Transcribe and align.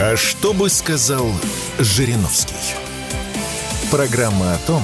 А 0.00 0.16
что 0.16 0.52
бы 0.52 0.70
сказал 0.70 1.26
Жириновский? 1.80 2.54
Программа 3.90 4.54
о 4.54 4.58
том, 4.58 4.82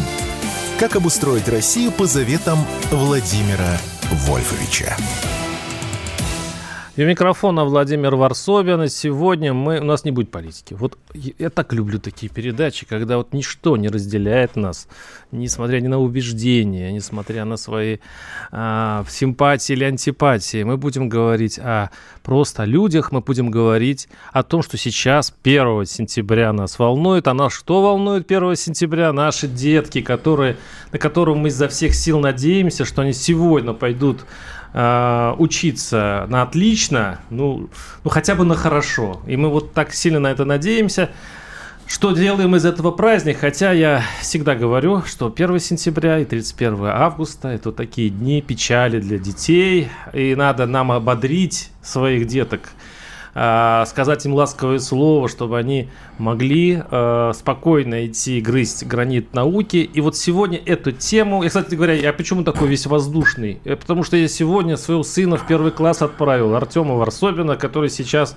как 0.81 0.97
обустроить 0.97 1.49
Россию 1.49 1.93
по 1.93 2.07
заветам 2.07 2.59
Владимира 2.91 3.79
Вольфовича. 4.11 4.97
И 6.97 7.03
у 7.03 7.07
микрофона 7.09 7.65
Владимир 7.65 8.15
Варсобин. 8.15 8.85
И 8.85 8.89
сегодня 8.89 9.53
мы... 9.53 9.81
у 9.81 9.85
нас 9.85 10.05
не 10.05 10.13
будет 10.13 10.31
политики. 10.31 10.75
Вот 10.75 10.97
я 11.13 11.51
так 11.51 11.73
люблю 11.73 11.99
такие 11.99 12.31
передачи, 12.31 12.87
когда 12.87 13.17
вот 13.17 13.33
ничто 13.33 13.77
не 13.77 13.89
разделяет 13.89 14.55
нас, 14.55 14.87
несмотря 15.33 15.81
ни 15.81 15.89
на 15.89 15.99
убеждения, 15.99 16.93
несмотря 16.93 17.45
на 17.47 17.57
свои 17.57 17.99
а, 18.53 19.05
симпатии 19.09 19.73
или 19.73 19.83
антипатии. 19.83 20.63
Мы 20.63 20.77
будем 20.77 21.09
говорить 21.09 21.59
о 21.59 21.91
просто 22.23 22.63
людях, 22.63 23.11
мы 23.11 23.23
будем 23.23 23.51
говорить 23.51 24.09
о 24.33 24.45
том, 24.45 24.63
что 24.63 24.77
сейчас, 24.77 25.35
1 25.43 25.87
сентября, 25.87 26.53
нас 26.53 26.79
волнует. 26.79 27.27
А 27.27 27.35
нас 27.35 27.53
что 27.53 27.83
волнует 27.83 28.31
1 28.31 28.55
сентября? 28.55 29.13
Наши 29.13 29.49
детки, 29.49 30.01
которые, 30.01 30.59
на 30.93 31.01
которых 31.01 31.37
мы 31.37 31.49
изо 31.49 31.67
всех 31.67 31.93
сил 31.93 32.21
надеемся, 32.21 32.85
что 32.85 33.03
они 33.03 33.15
сегодня 33.15 33.73
пойдут 33.73 34.25
э, 34.75 35.35
учиться 35.39 36.27
на 36.29 36.43
отлично, 36.43 37.21
ну, 37.31 37.71
ну 38.03 38.11
хотя 38.11 38.35
бы 38.35 38.45
на 38.45 38.55
хорошо. 38.55 39.23
И 39.27 39.37
мы 39.37 39.49
вот 39.49 39.73
так 39.73 39.95
сильно 39.95 40.21
на 40.21 40.31
это 40.31 40.45
надеемся. 40.45 41.11
Что 41.87 42.13
делаем 42.13 42.57
из 42.57 42.65
этого 42.65 42.91
праздника? 42.91 43.41
Хотя 43.41 43.73
я 43.73 44.03
всегда 44.21 44.55
говорю, 44.55 45.03
что 45.03 45.33
1 45.35 45.59
сентября 45.59 46.19
и 46.19 46.25
31 46.25 46.87
августа 46.87 47.49
это 47.49 47.73
такие 47.73 48.11
дни 48.11 48.43
печали 48.43 49.01
для 49.01 49.19
детей, 49.19 49.89
и 50.13 50.35
надо 50.35 50.67
нам 50.67 50.93
ободрить 50.93 51.71
своих 51.83 52.27
деток– 52.27 52.71
э, 53.35 53.85
сказать 53.87 54.25
им 54.27 54.35
ласковое 54.35 54.79
слово, 54.79 55.29
чтобы 55.29 55.59
они 55.59 55.89
могли 56.19 56.83
э, 56.91 57.33
спокойно 57.35 58.07
идти 58.07 58.41
грызть 58.41 58.87
гранит 58.87 59.35
науки. 59.35 59.77
И 59.77 60.01
вот 60.01 60.17
сегодня 60.17 60.61
эту 60.65 60.93
тему, 60.93 61.43
и, 61.43 61.49
кстати 61.49 61.75
говоря, 61.75 61.95
я 61.95 62.13
почему 62.13 62.45
такой 62.45 62.69
весь 62.69 62.87
воздушный? 62.87 63.61
Э, 63.65 63.77
потому 63.77 64.03
что 64.03 64.17
я 64.17 64.29
сегодня 64.29 64.77
своего 64.77 65.03
сына 65.03 65.37
в 65.37 65.47
первый 65.47 65.73
класс 65.73 66.03
отправил, 66.03 66.55
Артема 66.55 66.95
Варсобина, 66.95 67.57
который 67.57 67.91
сейчас 67.91 68.37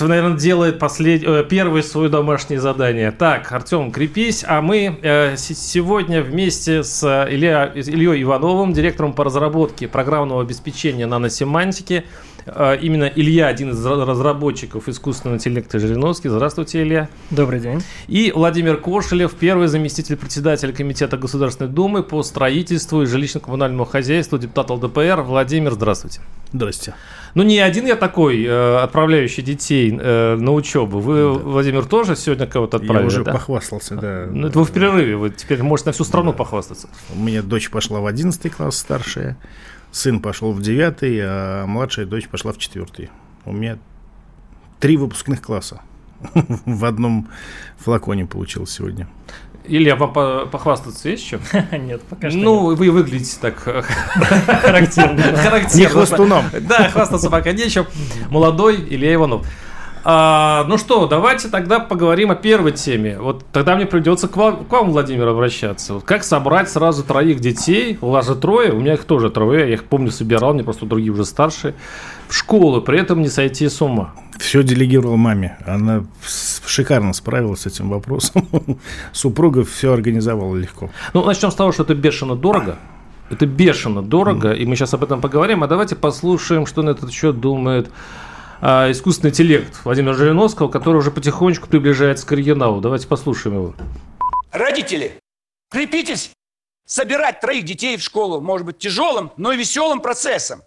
наверное, 0.00 0.36
делает 0.36 0.78
послед... 0.78 1.22
Э, 1.24 1.44
первое 1.48 1.82
свое 1.82 2.08
домашнее 2.08 2.60
задание. 2.60 3.10
Так, 3.10 3.50
Артем, 3.52 3.90
крепись, 3.90 4.44
а 4.46 4.60
мы 4.60 4.98
э, 5.02 5.36
сегодня 5.36 6.22
вместе 6.22 6.82
с 6.82 7.02
Илья... 7.28 7.72
Ильей 7.74 8.22
Ивановым, 8.22 8.72
директором 8.72 9.12
по 9.12 9.24
разработке 9.24 9.88
программного 9.88 10.42
обеспечения 10.42 11.06
наносемантики, 11.06 12.04
именно 12.46 13.04
Илья, 13.04 13.48
один 13.48 13.70
из 13.70 13.84
разработчиков 13.84 14.88
искусственного 14.88 15.36
интеллекта 15.36 15.78
Жириновский. 15.78 16.28
Здравствуйте, 16.28 16.82
Илья. 16.82 17.08
Добрый 17.30 17.60
день. 17.60 17.82
И 18.08 18.32
Владимир 18.34 18.76
Кошелев, 18.76 19.34
первый 19.34 19.68
заместитель 19.68 20.16
председателя 20.16 20.72
Комитета 20.72 21.16
Государственной 21.16 21.70
Думы 21.70 22.02
по 22.02 22.22
строительству 22.22 23.02
и 23.02 23.06
жилищно-коммунальному 23.06 23.84
хозяйству, 23.84 24.38
депутат 24.38 24.70
ЛДПР. 24.70 25.22
Владимир, 25.22 25.72
здравствуйте. 25.72 26.20
Здравствуйте. 26.52 26.94
Ну, 27.34 27.44
не 27.44 27.60
один 27.60 27.86
я 27.86 27.96
такой, 27.96 28.44
э, 28.44 28.76
отправляющий 28.78 29.42
детей 29.42 29.96
э, 29.96 30.36
на 30.36 30.52
учебу. 30.52 30.98
Вы, 30.98 31.14
да. 31.14 31.28
Владимир, 31.28 31.84
тоже 31.84 32.16
сегодня 32.16 32.46
кого-то 32.46 32.78
отправили? 32.78 33.02
Я 33.02 33.06
уже 33.06 33.24
да? 33.24 33.32
похвастался, 33.32 33.94
да. 33.94 34.26
Ну, 34.30 34.48
это 34.48 34.58
вы 34.58 34.64
в 34.64 34.72
перерыве, 34.72 35.16
вы 35.16 35.30
теперь 35.30 35.62
можете 35.62 35.90
на 35.90 35.92
всю 35.92 36.04
страну 36.04 36.32
да. 36.32 36.38
похвастаться. 36.38 36.88
У 37.14 37.20
меня 37.20 37.42
дочь 37.42 37.70
пошла 37.70 38.00
в 38.00 38.06
11 38.06 38.52
класс 38.52 38.78
старшая, 38.78 39.36
сын 39.90 40.20
пошел 40.20 40.52
в 40.52 40.62
9, 40.62 40.96
а 41.02 41.66
младшая 41.66 42.06
дочь 42.06 42.28
пошла 42.28 42.52
в 42.52 42.58
4. 42.58 43.10
У 43.44 43.52
меня 43.52 43.78
три 44.78 44.96
выпускных 44.96 45.42
класса 45.42 45.82
в 46.64 46.84
одном 46.84 47.28
флаконе 47.78 48.26
получилось 48.26 48.70
сегодня. 48.70 49.08
Илья, 49.64 49.94
вам 49.94 50.48
похвастаться 50.50 51.08
есть 51.08 51.24
чем? 51.26 51.40
Нет, 51.72 52.02
пока 52.02 52.30
что 52.30 52.38
Ну, 52.38 52.74
вы 52.74 52.90
выглядите 52.90 53.36
так 53.40 53.58
характерно. 53.58 55.22
Не 55.74 55.86
хвостуном. 55.86 56.44
Да, 56.62 56.88
хвастаться 56.88 57.30
пока 57.30 57.52
нечем. 57.52 57.86
Молодой 58.30 58.76
Илья 58.76 59.14
Иванов. 59.14 59.46
А, 60.02 60.64
ну 60.68 60.78
что, 60.78 61.06
давайте 61.06 61.48
тогда 61.48 61.78
поговорим 61.78 62.30
о 62.30 62.34
первой 62.34 62.72
теме. 62.72 63.18
Вот 63.18 63.44
тогда 63.52 63.76
мне 63.76 63.86
придется 63.86 64.28
к 64.28 64.36
вам, 64.36 64.64
к 64.64 64.72
вам 64.72 64.90
Владимир, 64.92 65.28
обращаться. 65.28 65.94
Вот 65.94 66.04
как 66.04 66.24
собрать 66.24 66.70
сразу 66.70 67.04
троих 67.04 67.40
детей? 67.40 67.98
У 68.00 68.10
вас 68.10 68.26
же 68.26 68.34
трое, 68.34 68.72
у 68.72 68.80
меня 68.80 68.94
их 68.94 69.04
тоже 69.04 69.30
трое. 69.30 69.68
Я 69.68 69.74
их 69.74 69.84
помню, 69.84 70.10
собирал, 70.10 70.54
мне 70.54 70.64
просто 70.64 70.86
другие 70.86 71.12
уже 71.12 71.24
старшие. 71.24 71.74
В 72.28 72.34
школу, 72.34 72.80
при 72.80 72.98
этом 72.98 73.20
не 73.20 73.28
сойти 73.28 73.68
с 73.68 73.82
ума. 73.82 74.14
Все 74.38 74.62
делегировал 74.62 75.16
маме. 75.16 75.58
Она 75.66 76.04
шикарно 76.66 77.12
справилась 77.12 77.60
с 77.60 77.66
этим 77.66 77.90
вопросом. 77.90 78.48
Супруга 79.12 79.64
все 79.64 79.92
организовала 79.92 80.56
легко. 80.56 80.88
Ну, 81.12 81.24
начнем 81.24 81.50
с 81.50 81.54
того, 81.54 81.72
что 81.72 81.82
это 81.82 81.94
бешено 81.94 82.36
дорого. 82.36 82.78
Это 83.28 83.46
бешено 83.46 84.02
дорого, 84.02 84.52
и 84.52 84.66
мы 84.66 84.74
сейчас 84.74 84.94
об 84.94 85.04
этом 85.04 85.20
поговорим. 85.20 85.62
А 85.62 85.68
давайте 85.68 85.94
послушаем, 85.94 86.66
что 86.66 86.82
на 86.82 86.90
этот 86.90 87.12
счет 87.12 87.38
думает 87.38 87.90
а, 88.60 88.90
искусственный 88.90 89.30
интеллект 89.30 89.74
Владимира 89.84 90.14
Жириновского, 90.14 90.68
который 90.68 90.96
уже 90.96 91.10
потихонечку 91.10 91.68
приближается 91.68 92.26
к 92.26 92.32
оригиналу. 92.32 92.80
Давайте 92.80 93.06
послушаем 93.06 93.56
его. 93.56 93.74
Родители, 94.52 95.18
крепитесь! 95.70 96.32
Собирать 96.86 97.40
троих 97.40 97.64
детей 97.64 97.96
в 97.96 98.02
школу 98.02 98.40
может 98.40 98.66
быть 98.66 98.78
тяжелым, 98.78 99.30
но 99.36 99.52
и 99.52 99.56
веселым 99.56 100.00
процессом. 100.00 100.62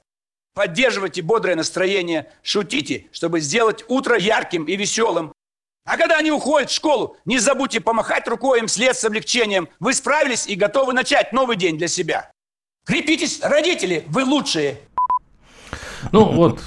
Поддерживайте 0.54 1.22
бодрое 1.22 1.56
настроение, 1.56 2.32
шутите, 2.44 3.08
чтобы 3.12 3.42
сделать 3.42 3.84
утро 3.88 4.18
ярким 4.18 4.66
и 4.66 4.76
веселым. 4.78 5.34
А 5.86 5.98
когда 5.98 6.18
они 6.18 6.32
уходят 6.32 6.70
в 6.70 6.74
школу, 6.74 7.18
не 7.26 7.40
забудьте 7.40 7.82
помахать 7.82 8.28
рукой 8.28 8.60
им 8.60 8.68
вслед 8.68 8.96
с 8.96 9.04
облегчением. 9.04 9.68
Вы 9.80 9.94
справились 9.94 10.48
и 10.48 10.56
готовы 10.56 10.94
начать 10.94 11.34
новый 11.34 11.58
день 11.58 11.78
для 11.78 11.90
себя. 11.90 12.32
Крепитесь, 12.86 13.42
родители, 13.42 14.06
вы 14.08 14.24
лучшие. 14.24 14.78
Ну 16.12 16.26
вот, 16.26 16.62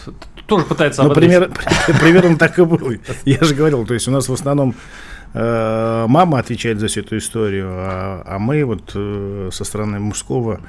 тоже 0.47 0.65
пытается 0.65 1.03
ну, 1.03 1.13
пример, 1.15 1.51
Примерно 2.01 2.37
так 2.37 2.59
и 2.59 2.65
было. 2.65 2.93
Я 3.25 3.39
же 3.43 3.55
говорил, 3.55 3.87
то 3.87 3.95
есть 3.95 4.09
у 4.09 4.11
нас 4.11 4.29
в 4.29 4.33
основном 4.33 4.75
э, 5.35 6.05
мама 6.09 6.39
отвечает 6.39 6.79
за 6.79 6.87
всю 6.89 7.01
эту 7.01 7.19
историю, 7.19 7.69
а, 7.71 8.23
а 8.25 8.39
мы 8.39 8.65
вот 8.65 8.93
э, 8.95 9.51
со 9.53 9.65
стороны 9.65 9.99
мужского 9.99 10.61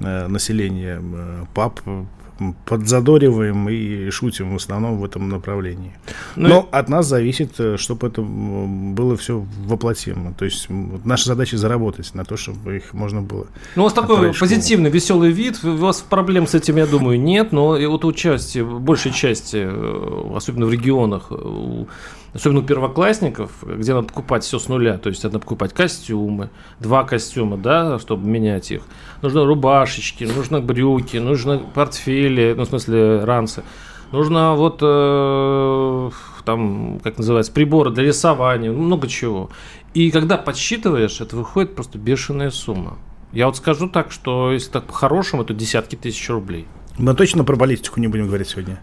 э, 0.00 0.26
населения, 0.28 1.02
пап, 1.54 1.80
подзадориваем 2.66 3.68
и 3.68 4.10
шутим 4.10 4.52
в 4.52 4.56
основном 4.56 4.98
в 4.98 5.04
этом 5.04 5.28
направлении. 5.28 5.92
Ну, 6.36 6.48
Но 6.48 6.68
и... 6.70 6.74
от 6.74 6.88
нас 6.88 7.06
зависит, 7.06 7.58
э, 7.58 7.76
чтобы 7.76 8.08
это 8.08 8.22
было 8.22 9.16
все 9.16 9.44
воплотимо. 9.66 10.34
То 10.34 10.44
есть 10.44 10.66
наша 10.68 11.26
задача 11.26 11.56
заработать 11.56 12.14
на 12.14 12.24
то, 12.24 12.36
чтобы 12.36 12.76
их 12.76 12.92
можно 12.92 13.22
было. 13.22 13.46
Ну, 13.76 13.82
у 13.82 13.84
вас 13.84 13.92
такой 13.92 14.32
позитивный, 14.34 14.90
веселый 14.90 15.30
вид. 15.30 15.60
У 15.64 15.76
вас 15.76 16.00
проблем 16.00 16.46
с 16.46 16.54
этим, 16.54 16.76
я 16.76 16.86
думаю, 16.86 17.20
нет. 17.20 17.52
Но 17.52 17.76
и 17.76 17.86
вот 17.86 18.04
участие, 18.04 18.64
большей 18.64 19.12
части, 19.12 19.58
э, 19.60 20.32
особенно 20.36 20.66
в 20.66 20.72
регионах, 20.72 21.30
у 21.30 21.86
особенно 22.34 22.60
у 22.60 22.62
первоклассников, 22.62 23.50
где 23.62 23.94
надо 23.94 24.08
покупать 24.08 24.44
все 24.44 24.58
с 24.58 24.68
нуля, 24.68 24.98
то 24.98 25.08
есть 25.08 25.22
надо 25.24 25.38
покупать 25.38 25.72
костюмы, 25.72 26.50
два 26.80 27.04
костюма, 27.04 27.56
да, 27.56 27.98
чтобы 27.98 28.26
менять 28.28 28.70
их. 28.70 28.82
Нужно 29.20 29.44
рубашечки, 29.44 30.24
нужно 30.24 30.60
брюки, 30.60 31.18
нужно 31.18 31.58
портфели, 31.58 32.54
ну, 32.56 32.64
в 32.64 32.68
смысле, 32.68 33.24
ранцы. 33.24 33.62
Нужно 34.12 34.54
вот 34.54 34.80
э, 34.82 36.10
там, 36.44 37.00
как 37.02 37.16
называется, 37.16 37.50
приборы 37.52 37.90
для 37.90 38.04
рисования, 38.04 38.70
много 38.70 39.08
чего. 39.08 39.50
И 39.94 40.10
когда 40.10 40.36
подсчитываешь, 40.36 41.20
это 41.20 41.36
выходит 41.36 41.74
просто 41.74 41.98
бешеная 41.98 42.50
сумма. 42.50 42.98
Я 43.32 43.46
вот 43.46 43.56
скажу 43.56 43.88
так, 43.88 44.12
что 44.12 44.52
если 44.52 44.70
так 44.70 44.84
по-хорошему, 44.84 45.42
это 45.42 45.54
десятки 45.54 45.96
тысяч 45.96 46.28
рублей. 46.28 46.66
Мы 46.98 47.14
точно 47.14 47.44
про 47.44 47.56
политику 47.56 48.00
не 48.00 48.08
будем 48.08 48.26
говорить 48.26 48.48
сегодня. 48.48 48.80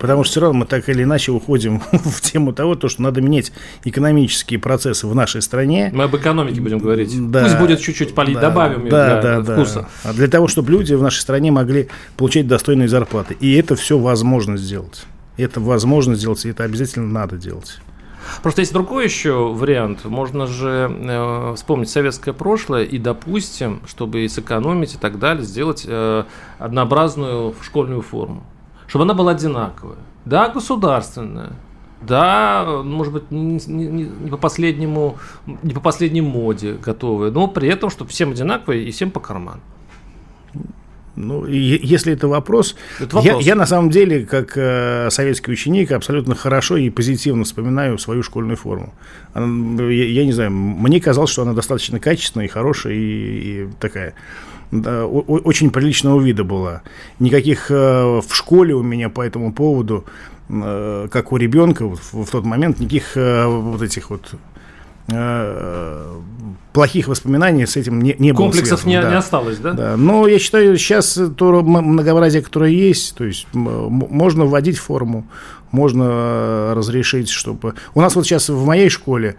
Потому 0.00 0.24
что 0.24 0.30
все 0.30 0.40
равно 0.40 0.60
мы 0.60 0.66
так 0.66 0.88
или 0.88 1.02
иначе 1.02 1.30
уходим 1.30 1.82
в 1.92 2.20
тему 2.22 2.54
того, 2.54 2.74
то, 2.74 2.88
что 2.88 3.02
надо 3.02 3.20
менять 3.20 3.52
экономические 3.84 4.58
процессы 4.58 5.06
в 5.06 5.14
нашей 5.14 5.42
стране. 5.42 5.90
Мы 5.92 6.04
об 6.04 6.16
экономике 6.16 6.62
будем 6.62 6.78
говорить. 6.78 7.30
Да, 7.30 7.42
Пусть 7.42 7.58
будет 7.58 7.80
чуть-чуть 7.80 8.14
полить, 8.14 8.34
да, 8.34 8.48
добавим 8.48 8.88
да, 8.88 9.20
для 9.20 9.40
да, 9.42 9.54
вкуса. 9.54 9.88
Да. 10.02 10.12
Для 10.14 10.26
того, 10.28 10.48
чтобы 10.48 10.72
люди 10.72 10.94
в 10.94 11.02
нашей 11.02 11.20
стране 11.20 11.50
могли 11.50 11.88
получать 12.16 12.48
достойные 12.48 12.88
зарплаты. 12.88 13.36
И 13.40 13.54
это 13.54 13.76
все 13.76 13.98
возможно 13.98 14.56
сделать. 14.56 15.04
Это 15.36 15.60
возможно 15.60 16.14
сделать, 16.14 16.46
и 16.46 16.48
это 16.48 16.64
обязательно 16.64 17.06
надо 17.06 17.36
делать. 17.36 17.78
Просто 18.42 18.62
есть 18.62 18.72
другой 18.72 19.04
еще 19.04 19.52
вариант. 19.52 20.06
Можно 20.06 20.46
же 20.46 20.90
э, 20.90 21.54
вспомнить 21.56 21.90
советское 21.90 22.32
прошлое 22.32 22.84
и, 22.84 22.96
допустим, 22.96 23.82
чтобы 23.86 24.26
сэкономить 24.30 24.94
и 24.94 24.98
так 24.98 25.18
далее, 25.18 25.44
сделать 25.44 25.84
э, 25.86 26.24
однообразную 26.58 27.54
школьную 27.62 28.00
форму 28.00 28.44
чтобы 28.90 29.04
она 29.04 29.14
была 29.14 29.32
одинаковая. 29.32 29.98
Да, 30.24 30.48
государственная, 30.48 31.52
да, 32.02 32.82
может 32.84 33.12
быть, 33.12 33.30
не, 33.30 33.60
не, 33.66 33.86
не 33.86 34.30
по 34.30 34.36
последнему, 34.36 35.16
не 35.62 35.72
по 35.72 35.80
последней 35.80 36.22
моде 36.22 36.72
готовые, 36.72 37.30
но 37.30 37.46
при 37.46 37.68
этом, 37.68 37.88
чтобы 37.88 38.10
всем 38.10 38.32
одинаковые 38.32 38.84
и 38.84 38.90
всем 38.90 39.12
по 39.12 39.20
карману. 39.20 39.60
Ну, 41.14 41.46
и 41.46 41.56
если 41.56 42.14
это 42.14 42.26
вопрос, 42.26 42.74
Это 42.98 43.16
вопрос. 43.16 43.42
Я, 43.44 43.50
я 43.50 43.54
на 43.54 43.66
самом 43.66 43.90
деле, 43.90 44.26
как 44.26 44.56
э, 44.56 45.08
советский 45.10 45.52
ученик, 45.52 45.92
абсолютно 45.92 46.34
хорошо 46.34 46.76
и 46.76 46.90
позитивно 46.90 47.44
вспоминаю 47.44 47.98
свою 47.98 48.22
школьную 48.22 48.56
форму. 48.56 48.92
Она, 49.34 49.84
я, 49.84 50.04
я 50.06 50.24
не 50.24 50.32
знаю, 50.32 50.50
мне 50.50 51.00
казалось, 51.00 51.30
что 51.30 51.42
она 51.42 51.52
достаточно 51.52 52.00
качественная 52.00 52.46
и 52.46 52.48
хорошая, 52.48 52.94
и, 52.94 52.98
и 52.98 53.68
такая 53.78 54.14
да, 54.70 55.04
очень 55.06 55.70
приличного 55.70 56.20
вида 56.20 56.44
была. 56.44 56.82
Никаких 57.18 57.70
э, 57.70 58.20
в 58.20 58.34
школе 58.34 58.74
у 58.74 58.82
меня 58.82 59.08
по 59.08 59.22
этому 59.22 59.52
поводу, 59.52 60.04
э, 60.48 61.08
как 61.10 61.32
у 61.32 61.36
ребенка 61.36 61.86
вот 61.86 61.98
в, 61.98 62.24
в 62.24 62.30
тот 62.30 62.44
момент, 62.44 62.78
никаких 62.78 63.16
э, 63.16 63.46
вот 63.46 63.82
этих 63.82 64.10
вот 64.10 64.34
плохих 66.72 67.08
воспоминаний 67.08 67.66
с 67.66 67.76
этим 67.76 68.00
не, 68.00 68.14
не 68.20 68.30
было 68.30 68.44
Комплексов 68.44 68.84
не, 68.84 69.02
да. 69.02 69.10
не 69.10 69.16
осталось, 69.16 69.58
да? 69.58 69.72
Да, 69.72 69.96
но 69.96 70.28
я 70.28 70.38
считаю, 70.38 70.78
сейчас 70.78 71.18
то 71.36 71.62
многообразие, 71.62 72.42
которое 72.42 72.70
есть, 72.70 73.16
то 73.16 73.24
есть 73.24 73.48
можно 73.52 74.44
вводить 74.44 74.78
форму, 74.78 75.26
можно 75.72 76.74
разрешить, 76.76 77.28
чтобы... 77.28 77.74
У 77.94 78.00
нас 78.00 78.14
вот 78.14 78.24
сейчас 78.24 78.50
в 78.50 78.64
моей 78.64 78.88
школе, 78.88 79.34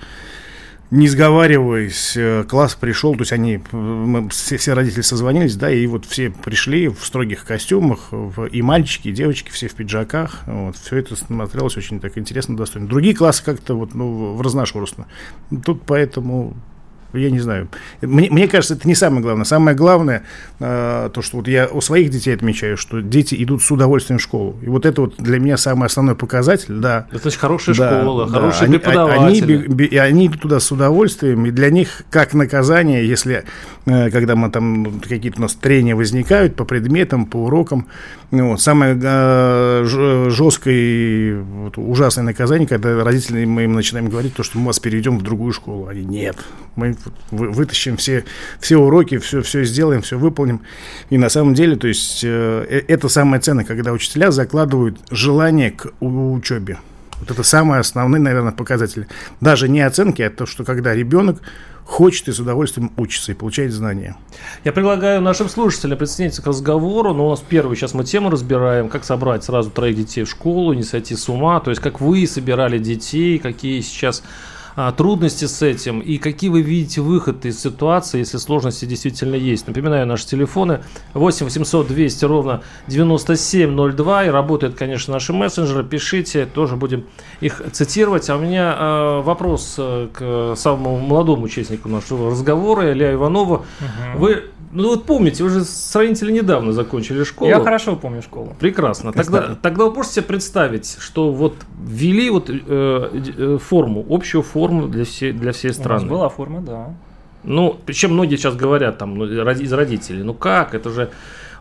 не 0.92 1.08
сговариваясь, 1.08 2.14
э, 2.18 2.44
класс 2.48 2.76
пришел, 2.76 3.14
то 3.14 3.22
есть 3.22 3.32
они, 3.32 3.56
э, 3.72 3.76
мы 3.78 4.30
все, 4.30 4.58
все 4.58 4.74
родители 4.74 5.02
созвонились, 5.02 5.56
да, 5.56 5.72
и 5.72 5.88
вот 5.88 6.06
все 6.06 6.30
пришли 6.30 6.90
в 6.90 7.00
строгих 7.06 7.46
костюмах, 7.46 8.10
в- 8.12 8.46
и 8.46 8.62
мальчики, 8.62 9.08
и 9.08 9.12
девочки, 9.14 9.50
все 9.52 9.70
в 9.70 9.74
пиджаках, 9.74 10.42
вот, 10.46 10.76
все 10.76 10.98
это 10.98 11.16
смотрелось 11.16 11.78
очень 11.78 12.02
так 12.02 12.18
интересно, 12.18 12.58
достойно. 12.58 12.88
Другие 12.90 13.16
классы 13.16 13.44
как-то 13.44 13.76
вот, 13.76 13.96
ну, 13.96 14.36
в 14.36 14.42
разношерстно. 14.42 15.08
Тут 15.66 15.84
поэтому 15.84 16.56
я 17.14 17.30
не 17.32 17.40
знаю. 17.40 17.68
Мне, 18.02 18.30
мне 18.30 18.48
кажется, 18.48 18.76
это 18.76 18.88
не 18.88 18.96
самое 18.96 19.22
главное. 19.22 19.46
Самое 19.46 19.76
главное, 19.76 20.24
э, 20.60 21.10
то, 21.14 21.22
что 21.22 21.38
вот 21.38 21.48
я 21.48 21.68
у 21.68 21.82
своих 21.82 22.10
детей 22.10 22.34
отмечаю, 22.34 22.78
что 22.78 23.02
дети 23.02 23.36
идут 23.44 23.62
с 23.64 23.72
удовольствием 23.72 24.20
в 24.20 24.22
школу. 24.22 24.56
И 24.62 24.68
вот 24.70 24.86
это 24.86 25.02
вот 25.02 25.16
для 25.18 25.40
меня 25.40 25.58
самый 25.58 25.86
основной 25.88 26.16
показатель, 26.16 26.76
да. 26.76 27.08
Это 27.12 27.22
значит 27.24 27.40
хорошая 27.40 27.76
Да, 27.76 28.02
школа, 28.02 28.26
да. 28.28 28.34
хорошие 28.34 28.66
Они- 28.66 28.78
преподаватели. 28.78 29.66
Они, 29.66 29.98
они 29.98 30.28
идут 30.28 30.42
туда 30.42 30.60
с 30.60 30.72
удовольствием, 30.72 31.46
и 31.46 31.52
для 31.52 31.70
них 31.70 32.04
как 32.10 32.34
наказание, 32.34 33.08
если, 33.08 33.44
э, 33.86 34.10
когда 34.10 34.36
мы 34.36 34.50
там 34.52 34.84
ну, 34.84 34.94
какие-то 35.02 35.40
у 35.40 35.42
нас 35.42 35.56
трения 35.56 35.96
возникают 35.96 36.56
по 36.56 36.66
предметам, 36.66 37.26
по 37.26 37.38
урокам, 37.38 37.88
ну, 38.32 38.52
вот, 38.52 38.62
самое 38.62 38.98
э, 39.02 39.84
жесткое 40.30 40.74
и 40.76 41.34
вот 41.34 41.78
ужасное 41.78 42.24
наказание, 42.24 42.68
когда 42.68 43.04
родители 43.04 43.46
мы 43.46 43.64
им 43.66 43.74
начинаем 43.74 44.10
говорить, 44.10 44.34
то, 44.36 44.44
что 44.44 44.58
мы 44.58 44.68
вас 44.68 44.80
переведем 44.80 45.18
в 45.18 45.22
другую 45.22 45.52
школу. 45.54 45.88
Они 45.88 46.04
нет. 46.04 46.38
Мы 46.76 46.96
вытащим 47.32 47.98
все, 47.98 48.26
все 48.60 48.78
уроки, 48.78 49.18
все, 49.18 49.42
все 49.42 49.64
сделаем, 49.64 50.02
все 50.02 50.18
выполним. 50.18 50.62
И 51.10 51.18
на 51.18 51.30
самом 51.30 51.54
деле, 51.54 51.76
то 51.76 51.88
есть, 51.88 52.24
э, 52.24 52.66
э, 52.70 52.84
это 52.88 53.10
самое 53.10 53.42
ценное, 53.42 53.66
когда 53.66 53.92
учителя 53.92 54.32
закладывают 54.32 55.00
желание 55.10 55.72
к 55.72 55.92
учебе. 56.00 56.78
Вот 57.20 57.32
это 57.32 57.44
самые 57.44 57.82
основные, 57.82 58.22
наверное, 58.22 58.52
показатели. 58.52 59.08
Даже 59.42 59.70
не 59.70 59.82
оценки, 59.82 60.22
а 60.22 60.30
то, 60.30 60.46
что 60.46 60.64
когда 60.64 60.96
ребенок 60.96 61.42
хочет 61.92 62.30
и 62.30 62.32
с 62.32 62.40
удовольствием 62.40 62.92
учится 62.96 63.34
и 63.34 63.36
получает 63.36 63.74
знания. 63.74 64.16
Я 64.64 64.72
предлагаю 64.72 65.22
нашим 65.22 65.50
слушателям 65.50 65.98
присоединиться 65.98 66.42
к 66.42 66.48
разговору. 66.48 67.14
Но 67.14 67.28
у 67.28 67.30
нас 67.32 67.42
первую 67.42 67.76
сейчас 67.76 67.94
мы 67.94 68.06
тему 68.06 68.30
разбираем, 68.30 68.88
как 68.88 69.04
собрать 69.04 69.44
сразу 69.44 69.70
троих 69.70 69.98
детей 69.98 70.24
в 70.24 70.30
школу, 70.30 70.74
не 70.74 70.84
сойти 70.84 71.16
с 71.16 71.28
ума. 71.28 71.60
То 71.60 71.70
есть, 71.70 71.82
как 71.82 72.00
вы 72.00 72.26
собирали 72.28 72.78
детей, 72.78 73.40
какие 73.40 73.82
сейчас 73.82 74.24
а, 74.88 74.92
трудности 74.92 75.46
с 75.46 75.62
этим 75.62 76.00
и 76.00 76.18
какие 76.18 76.50
вы 76.50 76.64
видите 76.64 77.02
выход 77.02 77.46
из 77.46 77.62
ситуации, 77.62 78.18
если 78.18 78.38
сложности 78.38 78.86
действительно 78.86 79.36
есть. 79.36 79.68
Напоминаю, 79.68 80.08
наши 80.08 80.26
телефоны 80.26 80.82
8 81.14 81.46
800 81.46 81.88
200 81.88 82.26
ровно 82.26 82.64
9702 82.88 84.26
и 84.26 84.30
работают, 84.30 84.76
конечно, 84.76 85.14
наши 85.14 85.34
мессенджеры. 85.34 85.84
Пишите, 85.84 86.48
тоже 86.48 86.78
будем 86.78 87.06
их 87.42 87.62
цитировать. 87.72 88.28
А 88.32 88.38
у 88.38 88.40
меня 88.40 88.76
э, 88.76 89.22
вопрос 89.22 89.76
к 90.14 90.56
самому 90.56 90.98
молодому 90.98 91.44
участнику 91.44 91.88
нашего 91.88 92.32
разговора, 92.32 92.92
Илья 92.92 93.14
Иванову. 93.14 93.66
Вы, 94.16 94.46
ну 94.74 94.90
вот 94.90 95.06
помните, 95.06 95.44
вы 95.44 95.50
же 95.50 95.64
сравнительно 95.66 96.30
недавно 96.30 96.72
закончили 96.72 97.24
школу. 97.24 97.50
Я 97.50 97.60
хорошо 97.60 97.96
помню 97.96 98.22
школу. 98.22 98.56
Прекрасно. 98.60 99.12
Тогда, 99.12 99.56
тогда 99.62 99.86
вы 99.86 99.94
можете 99.94 100.16
себе 100.16 100.26
представить, 100.26 100.98
что 101.00 101.32
вот 101.32 101.56
ввели 101.84 102.30
вот 102.30 102.50
э, 102.50 102.56
э, 102.68 103.58
форму, 103.62 104.06
общую 104.10 104.44
форму 104.44 104.88
для 104.88 105.04
всей, 105.04 105.34
для 105.34 105.52
всей 105.52 105.70
У 105.70 105.72
нас 105.72 105.78
страны. 105.78 106.08
была 106.08 106.30
форма, 106.30 106.62
да. 106.62 106.94
Ну, 107.44 107.78
причем 107.86 108.14
многие 108.14 108.36
сейчас 108.36 108.56
говорят 108.56 108.98
там 108.98 109.16
ну, 109.18 109.26
из 109.26 109.74
родителей, 109.74 110.24
ну 110.24 110.34
как, 110.34 110.76
это 110.76 110.90
же 110.90 111.10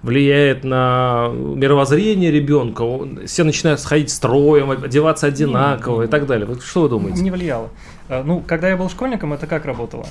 влияет 0.02 0.64
на 0.64 1.28
мировоззрение 1.32 2.30
ребенка, 2.30 2.84
все 3.26 3.44
начинают 3.44 3.80
сходить 3.80 4.10
строем, 4.10 4.70
одеваться 4.70 5.26
одинаково 5.26 6.02
и 6.04 6.06
так 6.06 6.26
далее. 6.26 6.46
Вот 6.46 6.62
что 6.62 6.82
вы 6.82 6.88
думаете? 6.88 7.22
Не 7.22 7.30
влияло. 7.30 7.70
Э, 8.08 8.22
Ну, 8.22 8.42
когда 8.46 8.68
я 8.68 8.76
был 8.76 8.88
школьником, 8.88 9.32
это 9.32 9.46
как 9.46 9.64
работало? 9.64 10.06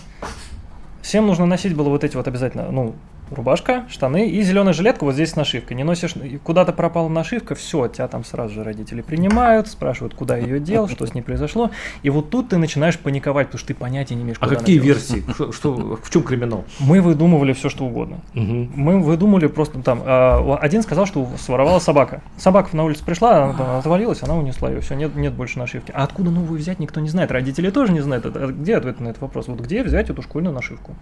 Всем 1.09 1.25
нужно 1.25 1.47
носить 1.47 1.75
было 1.75 1.89
вот 1.89 2.03
эти 2.03 2.15
вот 2.15 2.27
обязательно, 2.27 2.69
ну, 2.69 2.93
рубашка, 3.31 3.85
штаны 3.89 4.29
и 4.29 4.41
зеленая 4.41 4.73
жилетка 4.73 5.03
вот 5.03 5.13
здесь 5.13 5.31
с 5.31 5.35
нашивкой. 5.35 5.75
Не 5.77 5.83
носишь, 5.83 6.13
куда-то 6.43 6.73
пропала 6.73 7.07
нашивка, 7.09 7.55
все, 7.55 7.87
тебя 7.87 8.07
там 8.07 8.23
сразу 8.23 8.53
же 8.55 8.63
родители 8.63 9.01
принимают, 9.01 9.67
спрашивают, 9.67 10.13
куда 10.13 10.37
ее 10.37 10.59
дел, 10.59 10.87
что 10.87 11.05
с 11.05 11.13
ней 11.13 11.21
произошло. 11.21 11.71
И 12.03 12.09
вот 12.09 12.29
тут 12.29 12.49
ты 12.49 12.57
начинаешь 12.57 12.97
паниковать, 12.99 13.47
потому 13.47 13.59
что 13.59 13.67
ты 13.69 13.73
понятия 13.73 14.15
не 14.15 14.23
имеешь, 14.23 14.37
А 14.39 14.47
какие 14.47 14.77
версии? 14.79 15.23
Что, 15.33 15.51
что- 15.51 15.97
в 16.01 16.09
чем 16.09 16.23
криминал? 16.23 16.65
Мы 16.79 17.01
выдумывали 17.01 17.53
все, 17.53 17.69
что 17.69 17.85
угодно. 17.85 18.19
Мгм. 18.33 18.71
Мы 18.75 18.99
выдумали 18.99 19.47
просто 19.47 19.79
там. 19.81 20.01
а, 20.05 20.57
один 20.61 20.81
сказал, 20.81 21.05
что 21.05 21.27
своровала 21.37 21.79
собака. 21.79 22.21
Собака 22.37 22.75
на 22.75 22.83
улице 22.83 23.03
пришла, 23.05 23.43
она 23.45 23.53
там 23.53 23.77
отвалилась, 23.77 24.23
она 24.23 24.35
унесла 24.35 24.69
ее. 24.69 24.81
Все, 24.81 24.95
нет, 24.95 25.15
нет 25.15 25.33
больше 25.33 25.59
нашивки. 25.59 25.91
А 25.95 26.03
откуда 26.03 26.31
новую 26.31 26.59
взять, 26.59 26.79
никто 26.79 26.99
не 26.99 27.09
знает. 27.09 27.31
Родители 27.31 27.69
тоже 27.69 27.91
не 27.93 28.01
знают. 28.01 28.25
Где 28.25 28.75
ответ 28.77 28.99
на 28.99 29.09
этот 29.09 29.21
вопрос? 29.21 29.47
Вот 29.47 29.59
где 29.59 29.83
взять 29.83 30.09
эту 30.09 30.21
школьную 30.21 30.53
нашивку? 30.53 30.95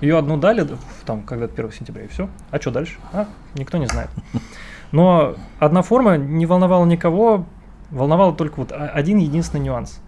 Ее 0.00 0.18
одну 0.18 0.36
дали 0.36 0.66
там 1.04 1.22
когда-то 1.22 1.54
1 1.54 1.72
сентября, 1.72 2.04
и 2.04 2.08
все. 2.08 2.28
А 2.50 2.60
что 2.60 2.70
дальше? 2.70 2.98
А, 3.12 3.26
никто 3.54 3.78
не 3.78 3.86
знает. 3.86 4.10
Но 4.92 5.34
одна 5.58 5.82
форма 5.82 6.16
не 6.16 6.46
волновала 6.46 6.86
никого, 6.86 7.46
волновала 7.90 8.32
только 8.34 8.60
вот 8.60 8.72
один 8.72 9.18
единственный 9.18 9.60
нюанс. 9.64 10.00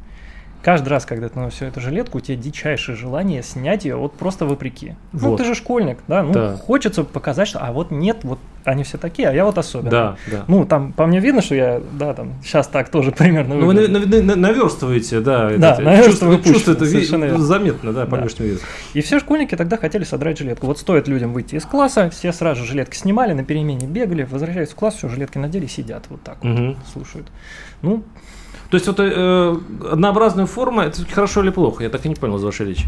Каждый 0.63 0.89
раз, 0.91 1.07
когда 1.07 1.29
ты 1.31 1.39
носишь 1.39 1.63
эту 1.63 1.81
жилетку, 1.81 2.19
у 2.19 2.21
тебя 2.21 2.37
дичайшее 2.37 2.95
желание 2.95 3.43
снять 3.43 3.87
ее 3.87 3.97
вот 3.97 4.13
просто 4.15 4.45
вопреки. 4.45 4.95
Ну, 5.13 5.31
Вот. 5.31 5.39
ты 5.39 5.45
же 5.45 5.55
школьник, 5.55 5.99
да, 6.07 6.23
ну, 6.23 6.33
Да. 6.33 6.57
хочется 6.57 7.03
показать, 7.05 7.49
что, 7.49 7.61
а 7.61 7.73
вот 7.73 7.91
нет, 7.91 8.19
вот 8.25 8.39
они 8.65 8.85
все 8.85 8.99
такие, 8.99 9.27
а 9.29 9.33
я 9.33 9.47
вот 9.47 9.57
особенный. 9.57 9.91
Да, 9.91 10.17
да. 10.31 10.45
Ну, 10.49 10.67
там, 10.67 10.93
по 10.93 11.07
мне 11.07 11.19
видно, 11.19 11.41
что 11.41 11.55
я, 11.55 11.81
да, 11.99 12.13
там, 12.13 12.35
сейчас 12.45 12.69
так 12.69 12.91
тоже 12.91 13.11
примерно 13.17 13.55
Ну, 13.55 13.67
вы 13.67 13.73
на- 13.73 13.89
на- 13.89 14.23
на- 14.23 14.37
наверстываете, 14.37 15.21
да. 15.21 15.49
Да, 15.57 15.73
это- 15.73 15.81
наверстываю 15.83 16.37
чувство, 16.43 16.53
чувство 16.53 16.75
путь, 16.75 16.83
это 16.83 17.37
ви- 17.37 17.39
заметно, 17.43 17.93
да, 17.95 18.05
по 18.05 18.17
Да. 18.17 18.23
внешнему 18.23 18.51
виду. 18.51 18.61
И 18.93 19.01
все 19.01 19.19
школьники 19.19 19.55
тогда 19.57 19.79
хотели 19.79 20.05
содрать 20.05 20.39
жилетку. 20.39 20.67
Вот 20.67 20.79
стоит 20.79 21.09
людям 21.09 21.33
выйти 21.33 21.55
из 21.55 21.65
класса, 21.65 22.11
все 22.11 22.35
сразу 22.35 22.65
жилетки 22.67 22.97
снимали, 22.97 23.33
на 23.33 23.45
перемене 23.45 23.87
бегали, 23.87 24.25
возвращаются 24.31 24.77
в 24.77 24.79
класс, 24.79 24.97
все, 24.97 25.09
жилетки 25.09 25.39
надели, 25.39 25.65
сидят 25.67 26.05
вот 26.11 26.23
так 26.23 26.37
вот, 26.43 26.51
Мгм. 26.53 26.77
слушают. 26.93 27.29
Ну, 27.81 28.03
То 28.71 28.77
есть 28.77 28.87
вот 28.87 29.01
э, 29.01 29.57
однообразная 29.91 30.47
форма, 30.47 30.85
это 30.85 31.05
хорошо 31.05 31.43
или 31.43 31.51
плохо? 31.51 31.83
Я 31.83 31.91
так 31.91 32.07
и 32.07 32.09
не 32.09 32.15
понял 32.15 32.37
из 32.37 32.45
вашей 32.45 32.67
речи. 32.67 32.85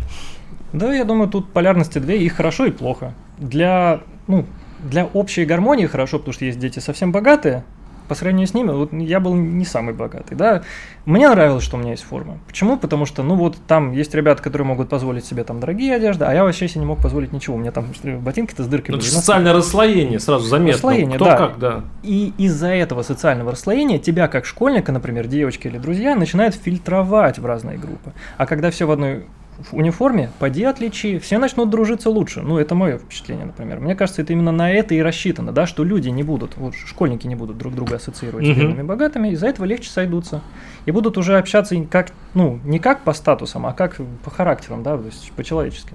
Да, 0.72 0.94
я 0.94 1.04
думаю, 1.04 1.28
тут 1.28 1.52
полярности 1.52 1.98
две, 1.98 2.18
и 2.18 2.28
хорошо, 2.28 2.66
и 2.66 2.70
плохо. 2.70 3.14
Для, 3.38 4.00
ну, 4.28 4.46
для 4.82 5.06
общей 5.06 5.44
гармонии 5.44 5.86
хорошо, 5.86 6.18
потому 6.18 6.32
что 6.32 6.44
есть 6.44 6.58
дети 6.58 6.78
совсем 6.78 7.12
богатые, 7.12 7.64
по 8.12 8.18
сравнению 8.18 8.46
с 8.46 8.52
ними, 8.52 8.68
вот 8.68 8.92
я 8.92 9.20
был 9.20 9.34
не 9.34 9.64
самый 9.64 9.94
богатый, 9.94 10.34
да. 10.34 10.64
Мне 11.06 11.30
нравилось, 11.30 11.64
что 11.64 11.78
у 11.78 11.80
меня 11.80 11.92
есть 11.92 12.02
форма. 12.02 12.36
Почему? 12.46 12.76
Потому 12.76 13.06
что, 13.06 13.22
ну 13.22 13.36
вот, 13.36 13.56
там 13.66 13.92
есть 13.92 14.14
ребята, 14.14 14.42
которые 14.42 14.66
могут 14.66 14.90
позволить 14.90 15.24
себе 15.24 15.44
там 15.44 15.60
дорогие 15.60 15.94
одежды, 15.94 16.26
а 16.26 16.34
я 16.34 16.44
вообще 16.44 16.68
себе 16.68 16.80
не 16.80 16.86
мог 16.86 17.00
позволить 17.00 17.32
ничего. 17.32 17.56
У 17.56 17.58
меня 17.58 17.72
там 17.72 17.86
ботинки-то 18.20 18.64
с 18.64 18.66
дырками 18.66 18.96
Ну, 18.96 18.98
это 19.00 19.06
Ну, 19.06 19.18
социальное 19.18 19.54
расслоение 19.54 20.20
сразу 20.20 20.46
заметно. 20.46 20.74
Расслоение, 20.74 21.16
Кто 21.16 21.24
да. 21.24 21.36
как, 21.38 21.58
да. 21.58 21.84
И 22.02 22.34
из-за 22.36 22.68
этого 22.68 23.00
социального 23.00 23.52
расслоения 23.52 23.98
тебя, 23.98 24.28
как 24.28 24.44
школьника, 24.44 24.92
например, 24.92 25.26
девочки 25.26 25.68
или 25.68 25.78
друзья, 25.78 26.14
начинают 26.14 26.54
фильтровать 26.54 27.38
в 27.38 27.46
разные 27.46 27.78
группы. 27.78 28.12
А 28.36 28.44
когда 28.44 28.70
все 28.70 28.84
в 28.84 28.90
одной 28.90 29.24
униформе, 29.70 30.30
поди 30.38 30.64
отличи, 30.64 31.18
все 31.18 31.38
начнут 31.38 31.70
дружиться 31.70 32.10
лучше. 32.10 32.42
Ну, 32.42 32.58
это 32.58 32.74
мое 32.74 32.98
впечатление, 32.98 33.46
например. 33.46 33.80
Мне 33.80 33.94
кажется, 33.94 34.22
это 34.22 34.32
именно 34.32 34.52
на 34.52 34.70
это 34.70 34.94
и 34.94 35.00
рассчитано, 35.00 35.52
да, 35.52 35.66
что 35.66 35.84
люди 35.84 36.08
не 36.08 36.22
будут, 36.22 36.56
вот 36.56 36.74
школьники 36.74 37.26
не 37.26 37.34
будут 37.34 37.58
друг 37.58 37.74
друга 37.74 37.96
ассоциировать 37.96 38.46
с 38.46 38.48
бедными 38.48 38.80
и 38.80 38.82
богатыми, 38.82 39.28
из-за 39.28 39.48
этого 39.48 39.64
легче 39.64 39.90
сойдутся. 39.90 40.40
И 40.86 40.90
будут 40.90 41.18
уже 41.18 41.38
общаться 41.38 41.76
как, 41.90 42.12
ну, 42.34 42.60
не 42.64 42.78
как 42.78 43.02
по 43.02 43.12
статусам, 43.12 43.66
а 43.66 43.72
как 43.72 44.00
по 44.24 44.30
характерам, 44.30 44.82
да, 44.82 44.96
то 44.96 45.06
есть 45.06 45.32
по-человечески. 45.32 45.94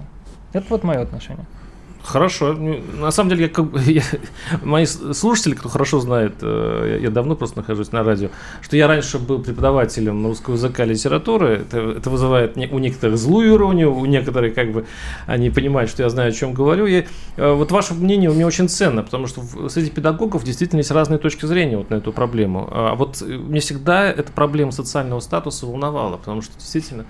Это 0.52 0.66
вот 0.70 0.82
мое 0.82 1.00
отношение. 1.00 1.44
Хорошо. 2.08 2.54
На 2.54 3.10
самом 3.10 3.30
деле, 3.30 3.52
я, 3.54 3.82
я, 3.92 4.02
мои 4.62 4.86
слушатели, 4.86 5.54
кто 5.54 5.68
хорошо 5.68 6.00
знает, 6.00 6.36
э, 6.40 7.00
я 7.02 7.10
давно 7.10 7.36
просто 7.36 7.58
нахожусь 7.58 7.92
на 7.92 8.02
радио, 8.02 8.30
что 8.62 8.78
я 8.78 8.88
раньше 8.88 9.18
был 9.18 9.40
преподавателем 9.40 10.26
русского 10.26 10.54
языка 10.54 10.84
и 10.84 10.88
литературы. 10.88 11.66
Это, 11.68 11.78
это 11.98 12.08
вызывает 12.08 12.56
у 12.56 12.78
некоторых 12.78 13.18
злую 13.18 13.54
иронию, 13.54 13.94
у 13.94 14.06
некоторых 14.06 14.54
как 14.54 14.72
бы 14.72 14.86
они 15.26 15.50
понимают, 15.50 15.90
что 15.90 16.02
я 16.02 16.08
знаю, 16.08 16.30
о 16.30 16.32
чем 16.32 16.54
говорю. 16.54 16.86
И 16.86 17.04
э, 17.36 17.52
вот 17.52 17.70
ваше 17.72 17.92
мнение 17.92 18.30
у 18.30 18.34
меня 18.34 18.46
очень 18.46 18.70
ценно, 18.70 19.02
потому 19.02 19.26
что 19.26 19.42
среди 19.68 19.90
педагогов 19.90 20.44
действительно 20.44 20.78
есть 20.78 20.90
разные 20.90 21.18
точки 21.18 21.44
зрения 21.44 21.76
вот 21.76 21.90
на 21.90 21.96
эту 21.96 22.12
проблему. 22.12 22.68
А 22.70 22.94
вот 22.94 23.20
мне 23.20 23.60
всегда 23.60 24.10
эта 24.10 24.32
проблема 24.32 24.72
социального 24.72 25.20
статуса 25.20 25.66
волновала, 25.66 26.16
потому 26.16 26.40
что 26.40 26.54
действительно 26.54 27.04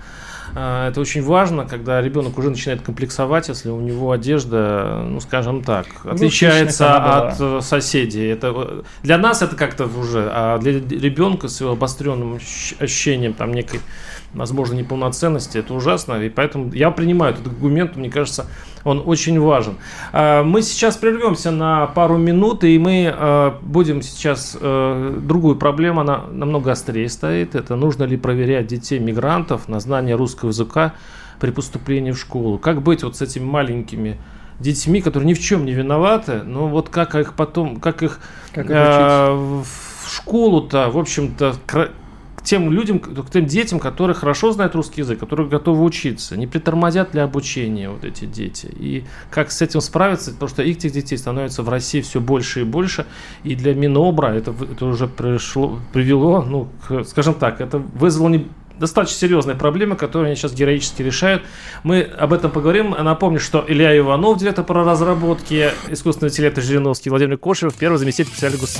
это 0.53 0.99
очень 0.99 1.23
важно, 1.23 1.65
когда 1.65 2.01
ребенок 2.01 2.37
уже 2.37 2.49
начинает 2.49 2.81
комплексовать, 2.81 3.49
если 3.49 3.69
у 3.69 3.79
него 3.79 4.11
одежда, 4.11 5.03
ну, 5.05 5.19
скажем 5.19 5.63
так, 5.63 5.87
ну, 6.03 6.11
отличается 6.11 6.95
от 6.95 7.35
э, 7.39 7.61
соседей. 7.61 8.27
Это, 8.27 8.53
э, 8.55 8.81
для 9.03 9.17
нас 9.17 9.41
это 9.41 9.55
как-то 9.55 9.85
уже, 9.85 10.29
а 10.31 10.57
для 10.57 10.73
ребенка 10.73 11.47
с 11.47 11.61
его 11.61 11.71
обостренным 11.71 12.39
ощущением 12.79 13.33
там 13.33 13.53
некой 13.53 13.81
возможно, 14.33 14.75
неполноценности, 14.75 15.57
это 15.57 15.73
ужасно, 15.73 16.21
и 16.21 16.29
поэтому 16.29 16.73
я 16.73 16.91
принимаю 16.91 17.33
этот 17.33 17.47
аргумент, 17.47 17.95
мне 17.95 18.09
кажется, 18.09 18.45
он 18.83 19.03
очень 19.05 19.39
важен. 19.39 19.77
А, 20.13 20.43
мы 20.43 20.61
сейчас 20.61 20.97
прервемся 20.97 21.51
на 21.51 21.87
пару 21.87 22.17
минут, 22.17 22.63
и 22.63 22.77
мы 22.77 23.11
а, 23.13 23.57
будем 23.61 24.01
сейчас... 24.01 24.57
Э, 24.59 25.19
другую 25.19 25.55
проблему, 25.55 26.01
она 26.01 26.25
намного 26.31 26.71
острее 26.71 27.09
стоит. 27.09 27.55
Это 27.55 27.75
нужно 27.75 28.03
ли 28.03 28.17
проверять 28.17 28.67
детей 28.67 28.99
мигрантов 28.99 29.67
на 29.67 29.79
знание 29.79 30.15
русского 30.15 30.49
языка 30.49 30.93
при 31.39 31.51
поступлении 31.51 32.11
в 32.11 32.17
школу. 32.17 32.57
Как 32.57 32.81
быть 32.81 33.03
вот 33.03 33.15
с 33.15 33.21
этими 33.21 33.45
маленькими 33.45 34.17
детьми, 34.59 35.01
которые 35.01 35.27
ни 35.27 35.33
в 35.33 35.39
чем 35.39 35.65
не 35.65 35.73
виноваты, 35.73 36.43
но 36.43 36.67
вот 36.67 36.89
как 36.89 37.15
их 37.15 37.33
потом, 37.33 37.79
как 37.79 38.03
их, 38.03 38.19
как 38.53 38.65
их 38.65 38.71
э, 38.71 39.31
в 39.33 39.65
школу-то, 40.09 40.89
в 40.89 40.97
общем-то, 40.97 41.55
к 42.39 42.43
тем 42.43 42.71
людям, 42.71 42.99
к 42.99 43.29
тем 43.29 43.45
детям, 43.45 43.79
которые 43.79 44.15
хорошо 44.15 44.53
знают 44.53 44.73
русский 44.73 45.01
язык, 45.01 45.19
которые 45.19 45.49
готовы 45.49 45.83
учиться, 45.83 46.37
не 46.37 46.47
притормозят 46.47 47.11
для 47.11 47.23
обучения 47.23 47.89
вот 47.89 48.05
эти 48.05 48.23
дети. 48.23 48.71
И 48.79 49.03
как 49.29 49.51
с 49.51 49.61
этим 49.61 49.81
справиться, 49.81 50.31
потому 50.31 50.47
что 50.47 50.63
этих 50.63 50.93
детей 50.93 51.17
становится 51.17 51.63
в 51.63 51.69
России 51.69 51.99
все 51.99 52.21
больше 52.21 52.61
и 52.61 52.63
больше, 52.63 53.05
и 53.43 53.55
для 53.55 53.73
Минобра 53.73 54.27
это, 54.27 54.51
это 54.51 54.85
уже 54.85 55.07
пришло, 55.07 55.79
привело, 55.91 56.41
ну, 56.41 56.69
к, 56.87 57.03
скажем 57.03 57.33
так, 57.33 57.59
это 57.59 57.77
вызвало 57.77 58.29
не, 58.29 58.47
достаточно 58.79 59.17
серьезные 59.17 59.57
проблемы, 59.57 59.97
которые 59.97 60.27
они 60.27 60.37
сейчас 60.37 60.53
героически 60.53 61.01
решают. 61.01 61.43
Мы 61.83 62.03
об 62.03 62.31
этом 62.31 62.51
поговорим. 62.51 62.91
Напомню, 62.91 63.41
что 63.41 63.65
Илья 63.67 63.97
Иванов, 63.97 64.37
директор 64.37 64.63
по 64.63 64.73
разработке 64.73 65.73
искусственного 65.89 66.31
интеллекта 66.31 66.61
Жириновский, 66.61 67.09
Владимир 67.09 67.37
Кошев, 67.37 67.75
первый 67.75 67.97
заместитель 67.97 68.31
председателя 68.31 68.61
гос... 68.61 68.79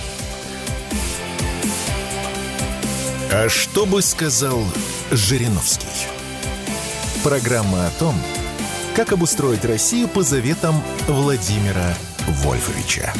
А 3.31 3.47
что 3.47 3.85
бы 3.85 4.01
сказал 4.01 4.59
Жириновский? 5.11 6.07
Программа 7.23 7.85
о 7.85 7.91
том, 7.91 8.15
как 8.95 9.11
обустроить 9.11 9.63
Россию 9.65 10.07
по 10.07 10.23
заветам 10.23 10.81
Владимира 11.07 11.93
Вольфовича. 12.27 13.13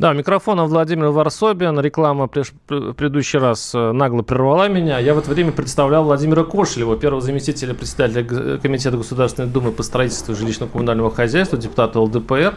Да, 0.00 0.14
микрофон 0.14 0.58
Владимир 0.62 1.08
Варсобин. 1.08 1.78
Реклама 1.78 2.26
в 2.26 2.94
предыдущий 2.94 3.38
раз 3.38 3.74
э, 3.74 3.92
нагло 3.92 4.22
прервала 4.22 4.66
меня. 4.66 4.98
Я 4.98 5.12
в 5.12 5.18
это 5.18 5.28
время 5.28 5.52
представлял 5.52 6.04
Владимира 6.04 6.42
Кошелева, 6.42 6.96
первого 6.96 7.20
заместителя 7.20 7.74
председателя 7.74 8.24
Комитета 8.56 8.96
Государственной 8.96 9.50
Думы 9.50 9.72
по 9.72 9.82
строительству 9.82 10.34
жилищно-коммунального 10.34 11.14
хозяйства, 11.14 11.58
депутата 11.58 12.00
ЛДПР, 12.00 12.54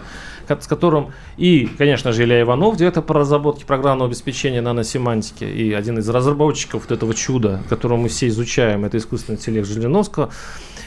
с 0.48 0.68
которым 0.68 1.12
и, 1.36 1.68
конечно 1.78 2.14
же, 2.14 2.24
Илья 2.24 2.40
Иванов, 2.44 2.78
директор 2.78 3.04
по 3.04 3.14
разработке 3.14 3.66
программного 3.66 4.08
обеспечения 4.08 4.62
наносемантики 4.62 5.44
и 5.44 5.74
один 5.74 6.00
из 6.00 6.08
разработчиков 6.08 6.84
вот 6.84 6.94
этого 6.94 7.14
чуда, 7.14 7.62
которого 7.68 7.98
мы 7.98 8.08
все 8.08 8.30
изучаем, 8.30 8.86
это 8.86 8.98
искусственный 8.98 9.38
интеллект 9.38 9.68
Жириновского. 9.68 10.30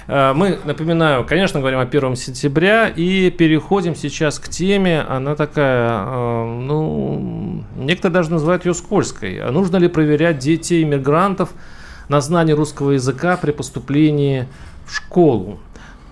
Э, 0.07 0.33
мы, 0.35 0.59
напоминаю, 0.65 1.25
конечно, 1.25 1.61
говорим 1.61 1.79
о 1.79 1.83
1 1.83 2.17
сентября 2.17 2.89
и 2.89 3.31
переходим 3.31 3.95
сейчас 3.95 4.39
к 4.39 4.49
теме. 4.49 5.01
Она 5.03 5.35
такая, 5.35 5.91
э, 5.91 6.45
ну, 6.45 7.65
некоторые 7.77 8.15
даже 8.15 8.31
называют 8.31 8.65
ее 8.67 8.75
скользкой. 8.75 9.51
Нужно 9.51 9.77
ли 9.77 9.89
проверять 9.89 10.39
детей 10.39 10.83
иммигрантов 10.85 11.51
на 12.09 12.21
знание 12.21 12.55
русского 12.55 12.93
языка 12.93 13.37
при 13.37 13.51
поступлении 13.51 14.47
в 14.87 14.95
школу? 14.95 15.59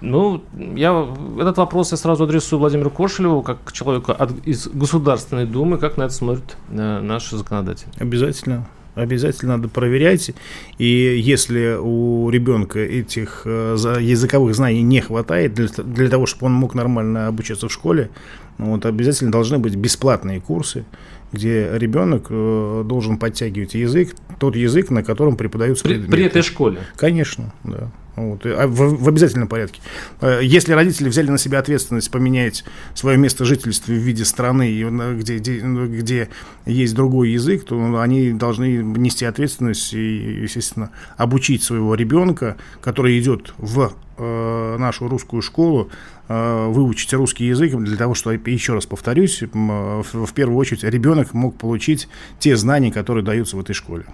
Ну, 0.01 0.43
я 0.75 1.09
этот 1.41 1.57
вопрос 1.57 1.93
я 1.93 1.97
сразу 1.97 2.25
адресую 2.25 2.61
Владимиру 2.61 2.91
Кошелеву, 2.91 3.43
как 3.43 3.73
человеку 3.73 4.13
от, 4.13 4.33
из 4.45 4.69
Государственной 4.69 5.47
Думы, 5.47 5.79
как 5.79 5.97
на 5.97 6.03
это 6.03 6.13
смотрит 6.13 6.57
э, 6.71 7.01
наши 7.01 7.37
законодатели. 7.37 7.89
Обязательно 7.99 8.67
обязательно 8.95 9.57
надо 9.57 9.69
проверять. 9.69 10.33
И 10.79 10.85
если 10.87 11.77
у 11.81 12.31
ребенка 12.31 12.79
этих 12.79 13.43
э, 13.45 13.77
языковых 14.01 14.55
знаний 14.55 14.83
не 14.83 15.01
хватает 15.01 15.55
для, 15.55 15.69
для 15.69 16.09
того, 16.09 16.27
чтобы 16.27 16.47
он 16.47 16.53
мог 16.53 16.75
нормально 16.75 17.29
обучаться 17.29 17.69
в 17.69 17.73
школе, 17.73 18.11
вот 18.59 18.87
обязательно 18.87 19.33
должны 19.33 19.59
быть 19.59 19.75
бесплатные 19.75 20.41
курсы, 20.41 20.85
где 21.33 21.71
ребенок 21.75 22.27
э, 22.31 22.85
должен 22.87 23.19
подтягивать 23.19 23.75
язык, 23.75 24.15
тот 24.39 24.57
язык, 24.57 24.91
на 24.91 25.03
котором 25.03 25.37
преподаются 25.37 25.85
при, 25.85 25.99
При 25.99 26.25
этой 26.25 26.43
школе? 26.43 26.81
Конечно, 26.97 27.53
да. 27.65 27.91
Вот, 28.17 28.47
а 28.47 28.69
в, 28.69 29.03
в 29.03 29.09
обязательном 29.09 29.49
порядке. 29.49 29.81
Э, 30.21 30.39
если 30.43 30.73
родители 30.73 31.09
взяли 31.09 31.31
на 31.31 31.39
себя 31.39 31.59
ответственность 31.59 32.11
поменять 32.11 32.65
свое 32.95 33.19
место 33.19 33.45
жительства 33.45 33.91
в 33.91 33.97
виде 33.97 34.25
страны, 34.25 34.83
где, 35.15 35.39
где, 35.39 35.65
ну, 35.65 35.87
где 35.87 36.29
есть 36.65 36.95
другой 36.95 37.31
язык, 37.31 37.65
то 37.65 38.01
они 38.01 38.33
должны 38.33 38.77
нести 38.77 39.25
ответственность 39.25 39.95
и, 39.95 40.43
естественно, 40.43 40.91
обучить 41.17 41.65
своего 41.65 41.97
ребенка, 41.97 42.57
который 42.81 43.19
идет 43.19 43.53
в 43.59 43.95
э, 44.17 44.77
нашу 44.79 45.09
русскую 45.09 45.43
школу, 45.43 45.91
э, 46.29 46.67
выучить 46.69 47.13
русский 47.15 47.47
язык 47.47 47.75
для 47.75 47.97
того, 47.97 48.15
чтобы, 48.15 48.39
еще 48.49 48.75
раз 48.75 48.87
повторюсь, 48.87 49.43
в, 49.43 50.05
в 50.13 50.33
первую 50.35 50.59
очередь 50.59 50.85
ребенок 50.85 51.35
мог 51.35 51.57
получить 51.59 52.09
те 52.39 52.57
знания, 52.57 52.93
которые 52.93 53.25
даются 53.25 53.57
в 53.57 53.61
этой 53.61 53.75
школе. 53.75 54.05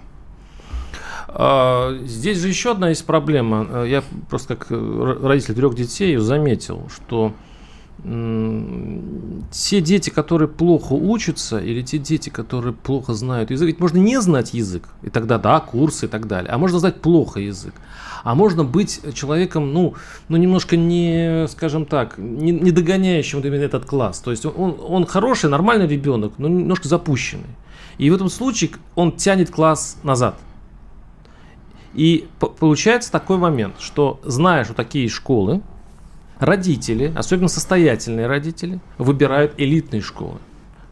А, 1.33 1.97
здесь 2.05 2.39
же 2.39 2.49
еще 2.49 2.73
одна 2.73 2.89
есть 2.89 3.05
проблема. 3.05 3.85
Я 3.85 4.03
просто 4.29 4.57
как 4.57 4.69
э, 4.71 5.17
родитель 5.23 5.55
трех 5.55 5.75
детей 5.75 6.17
заметил, 6.17 6.89
что 6.93 7.33
те 8.03 9.81
дети, 9.83 10.09
которые 10.09 10.49
плохо 10.49 10.95
учатся, 10.95 11.59
или 11.59 11.83
те 11.83 11.99
дети, 11.99 12.31
которые 12.31 12.73
плохо 12.73 13.13
знают 13.13 13.51
язык, 13.51 13.67
ведь 13.67 13.79
можно 13.79 13.99
не 13.99 14.19
знать 14.23 14.55
язык, 14.55 14.89
и 15.03 15.11
тогда 15.11 15.37
да, 15.37 15.61
курсы 15.61 16.07
и 16.07 16.09
так 16.09 16.27
далее, 16.27 16.51
а 16.51 16.57
можно 16.57 16.79
знать 16.79 17.03
плохо 17.03 17.41
язык. 17.41 17.75
А 18.25 18.35
можно 18.35 18.65
быть 18.65 19.01
человеком, 19.13 19.75
ну, 19.75 19.97
ну 20.29 20.39
немножко 20.39 20.79
не, 20.79 21.47
скажем 21.49 21.85
так, 21.85 22.17
не, 22.17 22.53
не 22.53 22.71
догоняющим 22.71 23.41
именно 23.41 23.65
этот 23.65 23.85
класс. 23.85 24.21
То 24.21 24.31
есть 24.31 24.47
он, 24.47 24.77
он 24.81 25.05
хороший, 25.05 25.51
нормальный 25.51 25.87
ребенок, 25.87 26.33
но 26.39 26.49
немножко 26.49 26.89
запущенный. 26.89 27.51
И 27.99 28.09
в 28.09 28.15
этом 28.15 28.31
случае 28.31 28.71
он 28.95 29.13
тянет 29.13 29.51
класс 29.51 29.99
назад– 30.03 30.39
и 31.95 32.29
получается 32.39 33.11
такой 33.11 33.37
момент, 33.37 33.77
что 33.81 34.21
зная, 34.25 34.65
что 34.65 34.75
такие 34.75 35.09
школы, 35.09 35.63
родители, 36.39 37.13
особенно 37.17 37.49
состоятельные 37.49 38.27
родители, 38.27 38.81
выбирают 38.99 39.55
элитные 39.59 40.03
школы, 40.03 40.39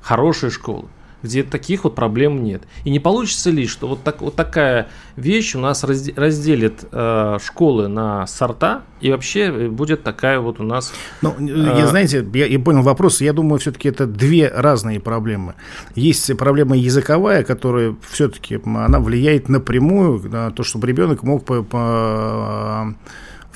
хорошие 0.00 0.50
школы 0.50 0.88
где 1.22 1.42
таких 1.42 1.84
вот 1.84 1.94
проблем 1.94 2.42
нет. 2.44 2.62
И 2.84 2.90
не 2.90 3.00
получится 3.00 3.50
ли, 3.50 3.66
что 3.66 3.88
вот, 3.88 4.02
так, 4.02 4.20
вот 4.20 4.34
такая 4.36 4.88
вещь 5.16 5.54
у 5.54 5.58
нас 5.58 5.84
разделит 5.84 6.84
э, 6.92 7.38
школы 7.44 7.88
на 7.88 8.26
сорта, 8.26 8.82
и 9.00 9.10
вообще 9.10 9.68
будет 9.68 10.02
такая 10.02 10.40
вот 10.40 10.60
у 10.60 10.64
нас... 10.64 10.92
Ну, 11.22 11.34
э, 11.38 11.78
я, 11.78 11.86
знаете, 11.86 12.26
я, 12.34 12.46
я 12.46 12.58
понял 12.58 12.82
вопрос, 12.82 13.20
я 13.20 13.32
думаю, 13.32 13.58
все-таки 13.58 13.88
это 13.88 14.06
две 14.06 14.48
разные 14.48 15.00
проблемы. 15.00 15.54
Есть 15.94 16.36
проблема 16.36 16.76
языковая, 16.76 17.42
которая 17.42 17.96
все-таки, 18.08 18.60
она 18.64 19.00
влияет 19.00 19.48
напрямую 19.48 20.20
на 20.28 20.50
то, 20.50 20.62
чтобы 20.62 20.86
ребенок 20.86 21.22
мог 21.22 21.44
по, 21.44 21.62
по 21.62 22.94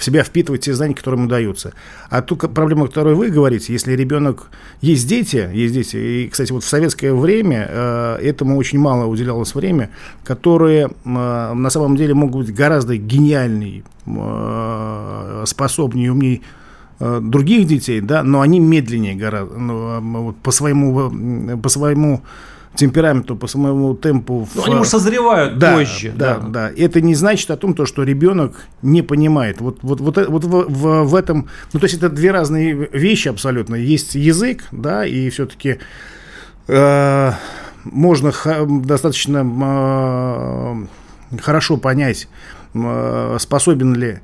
в 0.02 0.04
себя 0.04 0.24
впитывать 0.24 0.62
те 0.62 0.74
знания, 0.74 0.94
которые 0.94 1.20
ему 1.20 1.30
даются. 1.30 1.74
А 2.10 2.22
ту 2.22 2.36
проблему, 2.36 2.84
о 2.84 2.88
которой 2.88 3.14
вы 3.14 3.30
говорите, 3.30 3.72
если 3.72 3.92
ребенок... 3.92 4.50
Есть 4.80 5.06
дети, 5.06 5.48
есть 5.52 5.74
дети, 5.74 5.96
и, 5.96 6.28
кстати, 6.28 6.50
вот 6.50 6.64
в 6.64 6.68
советское 6.68 7.14
время 7.14 7.68
э, 7.70 8.18
этому 8.20 8.56
очень 8.56 8.80
мало 8.80 9.06
уделялось 9.06 9.54
время, 9.54 9.90
которые 10.24 10.86
э, 10.88 10.92
на 11.04 11.70
самом 11.70 11.96
деле 11.96 12.14
могут 12.14 12.46
быть 12.46 12.54
гораздо 12.54 12.96
гениальнее, 12.96 13.84
э, 14.06 15.44
способнее, 15.46 16.10
умнее 16.10 16.40
других 16.98 17.66
детей, 17.66 18.00
да, 18.00 18.22
но 18.22 18.42
они 18.42 18.60
медленнее 18.60 19.16
гораздо, 19.16 19.56
ну, 19.56 20.34
по 20.42 20.52
своему, 20.52 21.58
по 21.60 21.68
своему 21.68 22.22
темпераменту, 22.74 23.36
по 23.36 23.46
самому 23.46 23.94
темпу. 23.94 24.48
Ну, 24.54 24.62
в... 24.62 24.66
они, 24.66 24.76
может, 24.76 24.90
созревают 24.90 25.58
да, 25.58 25.76
позже. 25.76 26.12
Да, 26.14 26.38
да, 26.38 26.48
да. 26.48 26.70
Это 26.76 27.00
не 27.00 27.14
значит 27.14 27.50
о 27.50 27.56
том, 27.56 27.74
то, 27.74 27.86
что 27.86 28.02
ребенок 28.02 28.66
не 28.82 29.02
понимает. 29.02 29.60
Вот, 29.60 29.78
вот, 29.82 30.00
вот, 30.00 30.16
вот 30.16 30.44
в, 30.44 30.64
в, 30.68 31.04
в 31.04 31.14
этом... 31.14 31.48
Ну, 31.72 31.80
то 31.80 31.84
есть 31.84 31.96
это 31.96 32.08
две 32.08 32.30
разные 32.30 32.88
вещи 32.92 33.28
абсолютно. 33.28 33.74
Есть 33.74 34.14
язык, 34.14 34.64
да, 34.72 35.06
и 35.06 35.28
все-таки 35.30 35.78
э, 36.68 37.32
можно 37.84 38.32
достаточно 38.66 40.88
э, 41.34 41.38
хорошо 41.40 41.76
понять, 41.76 42.28
э, 42.74 43.36
способен 43.38 43.94
ли 43.94 44.14
Э, 44.14 44.18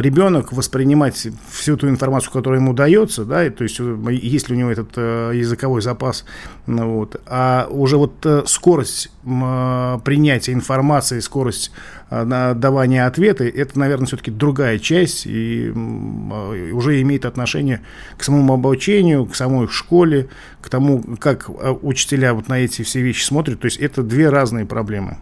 ребенок 0.00 0.52
воспринимать 0.52 1.28
всю 1.50 1.76
ту 1.76 1.88
информацию, 1.88 2.32
которая 2.32 2.60
ему 2.60 2.72
дается, 2.72 3.24
да, 3.24 3.48
то 3.50 3.64
есть 3.64 3.80
э, 3.80 3.96
есть 4.10 4.48
ли 4.48 4.56
у 4.56 4.58
него 4.58 4.70
этот 4.70 4.90
э, 4.96 5.32
языковой 5.34 5.82
запас, 5.82 6.24
ну, 6.66 6.94
вот, 6.94 7.20
а 7.26 7.66
уже 7.70 7.96
вот 7.96 8.26
скорость 8.46 9.10
принятия 9.22 10.52
информации, 10.52 11.20
скорость 11.20 11.72
давания 12.10 13.06
ответа, 13.06 13.44
это, 13.44 13.78
наверное, 13.78 14.06
все-таки 14.06 14.30
другая 14.30 14.78
часть 14.78 15.26
и 15.26 15.70
уже 15.70 17.00
имеет 17.02 17.24
отношение 17.24 17.80
к 18.16 18.24
самому 18.24 18.54
обучению, 18.54 19.26
к 19.26 19.34
самой 19.34 19.68
школе, 19.68 20.28
к 20.60 20.68
тому, 20.68 21.02
как 21.18 21.48
учителя 21.82 22.34
вот 22.34 22.48
на 22.48 22.58
эти 22.58 22.82
все 22.82 23.00
вещи 23.00 23.24
смотрят, 23.24 23.60
то 23.60 23.66
есть 23.66 23.78
это 23.78 24.02
две 24.02 24.28
разные 24.28 24.66
проблемы. 24.66 25.18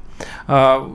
А, 0.46 0.86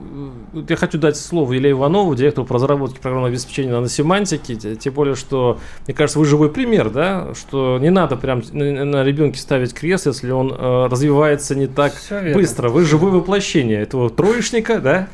я 0.53 0.75
хочу 0.75 0.97
дать 0.97 1.17
слово 1.17 1.57
Илье 1.57 1.71
Иванову, 1.71 2.13
директору 2.15 2.45
по 2.45 2.55
разработке 2.55 2.99
программного 2.99 3.29
обеспечения 3.29 3.71
наносемантики. 3.71 4.55
Тем 4.75 4.93
более, 4.93 5.15
что, 5.15 5.59
мне 5.87 5.95
кажется, 5.95 6.19
вы 6.19 6.25
живой 6.25 6.51
пример, 6.51 6.89
да, 6.89 7.33
что 7.33 7.79
не 7.79 7.89
надо 7.89 8.17
прям 8.17 8.43
на, 8.51 8.85
на 8.85 9.03
ребенке 9.03 9.39
ставить 9.39 9.73
крест, 9.73 10.05
если 10.05 10.31
он 10.31 10.51
э, 10.51 10.87
развивается 10.91 11.55
не 11.55 11.67
так 11.67 11.93
быстро. 12.33 12.69
Вы 12.69 12.85
живое 12.95 13.11
воплощение 13.11 13.81
этого 13.81 14.09
троечника, 14.09 14.79
да? 14.79 15.07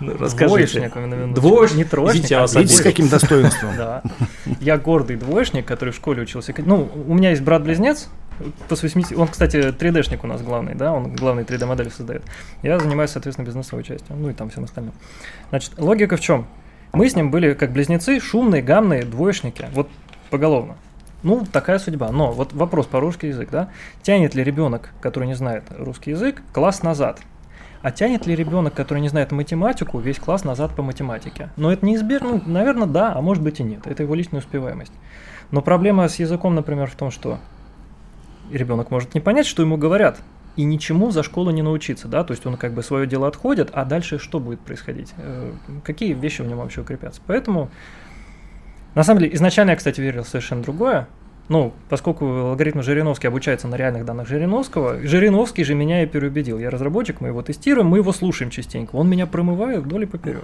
Ну, 0.00 0.16
расскажите. 0.18 0.90
Двоечник. 1.34 1.78
Не 1.78 1.84
троечник, 1.84 2.14
Видите, 2.14 2.36
а 2.36 2.46
Видите, 2.46 2.74
с 2.74 2.80
каким 2.80 3.08
достоинством. 3.08 3.76
Да. 3.76 4.02
Я 4.60 4.76
гордый 4.76 5.16
двоечник, 5.16 5.64
который 5.64 5.90
в 5.90 5.96
школе 5.96 6.22
учился. 6.22 6.52
Ну, 6.58 6.90
у 7.06 7.14
меня 7.14 7.30
есть 7.30 7.42
брат-близнец, 7.42 8.08
по 8.68 8.76
80... 8.76 9.16
Он, 9.16 9.28
кстати, 9.28 9.56
3D-шник 9.56 10.20
у 10.22 10.26
нас 10.26 10.42
главный, 10.42 10.74
да, 10.74 10.92
он 10.92 11.14
главный 11.14 11.44
3D-модель 11.44 11.90
создает. 11.90 12.22
Я 12.62 12.78
занимаюсь, 12.78 13.10
соответственно, 13.10 13.46
бизнесовой 13.46 13.84
частью, 13.84 14.16
ну 14.16 14.30
и 14.30 14.32
там 14.34 14.50
всем 14.50 14.64
остальным. 14.64 14.94
Значит, 15.50 15.72
логика 15.78 16.16
в 16.16 16.20
чем? 16.20 16.46
Мы 16.92 17.08
с 17.08 17.16
ним 17.16 17.30
были 17.30 17.54
как 17.54 17.72
близнецы, 17.72 18.20
шумные, 18.20 18.62
гамные, 18.62 19.02
двоечники, 19.02 19.66
вот 19.72 19.88
поголовно. 20.30 20.76
Ну, 21.22 21.44
такая 21.50 21.78
судьба. 21.78 22.10
Но 22.12 22.32
вот 22.32 22.52
вопрос 22.52 22.86
по 22.86 23.00
русский 23.00 23.28
язык, 23.28 23.50
да? 23.50 23.70
Тянет 24.02 24.34
ли 24.34 24.44
ребенок, 24.44 24.90
который 25.00 25.26
не 25.26 25.34
знает 25.34 25.64
русский 25.76 26.10
язык, 26.10 26.42
класс 26.52 26.82
назад? 26.82 27.20
А 27.80 27.92
тянет 27.92 28.26
ли 28.26 28.34
ребенок, 28.34 28.74
который 28.74 29.00
не 29.00 29.08
знает 29.08 29.30
математику, 29.30 29.98
весь 29.98 30.18
класс 30.18 30.44
назад 30.44 30.74
по 30.74 30.82
математике? 30.82 31.50
Но 31.56 31.72
это 31.72 31.86
неизбежно, 31.86 32.28
ну, 32.30 32.42
наверное, 32.46 32.88
да, 32.88 33.12
а 33.14 33.20
может 33.20 33.42
быть 33.42 33.60
и 33.60 33.62
нет. 33.62 33.86
Это 33.86 34.02
его 34.02 34.14
личная 34.14 34.40
успеваемость. 34.40 34.92
Но 35.50 35.62
проблема 35.62 36.08
с 36.08 36.16
языком, 36.16 36.54
например, 36.54 36.90
в 36.90 36.96
том, 36.96 37.10
что 37.10 37.38
ребенок 38.50 38.90
может 38.90 39.14
не 39.14 39.20
понять, 39.20 39.46
что 39.46 39.62
ему 39.62 39.76
говорят, 39.76 40.18
и 40.56 40.64
ничему 40.64 41.12
за 41.12 41.22
школу 41.22 41.50
не 41.50 41.62
научиться, 41.62 42.08
да, 42.08 42.24
то 42.24 42.32
есть 42.32 42.44
он 42.44 42.56
как 42.56 42.72
бы 42.72 42.82
свое 42.82 43.06
дело 43.06 43.28
отходит, 43.28 43.70
а 43.72 43.84
дальше 43.84 44.18
что 44.18 44.40
будет 44.40 44.58
происходить? 44.58 45.14
Э, 45.16 45.52
какие 45.84 46.14
вещи 46.14 46.42
в 46.42 46.48
нем 46.48 46.58
вообще 46.58 46.80
укрепятся? 46.80 47.20
Поэтому, 47.26 47.70
на 48.98 49.04
самом 49.04 49.20
деле, 49.20 49.34
изначально 49.34 49.70
я, 49.70 49.76
кстати, 49.76 50.00
верил 50.00 50.24
в 50.24 50.28
совершенно 50.28 50.62
другое, 50.62 51.06
ну, 51.48 51.72
поскольку 51.88 52.26
алгоритм 52.26 52.82
Жириновский 52.82 53.28
обучается 53.28 53.68
на 53.68 53.76
реальных 53.76 54.04
данных 54.04 54.28
Жириновского, 54.28 55.00
Жириновский 55.00 55.64
же 55.64 55.74
меня 55.74 56.02
и 56.02 56.06
переубедил. 56.06 56.58
Я 56.58 56.68
разработчик, 56.68 57.20
мы 57.20 57.28
его 57.28 57.40
тестируем, 57.40 57.86
мы 57.86 57.98
его 57.98 58.12
слушаем 58.12 58.50
частенько. 58.50 58.96
Он 58.96 59.08
меня 59.08 59.26
промывает 59.26 59.84
вдоль 59.84 60.02
и 60.02 60.06
поперек. 60.06 60.42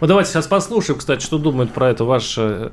Ну, 0.00 0.06
давайте 0.06 0.30
сейчас 0.30 0.48
послушаем, 0.48 0.98
кстати, 0.98 1.22
что 1.22 1.38
думает 1.38 1.72
про 1.72 1.90
это 1.90 2.04
ваш... 2.04 2.36
Э, 2.38 2.70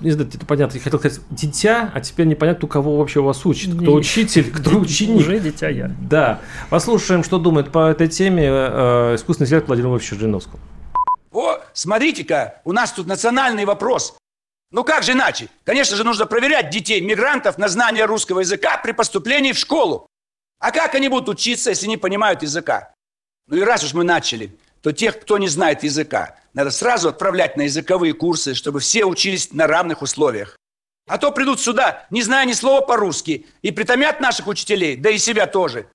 не 0.00 0.12
знаю, 0.12 0.30
это 0.32 0.46
понятно, 0.46 0.76
я 0.76 0.82
хотел 0.82 1.00
сказать 1.00 1.20
дитя, 1.30 1.90
а 1.92 2.00
теперь 2.00 2.26
непонятно, 2.26 2.66
кого 2.66 2.96
вообще 2.96 3.20
вас 3.20 3.44
учит. 3.44 3.74
Кто 3.74 3.92
учитель, 3.92 4.50
кто 4.50 4.78
ученик. 4.78 5.16
Уже 5.16 5.38
дитя 5.38 5.68
я. 5.68 5.90
Да. 6.00 6.40
Послушаем, 6.70 7.24
что 7.24 7.38
думает 7.38 7.72
по 7.72 7.90
этой 7.90 8.08
теме 8.08 8.44
э, 8.46 9.16
искусственный 9.16 9.46
интеллект 9.48 9.66
Владимир 9.66 9.88
Владимирович 9.88 10.18
Жириновского. 10.18 10.60
О, 11.32 11.58
смотрите-ка, 11.74 12.60
у 12.64 12.72
нас 12.72 12.92
тут 12.92 13.06
национальный 13.06 13.64
вопрос. 13.64 14.16
Ну 14.70 14.84
как 14.84 15.02
же 15.02 15.12
иначе? 15.12 15.48
Конечно 15.64 15.96
же, 15.96 16.04
нужно 16.04 16.26
проверять 16.26 16.70
детей, 16.70 17.00
мигрантов 17.00 17.58
на 17.58 17.68
знание 17.68 18.04
русского 18.04 18.40
языка 18.40 18.78
при 18.78 18.92
поступлении 18.92 19.52
в 19.52 19.58
школу. 19.58 20.06
А 20.60 20.70
как 20.70 20.94
они 20.94 21.08
будут 21.08 21.28
учиться, 21.28 21.70
если 21.70 21.86
не 21.86 21.96
понимают 21.96 22.42
языка? 22.42 22.92
Ну 23.46 23.56
и 23.56 23.62
раз 23.62 23.82
уж 23.82 23.94
мы 23.94 24.04
начали, 24.04 24.56
то 24.80 24.92
тех, 24.92 25.20
кто 25.20 25.38
не 25.38 25.48
знает 25.48 25.82
языка, 25.82 26.36
надо 26.54 26.70
сразу 26.70 27.08
отправлять 27.08 27.56
на 27.56 27.62
языковые 27.62 28.12
курсы, 28.12 28.54
чтобы 28.54 28.80
все 28.80 29.04
учились 29.04 29.52
на 29.52 29.66
равных 29.66 30.02
условиях. 30.02 30.56
А 31.08 31.18
то 31.18 31.32
придут 31.32 31.60
сюда, 31.60 32.06
не 32.10 32.22
зная 32.22 32.44
ни 32.44 32.52
слова 32.52 32.80
по-русски, 32.80 33.46
и 33.62 33.72
притомят 33.72 34.20
наших 34.20 34.46
учителей, 34.46 34.96
да 34.96 35.10
и 35.10 35.18
себя 35.18 35.46
тоже. 35.46 35.90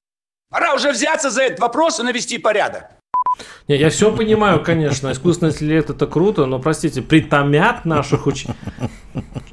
Пора 0.49 0.73
уже 0.73 0.91
взяться 0.91 1.29
за 1.29 1.43
этот 1.43 1.59
вопрос 1.59 1.99
и 1.99 2.03
навести 2.03 2.37
порядок. 2.37 2.91
Не, 3.67 3.77
я 3.77 3.89
все 3.89 4.15
понимаю, 4.15 4.61
конечно, 4.63 5.11
искусственный 5.11 5.51
интеллект 5.51 5.89
это 5.89 6.05
круто, 6.05 6.45
но, 6.45 6.59
простите, 6.59 7.01
притомят 7.01 7.83
наших 7.83 8.27
учеников. 8.27 8.57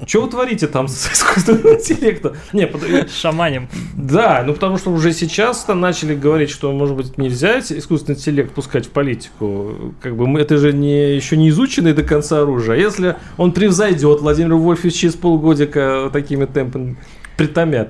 Что 0.06 0.22
вы 0.22 0.28
творите 0.28 0.66
там 0.66 0.88
с 0.88 1.10
искусственным 1.12 1.76
интеллектом? 1.76 2.34
Не, 2.52 2.66
под... 2.66 3.10
Шаманем. 3.10 3.68
Да, 3.94 4.42
ну 4.44 4.52
потому 4.52 4.76
что 4.76 4.90
уже 4.90 5.12
сейчас 5.12 5.64
там 5.64 5.80
начали 5.80 6.14
говорить, 6.14 6.50
что, 6.50 6.72
может 6.72 6.96
быть, 6.96 7.16
нельзя 7.16 7.60
искусственный 7.60 8.18
интеллект 8.18 8.52
пускать 8.52 8.86
в 8.86 8.90
политику. 8.90 9.94
Как 10.02 10.16
бы 10.16 10.26
мы, 10.26 10.40
это 10.40 10.58
же 10.58 10.72
не, 10.72 11.14
еще 11.14 11.36
не 11.36 11.48
изученное 11.48 11.94
до 11.94 12.02
конца 12.02 12.42
оружие. 12.42 12.74
А 12.74 12.76
если 12.76 13.16
он 13.38 13.52
превзойдет 13.52 14.20
Владимир 14.20 14.54
Вольфович 14.54 14.94
через 14.94 15.14
полгодика 15.14 16.10
такими 16.12 16.44
темпами, 16.44 16.96
притомят. 17.42 17.88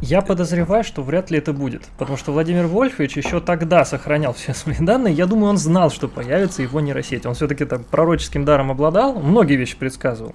Я 0.00 0.22
подозреваю, 0.22 0.82
что 0.82 1.02
вряд 1.02 1.30
ли 1.30 1.38
это 1.38 1.52
будет, 1.52 1.82
потому 1.98 2.16
что 2.16 2.32
Владимир 2.32 2.66
Вольфович 2.66 3.18
еще 3.18 3.40
тогда 3.40 3.84
сохранял 3.84 4.32
все 4.32 4.54
свои 4.54 4.76
данные. 4.78 5.12
Я 5.12 5.26
думаю, 5.26 5.50
он 5.50 5.58
знал, 5.58 5.90
что 5.90 6.08
появится 6.08 6.62
его 6.62 6.80
нейросеть. 6.80 7.26
Он 7.26 7.34
все-таки 7.34 7.64
так 7.66 7.84
пророческим 7.86 8.44
даром 8.44 8.70
обладал, 8.70 9.14
многие 9.14 9.56
вещи 9.56 9.76
предсказывал. 9.76 10.34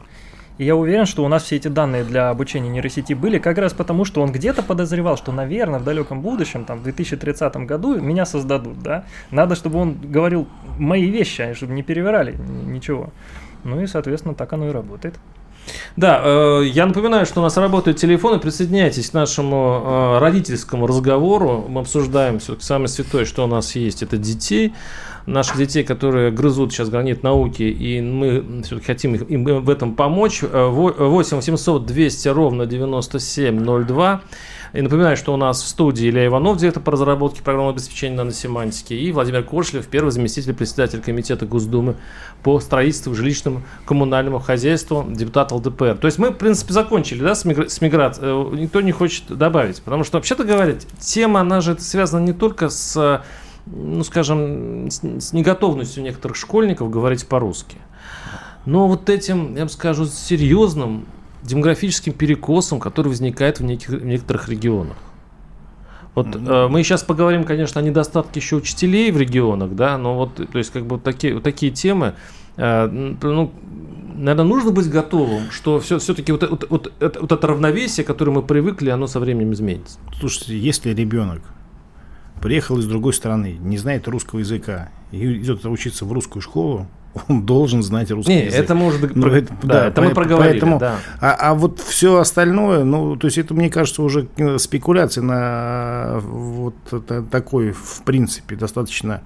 И 0.59 0.65
я 0.65 0.75
уверен, 0.75 1.07
что 1.07 1.25
у 1.25 1.27
нас 1.27 1.43
все 1.43 1.55
эти 1.55 1.69
данные 1.69 2.03
для 2.03 2.29
обучения 2.29 2.69
нейросети 2.69 3.13
были 3.13 3.39
как 3.39 3.57
раз 3.57 3.73
потому, 3.73 4.05
что 4.05 4.21
он 4.21 4.31
где-то 4.31 4.61
подозревал, 4.61 5.17
что, 5.17 5.31
наверное, 5.31 5.79
в 5.79 5.83
далеком 5.83 6.21
будущем, 6.21 6.65
там, 6.65 6.79
в 6.79 6.83
2030 6.83 7.55
году 7.65 7.99
меня 7.99 8.25
создадут, 8.27 8.83
да. 8.83 9.05
Надо, 9.31 9.55
чтобы 9.55 9.79
он 9.79 9.95
говорил 9.95 10.47
мои 10.77 11.09
вещи, 11.09 11.41
а 11.41 11.55
чтобы 11.55 11.73
не 11.73 11.81
перевирали 11.81 12.37
ничего. 12.65 13.09
Ну 13.63 13.81
и, 13.81 13.87
соответственно, 13.87 14.35
так 14.35 14.53
оно 14.53 14.69
и 14.69 14.71
работает. 14.71 15.15
Да, 15.95 16.21
э, 16.23 16.63
я 16.65 16.85
напоминаю, 16.85 17.25
что 17.25 17.39
у 17.39 17.43
нас 17.43 17.57
работают 17.57 17.97
телефоны. 17.97 18.39
Присоединяйтесь 18.39 19.09
к 19.09 19.13
нашему 19.13 19.81
э, 19.83 20.19
родительскому 20.19 20.87
разговору. 20.87 21.65
Мы 21.67 21.81
обсуждаем 21.81 22.39
все 22.39 22.57
самое 22.59 22.87
святое, 22.87 23.25
что 23.25 23.43
у 23.43 23.47
нас 23.47 23.75
есть. 23.75 24.03
Это 24.03 24.17
детей, 24.17 24.73
наших 25.25 25.57
детей, 25.57 25.83
которые 25.83 26.31
грызут 26.31 26.71
сейчас 26.71 26.89
гранит 26.89 27.23
науки, 27.23 27.63
и 27.63 28.01
мы 28.01 28.63
все-таки 28.63 28.87
хотим 28.87 29.15
им 29.15 29.43
в 29.43 29.69
этом 29.69 29.95
помочь. 29.95 30.41
8 30.41 31.35
800 31.37 31.85
200 31.85 32.27
ровно 32.29 32.65
9702. 32.65 34.21
И 34.73 34.81
напоминаю, 34.81 35.17
что 35.17 35.33
у 35.33 35.37
нас 35.37 35.61
в 35.61 35.67
студии 35.67 36.09
Илья 36.09 36.27
Иванов, 36.27 36.57
директор 36.57 36.81
по 36.81 36.93
разработке 36.93 37.41
программного 37.41 37.73
обеспечения 37.73 38.15
наносемантики, 38.15 38.93
и 38.93 39.11
Владимир 39.11 39.43
Коршлев, 39.43 39.85
первый 39.87 40.11
заместитель 40.11 40.53
председателя 40.53 41.01
комитета 41.01 41.45
Госдумы 41.45 41.97
по 42.41 42.57
строительству, 42.61 43.13
жилищному, 43.13 43.63
коммунальному 43.85 44.39
хозяйству, 44.39 45.05
депутат 45.09 45.51
ЛДПР. 45.51 45.97
То 45.97 46.05
есть 46.05 46.19
мы, 46.19 46.29
в 46.29 46.35
принципе, 46.37 46.71
закончили 46.71 47.21
да, 47.21 47.35
с, 47.35 47.43
мигра-. 47.43 48.15
Э, 48.17 48.55
никто 48.55 48.79
не 48.79 48.93
хочет 48.93 49.25
добавить. 49.27 49.81
Потому 49.81 50.05
что, 50.05 50.17
вообще-то 50.17 50.45
говоря, 50.45 50.75
тема, 50.99 51.41
она 51.41 51.59
же 51.59 51.77
связана 51.77 52.23
не 52.23 52.33
только 52.33 52.69
с 52.69 53.21
ну, 53.65 54.03
скажем, 54.03 54.89
с 54.89 55.33
неготовностью 55.33 56.01
некоторых 56.01 56.35
школьников 56.37 56.89
говорить 56.89 57.27
по-русски. 57.27 57.77
Но 58.65 58.87
вот 58.87 59.09
этим, 59.09 59.55
я 59.55 59.65
бы 59.65 59.69
скажу, 59.69 60.05
серьезным 60.05 61.05
демографическим 61.43 62.13
перекосом, 62.13 62.79
который 62.79 63.07
возникает 63.07 63.59
в, 63.59 63.63
неких, 63.63 63.89
в 63.89 64.05
некоторых 64.05 64.49
регионах. 64.49 64.97
Вот 66.13 66.27
mm-hmm. 66.27 66.65
э, 66.65 66.67
мы 66.67 66.83
сейчас 66.83 67.03
поговорим, 67.03 67.45
конечно, 67.45 67.79
о 67.79 67.83
недостатке 67.83 68.39
еще 68.39 68.57
учителей 68.57 69.11
в 69.11 69.17
регионах, 69.17 69.75
да, 69.75 69.97
но 69.97 70.15
вот, 70.15 70.35
то 70.35 70.57
есть, 70.57 70.71
как 70.71 70.85
бы 70.85 70.95
вот 70.95 71.03
такие, 71.03 71.33
вот 71.35 71.43
такие 71.43 71.71
темы, 71.71 72.15
э, 72.57 72.87
ну, 72.87 73.51
наверное, 74.13 74.45
нужно 74.45 74.71
быть 74.71 74.89
готовым, 74.89 75.51
что 75.51 75.79
все, 75.79 75.99
все-таки 75.99 76.33
вот, 76.33 76.49
вот, 76.49 76.65
вот, 76.69 76.93
это, 76.99 77.21
вот 77.21 77.31
это 77.31 77.47
равновесие, 77.47 78.03
к 78.03 78.07
которому 78.07 78.41
мы 78.41 78.47
привыкли, 78.47 78.89
оно 78.89 79.07
со 79.07 79.19
временем 79.19 79.53
изменится. 79.53 79.99
Слушайте, 80.19 80.59
если 80.59 80.93
ребенок 80.93 81.41
приехал 82.41 82.77
из 82.77 82.87
другой 82.87 83.13
страны, 83.13 83.57
не 83.61 83.77
знает 83.77 84.07
русского 84.07 84.39
языка 84.39 84.89
и 85.11 85.37
идет 85.37 85.65
учиться 85.65 86.05
в 86.05 86.11
русскую 86.11 86.41
школу, 86.41 86.87
он 87.27 87.45
должен 87.45 87.83
знать 87.83 88.09
русский 88.11 88.33
Не, 88.33 88.45
язык. 88.45 88.59
это 88.59 88.75
мы 88.75 88.87
уже 88.87 89.09
Ну, 89.13 89.27
это- 89.27 89.53
да, 89.63 89.87
это 89.87 90.01
мы 90.01 90.07
поэт- 90.07 90.15
проговорили, 90.15 90.51
Поэтому, 90.53 90.79
да. 90.79 90.95
а, 91.19 91.35
а 91.39 91.53
вот 91.53 91.79
все 91.79 92.17
остальное, 92.19 92.83
ну, 92.83 93.15
то 93.17 93.27
есть 93.27 93.37
это, 93.37 93.53
мне 93.53 93.69
кажется, 93.69 94.01
уже 94.03 94.27
э, 94.37 94.57
спекуляция 94.57 95.23
на 95.23 96.19
вот 96.23 96.75
это- 96.91 97.21
такой, 97.23 97.71
в 97.71 98.01
принципе, 98.05 98.55
достаточно 98.55 99.21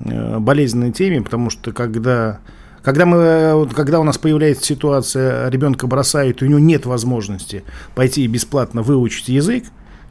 э, 0.00 0.38
болезненной 0.38 0.92
теме, 0.92 1.22
потому 1.22 1.50
что 1.50 1.72
когда, 1.72 2.40
когда, 2.82 3.06
мы, 3.06 3.16
э, 3.18 3.66
когда 3.74 4.00
у 4.00 4.04
нас 4.04 4.18
появляется 4.18 4.64
ситуация, 4.64 5.48
ребенка 5.48 5.86
бросают, 5.86 6.42
и 6.42 6.44
у 6.44 6.48
него 6.48 6.58
нет 6.58 6.84
возможности 6.86 7.64
пойти 7.94 8.24
и 8.24 8.26
бесплатно 8.26 8.82
выучить 8.82 9.28
язык, 9.28 9.64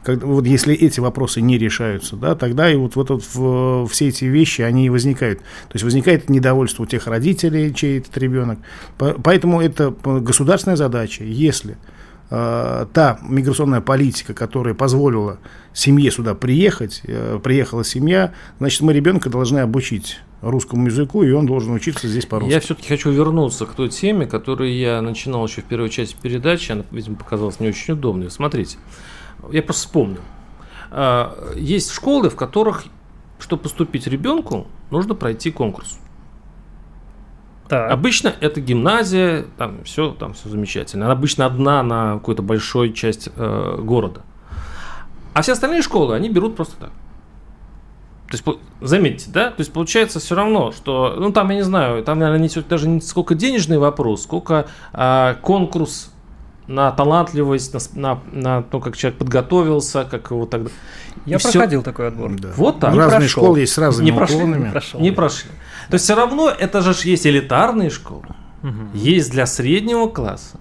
когда, 0.04 0.26
вот 0.26 0.46
если 0.46 0.74
эти 0.74 1.00
вопросы 1.00 1.40
не 1.40 1.58
решаются, 1.58 2.16
да, 2.16 2.34
тогда 2.34 2.70
и 2.70 2.76
вот, 2.76 2.94
вот, 2.96 3.10
вот 3.10 3.24
в- 3.34 3.86
все 3.90 4.08
эти 4.08 4.26
вещи, 4.26 4.62
они 4.62 4.86
и 4.86 4.90
возникают. 4.90 5.40
То 5.40 5.74
есть 5.74 5.84
возникает 5.84 6.28
недовольство 6.28 6.82
у 6.82 6.86
тех 6.86 7.06
родителей, 7.06 7.74
чей 7.74 7.98
этот 7.98 8.16
ребенок. 8.18 8.58
По- 8.98 9.14
Поэтому 9.14 9.60
это 9.60 9.94
государственная 10.04 10.76
задача. 10.76 11.24
Если 11.24 11.76
э, 12.30 12.86
та 12.92 13.18
миграционная 13.28 13.80
политика, 13.80 14.34
которая 14.34 14.74
позволила 14.74 15.38
семье 15.72 16.10
сюда 16.10 16.34
приехать, 16.34 17.02
э, 17.04 17.38
приехала 17.42 17.84
семья, 17.84 18.32
значит, 18.58 18.80
мы 18.82 18.92
ребенка 18.92 19.28
должны 19.30 19.58
обучить 19.60 20.18
русскому 20.40 20.86
языку, 20.86 21.22
и 21.22 21.30
он 21.32 21.46
должен 21.46 21.72
учиться 21.72 22.06
здесь 22.08 22.26
по-русски. 22.26 22.52
Я 22.52 22.60
все-таки 22.60 22.88
хочу 22.88 23.10
вернуться 23.10 23.64
к 23.66 23.72
той 23.72 23.88
теме, 23.88 24.26
которую 24.26 24.74
я 24.76 25.00
начинал 25.00 25.46
еще 25.46 25.62
в 25.62 25.64
первой 25.64 25.88
части 25.88 26.16
передачи. 26.20 26.72
Она, 26.72 26.84
видимо, 26.90 27.16
показалась 27.16 27.60
не 27.60 27.68
очень 27.68 27.94
удобной. 27.94 28.30
Смотрите, 28.30 28.76
я 29.52 29.62
просто 29.62 29.86
вспомнил. 29.86 30.20
А, 30.90 31.52
Есть 31.56 31.92
школы, 31.92 32.30
в 32.30 32.36
которых, 32.36 32.84
чтобы 33.38 33.62
поступить 33.62 34.06
ребенку, 34.06 34.66
нужно 34.90 35.14
пройти 35.14 35.50
конкурс. 35.50 35.98
Так. 37.68 37.90
Обычно 37.90 38.34
это 38.40 38.60
гимназия, 38.60 39.46
там 39.56 39.84
все, 39.84 40.12
там 40.12 40.34
все 40.34 40.48
замечательно. 40.48 41.06
Она 41.06 41.14
обычно 41.14 41.46
одна 41.46 41.82
на 41.82 42.14
какой-то 42.14 42.42
большой 42.42 42.92
часть 42.92 43.28
э, 43.34 43.78
города. 43.80 44.22
А 45.32 45.42
все 45.42 45.52
остальные 45.52 45.82
школы, 45.82 46.14
они 46.14 46.28
берут 46.28 46.56
просто 46.56 46.76
так. 46.76 46.90
То 48.28 48.36
есть, 48.36 48.60
заметьте, 48.80 49.30
да? 49.30 49.50
То 49.50 49.60
есть, 49.60 49.72
получается 49.72 50.18
все 50.20 50.34
равно, 50.34 50.72
что, 50.72 51.16
ну, 51.18 51.32
там, 51.32 51.50
я 51.50 51.56
не 51.56 51.62
знаю, 51.62 52.02
там, 52.04 52.18
наверное, 52.18 52.48
не 52.48 52.62
даже 52.62 52.88
не 52.88 53.00
сколько 53.00 53.34
денежный 53.34 53.78
вопрос, 53.78 54.22
сколько 54.22 54.66
а, 54.92 55.34
конкурс 55.42 56.13
на 56.66 56.90
талантливость, 56.92 57.74
на, 57.74 57.80
на, 58.00 58.20
на 58.32 58.62
то, 58.62 58.80
как 58.80 58.96
человек 58.96 59.18
подготовился, 59.18 60.04
как 60.10 60.30
его 60.30 60.46
тогда... 60.46 60.70
Я 61.26 61.36
И 61.36 61.40
проходил 61.42 61.82
такой 61.82 62.08
отбор. 62.08 62.32
Да. 62.38 62.48
Вот 62.56 62.80
так. 62.80 62.94
Разные 62.94 63.20
прошел. 63.20 63.28
школы 63.42 63.60
есть 63.60 63.72
с 63.72 63.78
разными 63.78 64.06
Не 64.10 64.12
прошли, 64.16 64.36
уклонами. 64.36 64.64
Не 64.64 64.70
прошел. 64.70 65.00
Не 65.00 65.10
прошли. 65.10 65.50
То 65.90 65.94
есть 65.94 66.04
все 66.04 66.14
равно 66.14 66.48
это 66.50 66.80
же 66.80 66.92
есть 67.08 67.26
элитарные 67.26 67.90
школы, 67.90 68.24
Мгм. 68.62 68.90
есть 68.94 69.30
для 69.30 69.44
среднего 69.46 70.06
класса, 70.08 70.58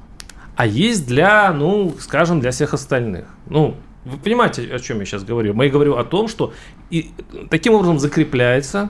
а 0.58 0.66
есть 0.66 1.08
для, 1.08 1.52
ну, 1.54 1.96
скажем, 2.00 2.39
для 2.42 2.52
всех 2.52 2.74
остальных. 2.74 3.26
Ну, 3.48 3.76
вы 4.06 4.18
понимаете, 4.18 4.63
о 4.74 4.80
чем 4.80 5.00
я 5.00 5.06
сейчас 5.06 5.24
говорю? 5.24 5.54
Я 5.62 5.70
говорю 5.70 5.96
о 5.96 6.04
том, 6.04 6.28
что 6.28 6.54
и 6.89 7.12
таким 7.50 7.74
образом 7.76 8.00
закрепляется 8.00 8.89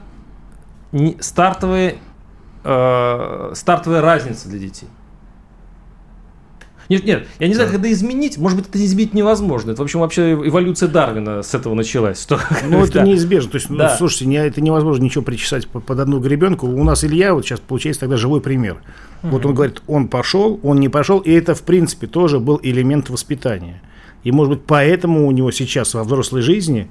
не- 0.92 1.18
стартовая, 1.20 1.96
э, 2.64 3.52
стартовая 3.56 4.02
разница 4.02 4.50
для 4.50 4.60
детей. 4.60 4.90
Нет, 6.90 7.06
нет, 7.06 7.28
я 7.40 7.48
не 7.48 7.54
знаю, 7.54 7.70
как 7.70 7.80
это 7.80 7.92
изменить. 7.92 8.38
Может 8.38 8.58
быть, 8.60 8.70
это 8.70 8.84
изменить 8.84 9.14
невозможно. 9.14 9.72
Это, 9.72 9.82
в 9.82 9.84
общем, 9.84 10.00
вообще 10.02 10.34
эволюция 10.34 10.90
Дарвина 10.90 11.42
с 11.42 11.54
этого 11.54 11.74
началась. 11.74 12.22
Что, 12.22 12.40
Ну, 12.68 12.78
это 12.84 12.94
когда- 12.94 13.04
неизбежно. 13.04 13.52
То 13.52 13.56
есть, 13.58 13.70
ну, 13.70 13.78
Да. 13.78 13.96
слушайте, 13.98 14.26
не, 14.26 14.36
это 14.38 14.62
невозможно 14.62 15.04
ничего 15.04 15.24
причесать 15.24 15.68
по- 15.68 15.80
под 15.80 16.00
одну 16.00 16.20
гребенку. 16.20 16.68
У 16.68 16.84
нас 16.84 17.04
Илья, 17.04 17.34
вот 17.34 17.46
сейчас 17.46 17.60
получается 17.60 18.02
тогда 18.02 18.18
живой 18.18 18.42
пример. 18.42 18.78
Вот 19.22 19.46
он 19.46 19.54
говорит, 19.54 19.82
он 19.88 20.08
пошел, 20.10 20.60
он 20.64 20.80
не 20.82 20.90
пошел, 20.90 21.20
и 21.20 21.32
это, 21.32 21.56
в 21.56 21.64
принципе, 21.64 22.08
тоже 22.08 22.40
был 22.40 22.60
элемент 22.62 23.10
воспитания. 23.10 23.82
И, 24.24 24.32
может 24.32 24.54
быть, 24.54 24.62
поэтому 24.66 25.28
у 25.28 25.32
него 25.32 25.52
сейчас 25.52 25.94
во 25.94 26.04
взрослой 26.04 26.42
жизни 26.42 26.90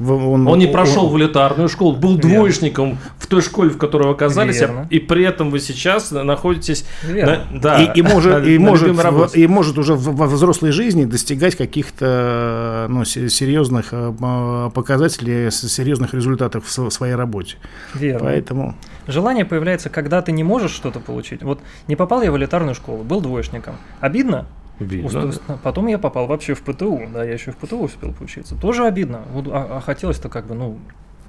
он, 0.00 0.48
Он 0.48 0.58
не 0.58 0.66
прошел 0.66 1.08
в 1.08 1.16
элитарную 1.18 1.68
школу, 1.68 1.94
был 1.96 2.16
Верно. 2.16 2.30
двоечником 2.36 2.98
в 3.18 3.26
той 3.26 3.42
школе, 3.42 3.70
в 3.70 3.76
которой 3.78 4.04
вы 4.08 4.10
оказались, 4.14 4.56
а- 4.62 4.66
Верно. 4.66 4.86
и 4.90 4.98
при 4.98 5.24
этом 5.24 5.50
вы 5.50 5.60
сейчас 5.60 6.10
находитесь 6.10 6.84
Верно. 7.02 7.44
на- 7.50 7.60
да, 7.60 7.82
и, 7.84 7.98
и 7.98 8.02
может, 8.02 8.42
на- 8.42 8.46
и, 8.48 8.58
на 8.58 8.70
может, 8.70 8.90
в- 8.96 9.34
и 9.36 9.46
может 9.46 9.78
уже 9.78 9.94
в- 9.94 10.16
во 10.16 10.26
взрослой 10.26 10.72
жизни 10.72 11.04
достигать 11.04 11.54
каких-то 11.56 12.86
ну, 12.88 13.04
се- 13.04 13.28
серьезных 13.28 13.92
э, 13.92 14.12
м, 14.20 14.70
показателей, 14.70 15.50
серьезных 15.50 16.14
результатов 16.14 16.64
в 16.66 16.70
св- 16.70 16.92
своей 16.92 17.14
работе. 17.14 17.56
Верно. 17.94 18.20
Поэтому 18.26 18.74
Желание 19.06 19.44
появляется, 19.44 19.88
когда 19.90 20.22
ты 20.22 20.30
не 20.30 20.44
можешь 20.44 20.70
что-то 20.70 21.00
получить. 21.00 21.42
Вот 21.42 21.58
не 21.88 21.96
попал 21.96 22.22
я 22.22 22.30
в 22.30 22.36
элитарную 22.36 22.74
школу, 22.76 23.02
был 23.02 23.20
двоечником. 23.20 23.74
Обидно? 24.00 24.46
Видно. 24.80 25.32
Потом 25.62 25.86
я 25.86 25.98
попал 25.98 26.26
вообще 26.26 26.54
в 26.54 26.62
ПТУ, 26.62 27.02
да, 27.12 27.22
я 27.24 27.34
еще 27.34 27.52
в 27.52 27.56
ПТУ 27.56 27.78
успел 27.78 28.12
поучиться. 28.12 28.56
Тоже 28.56 28.86
обидно. 28.86 29.22
Вот, 29.32 29.46
а, 29.48 29.76
а 29.76 29.80
хотелось-то 29.80 30.28
как 30.28 30.46
бы, 30.46 30.54
ну, 30.54 30.78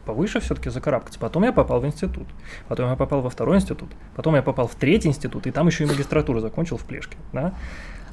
повыше 0.06 0.40
все-таки 0.40 0.70
закарабкаться. 0.70 1.20
Потом 1.20 1.44
я 1.44 1.52
попал 1.52 1.80
в 1.82 1.86
институт. 1.86 2.28
Потом 2.68 2.90
я 2.90 2.96
попал 2.96 3.22
во 3.22 3.30
второй 3.30 3.58
институт. 3.58 3.90
Потом 4.16 4.36
я 4.36 4.42
попал 4.42 4.68
в 4.68 4.76
третий 4.76 5.10
институт, 5.10 5.48
и 5.48 5.52
там 5.52 5.68
еще 5.68 5.84
и 5.84 5.88
магистратуру 5.88 6.40
закончил 6.40 6.78
в 6.78 6.86
Плешке, 6.86 7.18
да. 7.34 7.54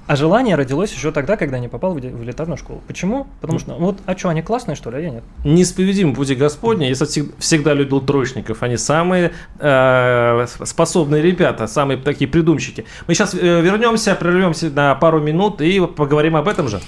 А 0.09 0.17
желание 0.17 0.55
родилось 0.57 0.91
еще 0.93 1.13
тогда, 1.13 1.37
когда 1.37 1.59
не 1.59 1.69
попал 1.69 1.93
в 1.93 1.99
эли- 1.99 2.11
в 2.11 2.23
элитарную 2.25 2.57
школу. 2.57 2.81
Почему? 2.89 3.27
Потому 3.43 3.59
что, 3.59 3.75
вот, 3.75 3.99
а 4.07 4.17
что, 4.17 4.31
они 4.31 4.41
классные, 4.41 4.75
что 4.75 4.91
ли, 4.91 4.97
а 4.97 5.01
я 5.01 5.11
нет? 5.11 5.23
Неисповедимы 5.45 6.15
пути 6.15 6.35
Господня. 6.35 6.89
Я 6.89 6.95
всег- 6.95 7.35
всегда 7.39 7.75
любил 7.75 8.01
троечников. 8.01 8.63
Они 8.63 8.79
самые 8.79 9.33
э, 9.61 10.47
способные 10.65 11.21
ребята, 11.23 11.67
самые 11.67 11.99
такие 11.99 12.27
придумщики. 12.27 12.87
Мы 13.07 13.13
сейчас 13.15 13.35
вернемся, 13.35 14.15
прервемся 14.15 14.71
на 14.71 14.95
пару 14.95 15.21
минут 15.21 15.61
и 15.61 15.79
поговорим 15.87 16.37
об 16.37 16.49
этом 16.49 16.69
же. 16.69 16.81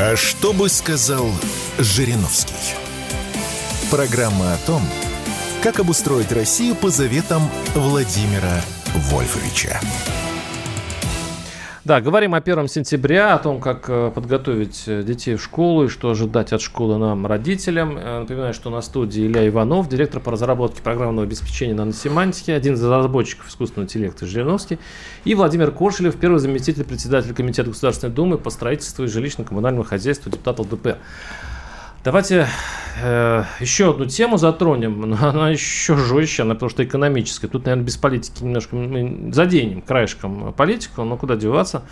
А 0.00 0.16
что 0.16 0.52
бы 0.54 0.68
сказал 0.68 1.26
Жириновский? 1.78 2.54
Программа 3.90 4.54
о 4.54 4.56
том, 4.66 4.82
как 5.62 5.78
обустроить 5.78 6.32
Россию 6.32 6.74
по 6.74 6.90
заветам 6.90 7.42
Владимира 7.74 8.60
Вольфовича. 8.94 9.78
Да, 11.84 12.00
говорим 12.00 12.34
о 12.34 12.38
1 12.38 12.68
сентября, 12.68 13.34
о 13.34 13.38
том, 13.38 13.60
как 13.60 13.86
э, 13.88 14.10
подготовить 14.12 14.84
э, 14.86 15.02
детей 15.02 15.34
в 15.36 15.42
школу 15.42 15.84
и 15.84 15.88
что 15.88 16.10
ожидать 16.10 16.52
от 16.52 16.60
школы 16.60 16.96
нам, 16.96 17.26
родителям. 17.26 17.96
Э, 17.96 18.20
Напоминаю, 18.20 18.54
что 18.54 18.70
на 18.70 18.82
студии 18.82 19.26
Илья 19.26 19.46
Иванов, 19.48 19.88
директор 19.88 20.20
по 20.20 20.32
разработке 20.32 20.80
программного 20.80 21.26
обеспечения 21.26 21.74
наносемантики, 21.74 22.52
один 22.52 22.74
из 22.74 22.84
разработчиков 22.84 23.48
искусственного 23.48 23.86
интеллекта 23.86 24.26
Жириновский, 24.26 24.78
и 25.24 25.34
Владимир 25.34 25.72
Кошелев, 25.72 26.16
первый 26.16 26.38
заместитель 26.38 26.84
председателя 26.84 27.34
Комитета 27.34 27.70
Государственной 27.70 28.12
Думы 28.12 28.38
по 28.38 28.50
строительству 28.50 29.04
и 29.04 29.08
жилищно-коммунальному 29.08 29.84
хозяйству, 29.84 30.30
депутат 30.30 30.60
ЛДПР. 30.60 30.98
Давайте 32.04 32.48
э, 33.00 33.44
еще 33.60 33.90
одну 33.90 34.06
тему 34.06 34.36
затронем, 34.36 35.00
но 35.02 35.16
она 35.28 35.50
еще 35.50 35.96
жестче, 35.96 36.42
она 36.42 36.54
потому 36.54 36.70
что 36.70 36.84
экономическая. 36.84 37.48
Тут, 37.48 37.64
наверное, 37.64 37.84
без 37.84 37.96
политики 37.96 38.42
немножко 38.42 38.74
мы 38.74 39.32
заденем 39.32 39.82
краешком 39.82 40.52
политику, 40.52 41.04
но 41.04 41.16
куда 41.16 41.36
деваться. 41.36 41.84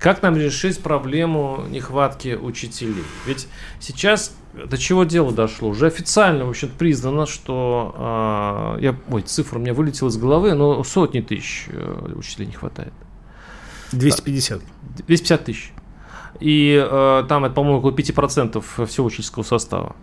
Как 0.00 0.22
нам 0.22 0.36
решить 0.36 0.82
проблему 0.82 1.64
нехватки 1.70 2.34
учителей? 2.34 3.04
Ведь 3.26 3.46
сейчас 3.78 4.36
до 4.52 4.76
чего 4.76 5.04
дело 5.04 5.32
дошло? 5.32 5.68
Уже 5.68 5.86
официально, 5.86 6.44
в 6.44 6.50
общем 6.50 6.68
признано, 6.76 7.26
что... 7.26 8.76
э, 8.78 8.82
я, 8.82 8.96
ой, 9.08 9.22
цифра 9.22 9.58
у 9.58 9.62
меня 9.62 9.72
вылетела 9.72 10.08
из 10.08 10.16
головы, 10.16 10.54
но 10.54 10.82
сотни 10.82 11.20
тысяч 11.20 11.66
э, 11.68 12.12
учителей 12.16 12.46
не 12.46 12.54
хватает. 12.54 12.92
250. 13.92 14.60
250 14.96 15.44
тысяч. 15.44 15.73
И 16.40 16.74
э, 16.82 17.24
там 17.28 17.44
это, 17.44 17.54
по-моему, 17.54 17.78
около 17.78 17.92
5% 17.92 18.86
всего 18.86 19.06
учительского 19.06 19.42
состава. 19.42 19.96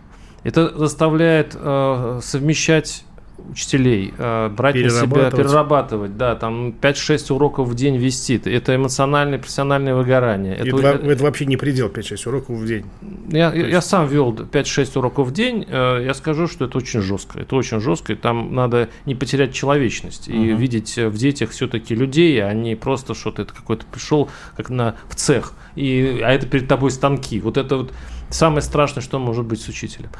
Это 0.44 0.76
заставляет 0.76 1.56
э, 1.58 2.20
совмещать 2.22 3.04
учителей, 3.50 4.14
э, 4.16 4.48
брать 4.48 4.74
на 4.76 4.90
себя, 4.90 5.30
Перерабатывать. 5.30 6.16
да, 6.16 6.34
там 6.36 6.72
5-6 6.72 7.30
уроков 7.30 7.68
в 7.68 7.74
день 7.74 7.96
вести. 7.96 8.40
Это 8.44 8.74
эмоциональное, 8.76 9.38
профессиональное 9.38 9.94
выгорание. 9.94 10.54
Это, 10.56 10.76
Это- 10.76 11.06
это 11.10 11.22
вообще 11.24 11.46
не 11.46 11.56
предел 11.56 11.88
5-6 11.88 12.26
уроков 12.26 12.56
в 12.58 12.66
день. 12.66 12.84
я, 13.28 13.52
я- 13.52 13.66
я 13.68 13.80
сам 13.80 14.06
вел 14.06 14.32
5-6 14.32 14.96
уроков 14.96 15.28
в 15.28 15.32
день. 15.32 15.66
э, 15.68 16.02
Я 16.04 16.14
скажу, 16.14 16.46
что 16.48 16.64
это 16.64 16.78
очень 16.78 17.00
жестко. 17.00 17.40
Это 17.40 17.54
очень 17.56 17.80
жестко. 17.80 18.12
И 18.12 18.16
там 18.16 18.54
надо 18.54 18.88
не 19.06 19.14
потерять 19.14 19.52
человечность 19.52 20.28
и 20.28 20.32
Мгм. 20.32 20.56
видеть 20.56 20.96
в 20.96 21.16
детях 21.16 21.50
все-таки 21.50 21.94
людей, 21.94 22.42
а 22.42 22.52
не 22.52 22.74
просто 22.76 23.14
что-то 23.14 23.42
это 23.42 23.52
какой-то 23.54 23.84
пришел 23.90 24.28
как 24.56 24.70
на 24.70 24.94
в 25.08 25.14
цех, 25.14 25.52
и, 25.76 26.20
а 26.24 26.30
это 26.32 26.46
перед 26.46 26.68
тобой 26.68 26.90
станки. 26.90 27.40
Вот 27.40 27.56
это 27.56 27.76
вот 27.76 27.92
самое 28.32 28.62
страшное, 28.62 29.02
что 29.02 29.18
может 29.18 29.44
быть 29.44 29.60
с 29.60 29.68
учителем. 29.68 30.10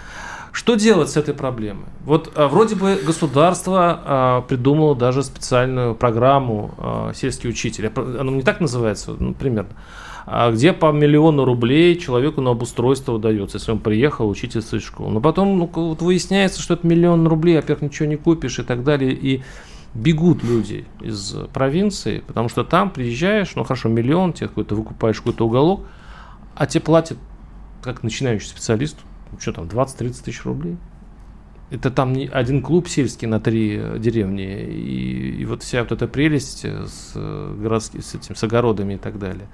Что 0.53 0.75
делать 0.75 1.09
с 1.09 1.17
этой 1.17 1.33
проблемой? 1.33 1.87
Вот 2.05 2.33
а, 2.35 2.47
вроде 2.47 2.75
бы 2.75 3.01
государство 3.05 4.01
а, 4.05 4.41
придумало 4.43 4.95
даже 4.95 5.23
специальную 5.23 5.95
программу 5.95 6.75
а, 6.77 7.13
«Сельский 7.15 7.49
учитель». 7.49 7.91
Она 7.97 8.31
не 8.31 8.43
так 8.43 8.61
называется, 8.61 9.15
ну, 9.19 9.33
примерно. 9.33 9.71
а 10.27 10.51
где 10.53 10.75
по 10.75 10.93
миллиону 10.93 11.47
рублей 11.47 11.97
человеку 11.97 12.43
на 12.43 12.51
обустройство 12.51 13.15
удается, 13.15 13.57
если 13.57 13.73
он 13.73 13.79
приехал 13.79 14.29
учить 14.29 14.55
из 14.55 14.71
школы. 14.83 15.11
Но 15.11 15.21
потом 15.21 15.59
ну, 15.59 15.71
вот 15.73 16.03
выясняется, 16.03 16.61
что 16.61 16.75
это 16.75 16.87
миллион 16.87 17.27
рублей, 17.27 17.57
во-первых, 17.57 17.83
ничего 17.83 18.09
не 18.09 18.17
купишь 18.17 18.59
и 18.59 18.63
так 18.63 18.85
далее. 18.85 19.13
И 19.13 19.43
бегут 19.95 20.43
люди 20.43 20.85
из 21.01 21.35
провинции, 21.53 22.23
потому 22.27 22.51
что 22.51 22.63
там 22.63 22.91
приезжаешь, 22.91 23.53
ну 23.57 23.65
хорошо, 23.65 23.89
миллион, 23.89 24.33
тебе 24.33 24.49
какой-то 24.49 24.75
выкупаешь 24.75 25.19
какой-то 25.19 25.47
уголок, 25.47 25.87
а 26.55 26.67
тебе 26.67 26.83
платят 26.83 27.19
как 27.83 28.03
начинающий 28.03 28.49
специалист, 28.49 28.97
ну, 29.31 29.39
что 29.41 29.53
там, 29.53 29.65
20-30 29.67 30.25
тысяч 30.25 30.45
рублей. 30.45 30.77
Это 31.71 31.91
там 31.91 32.13
не 32.13 32.27
один 32.27 32.61
клуб 32.61 32.87
сельский 32.87 33.27
на 33.27 33.41
три 33.41 33.79
э, 33.79 33.99
деревни, 33.99 34.63
и, 34.63 35.41
и 35.41 35.45
вот 35.47 35.63
вся 35.63 35.83
вот 35.83 35.93
эта 35.93 36.07
прелесть 36.07 36.67
с, 36.67 37.13
э, 37.15 37.57
городскими, 37.59 38.03
с, 38.03 38.15
этим, 38.15 38.37
с 38.37 38.45
огородами 38.45 38.95
и 38.95 38.99
так 38.99 39.19
далее. 39.19 39.49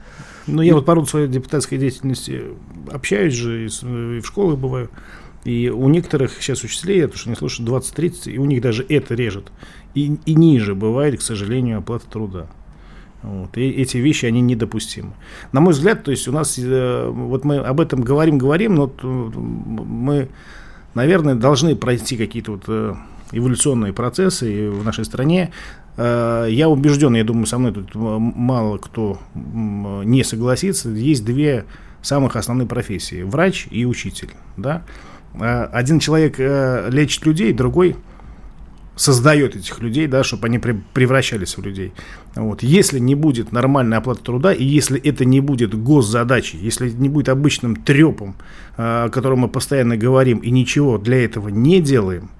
Ну, 0.48 0.60
я 0.62 0.74
вот 0.74 0.84
по 0.84 0.96
роду 0.96 1.06
своей 1.06 1.28
депутатской 1.28 1.78
деятельности 1.78 2.42
общаюсь 2.90 3.34
же, 3.34 3.66
и, 3.66 3.66
и 3.66 4.20
в 4.20 4.26
школах 4.26 4.58
бываю, 4.58 4.90
и 5.44 5.68
у 5.68 5.88
некоторых 5.88 6.42
сейчас 6.42 6.64
учителей, 6.64 6.98
я 6.98 7.08
то, 7.08 7.16
что 7.16 7.30
не 7.30 7.36
слушаю, 7.36 7.66
20-30, 7.68 8.32
и 8.32 8.38
у 8.38 8.44
них 8.44 8.60
даже 8.60 8.84
это 8.88 9.14
режет. 9.14 9.52
И, 9.94 10.18
и 10.26 10.34
ниже 10.34 10.74
бывает, 10.74 11.18
к 11.18 11.22
сожалению, 11.22 11.78
оплата 11.78 12.06
труда. 12.06 12.50
Вот. 13.28 13.56
И 13.58 13.68
эти 13.70 13.98
вещи, 13.98 14.26
они 14.26 14.40
недопустимы. 14.40 15.12
На 15.52 15.60
мой 15.60 15.74
взгляд, 15.74 16.02
то 16.02 16.10
есть 16.10 16.26
у 16.28 16.32
нас, 16.32 16.58
э, 16.58 17.08
вот 17.08 17.44
мы 17.44 17.58
об 17.58 17.80
этом 17.80 18.00
говорим, 18.00 18.38
говорим, 18.38 18.74
но 18.74 18.90
мы 19.02 20.28
наверное, 20.94 21.34
должны 21.34 21.76
пройти 21.76 22.16
какие-то 22.16 22.52
вот 22.52 22.64
э, 22.68 22.94
эволюционные 23.32 23.92
процессы 23.92 24.70
в 24.70 24.84
нашей 24.84 25.04
стране. 25.04 25.52
Э, 25.96 26.46
я 26.50 26.68
убежден, 26.68 27.14
я 27.14 27.24
думаю, 27.24 27.46
со 27.46 27.58
мной 27.58 27.72
тут 27.72 27.94
мало 27.94 28.78
кто 28.78 29.18
не 29.34 30.24
согласится. 30.24 30.90
Есть 30.90 31.24
две 31.24 31.64
самых 32.02 32.36
основные 32.36 32.66
профессии– 32.66 33.22
врач 33.24 33.68
и 33.70 33.84
учитель. 33.84 34.30
Да? 34.56 34.82
Э, 35.34 35.64
один 35.64 36.00
человек 36.00 36.38
лечит 36.38 37.24
людей, 37.26 37.52
другой– 37.52 37.96
создает 38.98 39.56
этих 39.56 39.78
людей, 39.80 40.06
да, 40.08 40.24
чтобы 40.24 40.46
они 40.48 40.58
превращались 40.58 41.56
в 41.56 41.62
людей. 41.62 41.92
Вот. 42.34 42.62
Если 42.62 42.98
не 42.98 43.14
будет 43.14 43.52
нормальной 43.52 43.96
оплаты 43.96 44.22
труда, 44.22 44.52
и 44.52 44.64
если 44.64 45.00
это 45.00 45.24
не 45.24 45.40
будет 45.40 45.74
госзадачей, 45.74 46.58
если 46.58 46.90
не 46.90 47.08
будет 47.08 47.28
обычным 47.28 47.76
трепом, 47.76 48.34
а, 48.76 49.04
о 49.04 49.08
котором 49.08 49.40
мы 49.40 49.48
постоянно 49.48 49.96
говорим, 49.96 50.38
и 50.38 50.50
ничего 50.50 50.98
для 50.98 51.24
этого 51.24 51.48
не 51.48 51.80
делаем, 51.80 52.30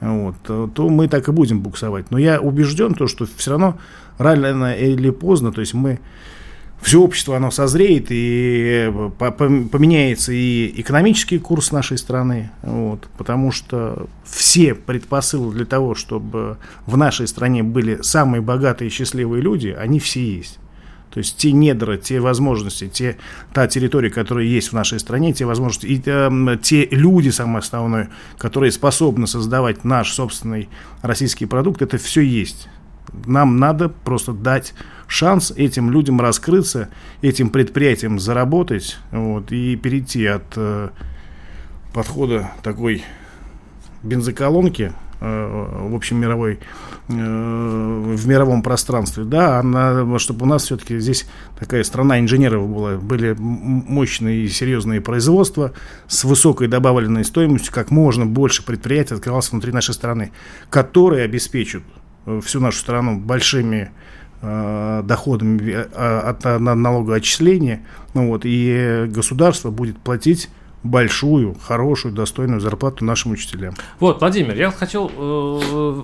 вот, 0.00 0.34
то 0.42 0.88
мы 0.88 1.08
так 1.08 1.28
и 1.28 1.32
будем 1.32 1.60
буксовать. 1.60 2.10
Но 2.10 2.18
я 2.18 2.40
убежден, 2.40 2.94
то, 2.94 3.06
что 3.06 3.26
все 3.36 3.52
равно 3.52 3.78
рано 4.18 4.74
или 4.74 5.10
поздно, 5.10 5.52
то 5.52 5.60
есть 5.60 5.74
мы 5.74 6.00
все 6.82 7.00
общество 7.00 7.36
оно 7.36 7.50
созреет 7.50 8.08
и 8.10 8.90
э, 8.92 9.10
поменяется 9.30 10.32
и 10.32 10.80
экономический 10.80 11.38
курс 11.38 11.70
нашей 11.70 11.96
страны, 11.96 12.50
вот, 12.62 13.08
потому 13.16 13.52
что 13.52 14.06
все 14.24 14.74
предпосылы 14.74 15.54
для 15.54 15.64
того, 15.64 15.94
чтобы 15.94 16.58
в 16.86 16.96
нашей 16.96 17.28
стране 17.28 17.62
были 17.62 18.02
самые 18.02 18.42
богатые 18.42 18.88
и 18.88 18.92
счастливые 18.92 19.42
люди, 19.42 19.68
они 19.68 20.00
все 20.00 20.36
есть. 20.38 20.58
То 21.10 21.18
есть 21.18 21.36
те 21.36 21.52
недра, 21.52 21.98
те 21.98 22.20
возможности, 22.20 22.88
те, 22.88 23.16
та 23.52 23.68
территория, 23.68 24.10
которая 24.10 24.46
есть 24.46 24.70
в 24.70 24.72
нашей 24.72 24.98
стране, 24.98 25.32
те 25.32 25.44
возможности, 25.44 25.86
и 25.86 26.02
э, 26.04 26.56
те 26.62 26.88
люди, 26.90 27.28
самое 27.28 27.58
основное, 27.58 28.10
которые 28.38 28.72
способны 28.72 29.28
создавать 29.28 29.84
наш 29.84 30.12
собственный 30.12 30.68
российский 31.02 31.46
продукт, 31.46 31.80
это 31.80 31.96
все 31.96 32.22
есть. 32.22 32.68
Нам 33.26 33.58
надо 33.58 33.88
просто 33.88 34.32
дать 34.32 34.74
шанс 35.12 35.52
этим 35.54 35.90
людям 35.90 36.20
раскрыться, 36.20 36.88
этим 37.20 37.50
предприятиям 37.50 38.18
заработать 38.18 38.98
вот, 39.10 39.52
и 39.52 39.76
перейти 39.76 40.24
от 40.26 40.44
э, 40.56 40.88
подхода 41.92 42.50
такой 42.62 43.04
бензоколонки 44.02 44.92
э, 45.20 45.86
в 45.90 45.94
общем 45.94 46.16
мировой 46.16 46.60
э, 47.08 47.12
в 47.12 48.26
мировом 48.26 48.62
пространстве, 48.62 49.24
да, 49.24 49.58
она, 49.58 50.18
чтобы 50.18 50.46
у 50.46 50.48
нас 50.48 50.64
все-таки 50.64 50.98
здесь 50.98 51.26
такая 51.58 51.84
страна 51.84 52.18
инженеров 52.18 52.66
была, 52.66 52.96
были 52.96 53.36
мощные 53.38 54.44
и 54.44 54.48
серьезные 54.48 55.02
производства 55.02 55.72
с 56.08 56.24
высокой 56.24 56.68
добавленной 56.68 57.26
стоимостью, 57.26 57.70
как 57.74 57.90
можно 57.90 58.24
больше 58.24 58.64
предприятий 58.64 59.14
открывалось 59.14 59.52
внутри 59.52 59.72
нашей 59.72 59.92
страны, 59.92 60.32
которые 60.70 61.26
обеспечат 61.26 61.82
э, 62.24 62.40
всю 62.42 62.60
нашу 62.60 62.78
страну 62.78 63.18
большими 63.18 63.90
Э, 64.44 65.02
доходами 65.04 65.70
э, 65.70 66.18
от 66.18 66.44
налогоотчисления, 66.44 67.86
ну 68.12 68.26
вот, 68.26 68.40
и 68.44 69.04
государство 69.06 69.70
будет 69.70 69.98
платить 69.98 70.48
большую, 70.82 71.54
хорошую, 71.54 72.12
достойную 72.12 72.60
зарплату 72.60 73.04
нашим 73.04 73.30
учителям. 73.30 73.74
Вот, 74.00 74.20
Владимир, 74.20 74.56
я 74.56 74.72
хотел 74.72 75.12
э, 75.16 76.02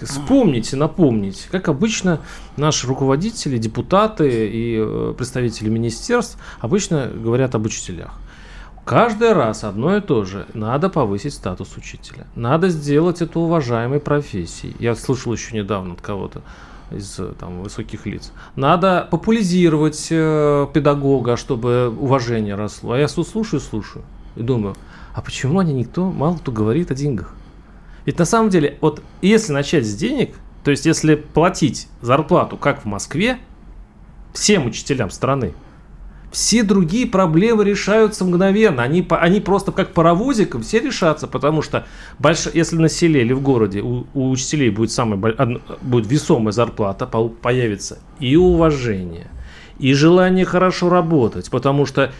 вспомнить 0.00 0.72
и 0.72 0.76
напомнить, 0.76 1.46
как 1.52 1.68
обычно 1.68 2.18
наши 2.56 2.88
руководители, 2.88 3.58
депутаты 3.58 4.48
и 4.48 4.78
э, 4.84 5.14
представители 5.16 5.68
министерств 5.68 6.38
обычно 6.58 7.06
говорят 7.14 7.54
об 7.54 7.64
учителях. 7.64 8.18
Каждый 8.84 9.34
раз 9.34 9.62
одно 9.62 9.96
и 9.96 10.00
то 10.00 10.24
же. 10.24 10.46
Надо 10.52 10.88
повысить 10.88 11.34
статус 11.34 11.76
учителя. 11.76 12.26
Надо 12.34 12.70
сделать 12.70 13.22
это 13.22 13.38
уважаемой 13.38 14.00
профессией. 14.00 14.74
Я 14.80 14.96
слышал 14.96 15.32
еще 15.32 15.54
недавно 15.54 15.94
от 15.94 16.00
кого-то 16.00 16.42
из 16.96 17.18
там, 17.38 17.62
высоких 17.62 18.06
лиц. 18.06 18.32
Надо 18.56 19.08
популяризировать 19.10 20.08
э, 20.10 20.66
педагога, 20.72 21.36
чтобы 21.36 21.88
уважение 21.88 22.54
росло. 22.54 22.92
А 22.92 22.98
я 22.98 23.08
слушаю, 23.08 23.60
слушаю 23.60 24.04
и 24.36 24.42
думаю, 24.42 24.74
а 25.14 25.20
почему 25.20 25.58
они 25.58 25.72
никто, 25.72 26.10
мало 26.10 26.36
кто 26.36 26.52
говорит 26.52 26.90
о 26.90 26.94
деньгах? 26.94 27.34
Ведь 28.04 28.18
на 28.18 28.24
самом 28.24 28.50
деле, 28.50 28.78
вот 28.80 29.02
если 29.20 29.52
начать 29.52 29.86
с 29.86 29.94
денег, 29.94 30.34
то 30.64 30.70
есть 30.70 30.86
если 30.86 31.14
платить 31.14 31.88
зарплату, 32.00 32.56
как 32.56 32.82
в 32.82 32.84
Москве, 32.86 33.38
всем 34.32 34.66
учителям 34.66 35.10
страны, 35.10 35.54
все 36.32 36.62
другие 36.62 37.06
проблемы 37.06 37.62
решаются 37.62 38.24
мгновенно. 38.24 38.82
Они, 38.82 39.06
они 39.10 39.40
просто 39.40 39.70
как 39.70 39.92
паровозиком 39.92 40.62
все 40.62 40.80
решатся, 40.80 41.28
потому 41.28 41.60
что 41.62 41.86
больш... 42.18 42.48
если 42.52 42.76
на 42.76 42.88
селе 42.88 43.20
или 43.20 43.34
в 43.34 43.42
городе 43.42 43.82
у, 43.82 44.06
у 44.14 44.30
учителей 44.30 44.70
будет, 44.70 44.90
самая, 44.90 45.60
будет 45.82 46.10
весомая 46.10 46.52
зарплата, 46.52 47.06
появится 47.06 47.98
и 48.18 48.34
уважение, 48.34 49.28
и 49.78 49.92
желание 49.92 50.46
хорошо 50.46 50.88
работать, 50.88 51.50
потому 51.50 51.84
что 51.84 52.12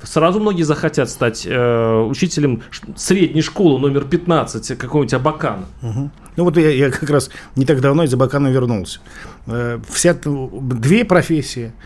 сразу 0.00 0.38
многие 0.38 0.62
захотят 0.62 1.10
стать 1.10 1.44
э, 1.44 2.00
учителем 2.08 2.62
средней 2.94 3.42
школы 3.42 3.80
номер 3.80 4.04
15 4.04 4.78
какого-нибудь 4.78 5.14
Абакана. 5.14 5.66
Угу. 5.82 6.10
Ну 6.36 6.44
вот 6.44 6.56
я, 6.56 6.70
я 6.70 6.90
как 6.90 7.10
раз 7.10 7.30
не 7.56 7.64
так 7.64 7.80
давно 7.80 8.04
из 8.04 8.14
Абакана 8.14 8.46
вернулся. 8.46 9.00
Э, 9.48 9.80
вся, 9.90 10.14
две 10.14 11.04
профессии– 11.04 11.72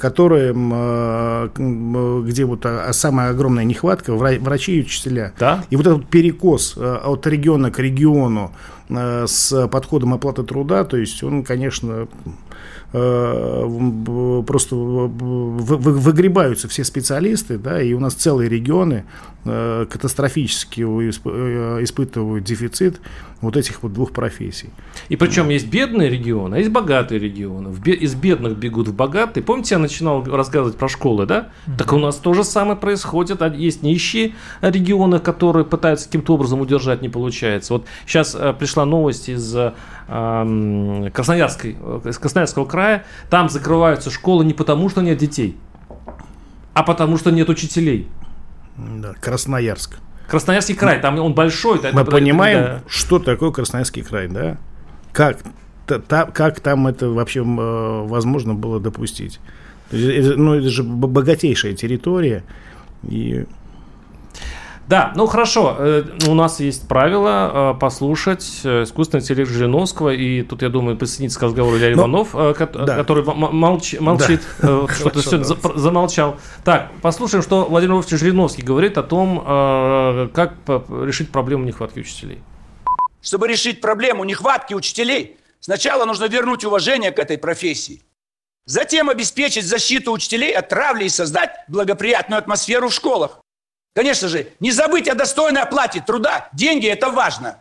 которые, 0.00 0.54
э, 0.54 2.22
где 2.26 2.44
вот 2.44 2.64
а, 2.64 2.92
самая 2.92 3.30
огромная 3.30 3.64
нехватка, 3.64 4.14
врачи 4.14 4.78
и 4.78 4.80
учителя. 4.82 5.32
Да? 5.38 5.64
И 5.70 5.76
вот 5.76 5.86
этот 5.86 6.06
перекос 6.06 6.74
э, 6.76 6.96
от 7.04 7.26
региона 7.26 7.70
к 7.70 7.78
региону 7.78 8.52
с 8.88 9.66
подходом 9.68 10.12
оплаты 10.12 10.42
труда, 10.42 10.84
то 10.84 10.98
есть 10.98 11.22
он, 11.22 11.42
конечно, 11.42 12.06
просто 12.92 14.76
выгребаются 14.76 16.68
все 16.68 16.84
специалисты, 16.84 17.58
да, 17.58 17.82
и 17.82 17.92
у 17.92 18.00
нас 18.00 18.14
целые 18.14 18.48
регионы 18.48 19.04
катастрофически 19.44 20.80
испытывают 20.80 22.44
дефицит 22.44 23.00
вот 23.42 23.56
этих 23.58 23.82
вот 23.82 23.92
двух 23.92 24.12
профессий. 24.12 24.70
И 25.10 25.16
причем 25.16 25.50
есть 25.50 25.68
бедные 25.68 26.08
регионы, 26.08 26.54
а 26.54 26.58
есть 26.58 26.70
богатые 26.70 27.18
регионы. 27.18 27.74
Из 27.84 28.14
бедных 28.14 28.56
бегут 28.56 28.88
в 28.88 28.94
богатые. 28.94 29.44
Помните, 29.44 29.74
я 29.74 29.78
начинал 29.78 30.24
рассказывать 30.24 30.78
про 30.78 30.88
школы, 30.88 31.26
да? 31.26 31.50
Mm-hmm. 31.66 31.76
Так 31.76 31.92
у 31.92 31.98
нас 31.98 32.16
то 32.16 32.32
же 32.32 32.42
самое 32.42 32.76
происходит. 32.76 33.42
А 33.42 33.48
есть 33.48 33.82
нищие 33.82 34.32
регионы, 34.62 35.18
которые 35.18 35.66
пытаются 35.66 36.06
каким-то 36.06 36.34
образом 36.34 36.60
удержать, 36.62 37.02
не 37.02 37.10
получается. 37.10 37.74
Вот 37.74 37.84
сейчас 38.06 38.34
э, 38.34 38.54
пришла 38.58 38.86
новость 38.86 39.28
из 39.28 39.54
э, 39.54 39.74
Красноярской, 40.06 41.76
э, 41.80 42.00
из 42.04 42.18
Красноярского 42.18 42.66
края. 42.66 43.04
Там 43.30 43.48
закрываются 43.48 44.10
школы 44.10 44.44
не 44.44 44.54
потому, 44.54 44.88
что 44.88 45.00
нет 45.00 45.18
детей, 45.18 45.56
а 46.74 46.82
потому, 46.82 47.16
что 47.16 47.30
нет 47.30 47.48
учителей. 47.48 48.08
Да, 48.76 49.14
Красноярск. 49.20 49.98
Красноярский 50.28 50.74
край, 50.74 51.00
там 51.00 51.18
он 51.18 51.34
большой. 51.34 51.80
Мы 51.92 52.00
это, 52.00 52.10
понимаем, 52.10 52.62
да. 52.62 52.82
что 52.88 53.18
такое 53.18 53.50
Красноярский 53.50 54.02
край, 54.02 54.28
да? 54.28 54.56
Как, 55.12 55.38
та, 55.86 56.24
как 56.26 56.60
там 56.60 56.86
это 56.86 57.10
вообще 57.10 57.40
э, 57.40 58.06
возможно 58.06 58.54
было 58.54 58.80
допустить? 58.80 59.40
Это, 59.90 60.34
ну, 60.36 60.54
это 60.54 60.68
же 60.70 60.82
богатейшая 60.82 61.74
территория. 61.74 62.42
И... 63.08 63.44
Да, 64.86 65.12
ну 65.16 65.26
хорошо, 65.26 65.76
э, 65.78 66.04
у 66.28 66.34
нас 66.34 66.60
есть 66.60 66.86
правило 66.88 67.72
э, 67.74 67.80
послушать 67.80 68.60
э, 68.64 68.82
искусственный 68.82 69.22
интеллект 69.22 69.50
Жириновского, 69.50 70.10
и 70.10 70.42
тут, 70.42 70.60
я 70.60 70.68
думаю, 70.68 70.96
присоединиться 70.98 71.40
к 71.40 71.42
разговору 71.42 71.78
Илья 71.78 71.96
Но- 71.96 72.02
Иванов, 72.02 72.34
э, 72.34 72.52
ко- 72.52 72.66
да. 72.66 72.94
который 72.96 73.24
м- 73.24 73.56
молчи- 73.64 73.98
молчит, 73.98 74.42
э, 74.58 74.66
что-то 74.66 74.86
Хорошо, 75.10 75.20
сегодня 75.22 75.44
за- 75.44 75.78
замолчал. 75.78 76.36
Так, 76.64 76.90
послушаем, 77.00 77.42
что 77.42 77.64
Владимир 77.64 77.94
Вольфович 77.94 78.20
Жириновский 78.20 78.62
говорит 78.62 78.98
о 78.98 79.02
том, 79.02 79.42
э, 79.46 80.28
как 80.34 80.52
решить 80.66 81.30
проблему 81.32 81.64
нехватки 81.64 82.00
учителей. 82.00 82.42
Чтобы 83.22 83.48
решить 83.48 83.80
проблему 83.80 84.24
нехватки 84.24 84.74
учителей, 84.74 85.38
сначала 85.60 86.04
нужно 86.04 86.26
вернуть 86.26 86.62
уважение 86.64 87.10
к 87.10 87.18
этой 87.18 87.38
профессии. 87.38 88.02
Затем 88.66 89.08
обеспечить 89.08 89.64
защиту 89.66 90.12
учителей 90.12 90.52
от 90.52 90.68
травли 90.68 91.04
и 91.04 91.08
создать 91.08 91.52
благоприятную 91.68 92.38
атмосферу 92.38 92.90
в 92.90 92.92
школах. 92.92 93.38
Конечно 93.94 94.28
же, 94.28 94.48
не 94.60 94.72
забыть 94.72 95.08
о 95.08 95.14
достойной 95.14 95.62
оплате 95.62 96.02
труда. 96.04 96.48
Деньги– 96.52 96.86
это 96.88 97.10
важно. 97.10 97.60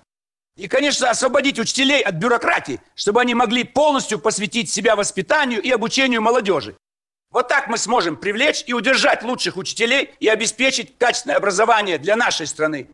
И, 0.55 0.67
конечно, 0.67 1.09
освободить 1.09 1.59
учителей 1.59 2.01
от 2.01 2.15
бюрократии, 2.15 2.79
чтобы 2.95 3.21
они 3.21 3.33
могли 3.33 3.63
полностью 3.63 4.19
посвятить 4.19 4.69
себя 4.69 4.95
воспитанию 4.95 5.61
и 5.61 5.71
обучению 5.71 6.21
молодежи. 6.21 6.75
Вот 7.31 7.47
так 7.47 7.67
мы 7.67 7.77
сможем 7.77 8.15
привлечь 8.15 8.63
и 8.67 8.73
удержать 8.73 9.23
лучших 9.23 9.57
учителей 9.57 10.11
и 10.19 10.27
обеспечить 10.27 10.95
качественное 10.99 11.37
образование 11.37 11.97
для 11.97 12.15
нашей 12.15 12.45
страны. 12.45 12.87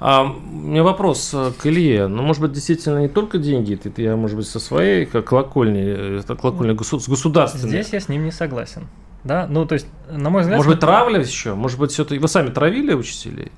А, 0.00 0.24
у 0.24 0.28
меня 0.28 0.82
вопрос 0.82 1.30
э, 1.32 1.52
к 1.58 1.64
Илье. 1.66 2.08
Ну, 2.08 2.22
может 2.22 2.42
быть, 2.42 2.52
действительно 2.52 2.98
не 2.98 3.08
только 3.08 3.38
деньги, 3.38 3.80
это 3.82 4.02
я, 4.02 4.16
может 4.16 4.36
быть, 4.36 4.46
со 4.46 4.60
своей 4.60 5.06
как 5.06 5.26
колокольни, 5.26 6.18
э, 6.18 6.20
это 6.20 6.36
колокольня 6.36 6.74
госу- 6.74 7.00
с 7.00 7.08
государственной. 7.08 7.68
Здесь 7.82 7.92
я 7.92 8.00
с 8.00 8.08
ним 8.08 8.24
не 8.24 8.32
согласен. 8.32 8.88
Да, 9.24 9.46
ну 9.48 9.64
то 9.64 9.72
есть, 9.74 9.86
на 10.08 10.30
мой 10.30 10.42
взгляд... 10.42 10.58
Может 10.58 10.72
быть, 10.72 10.80
травля 10.80 11.20
еще? 11.20 11.54
Может 11.54 11.78
быть, 11.78 11.90
все-таки 11.90 12.18
вы 12.18 12.28
сами 12.28 12.50
травили 12.50 12.92
учителей? 12.92 13.50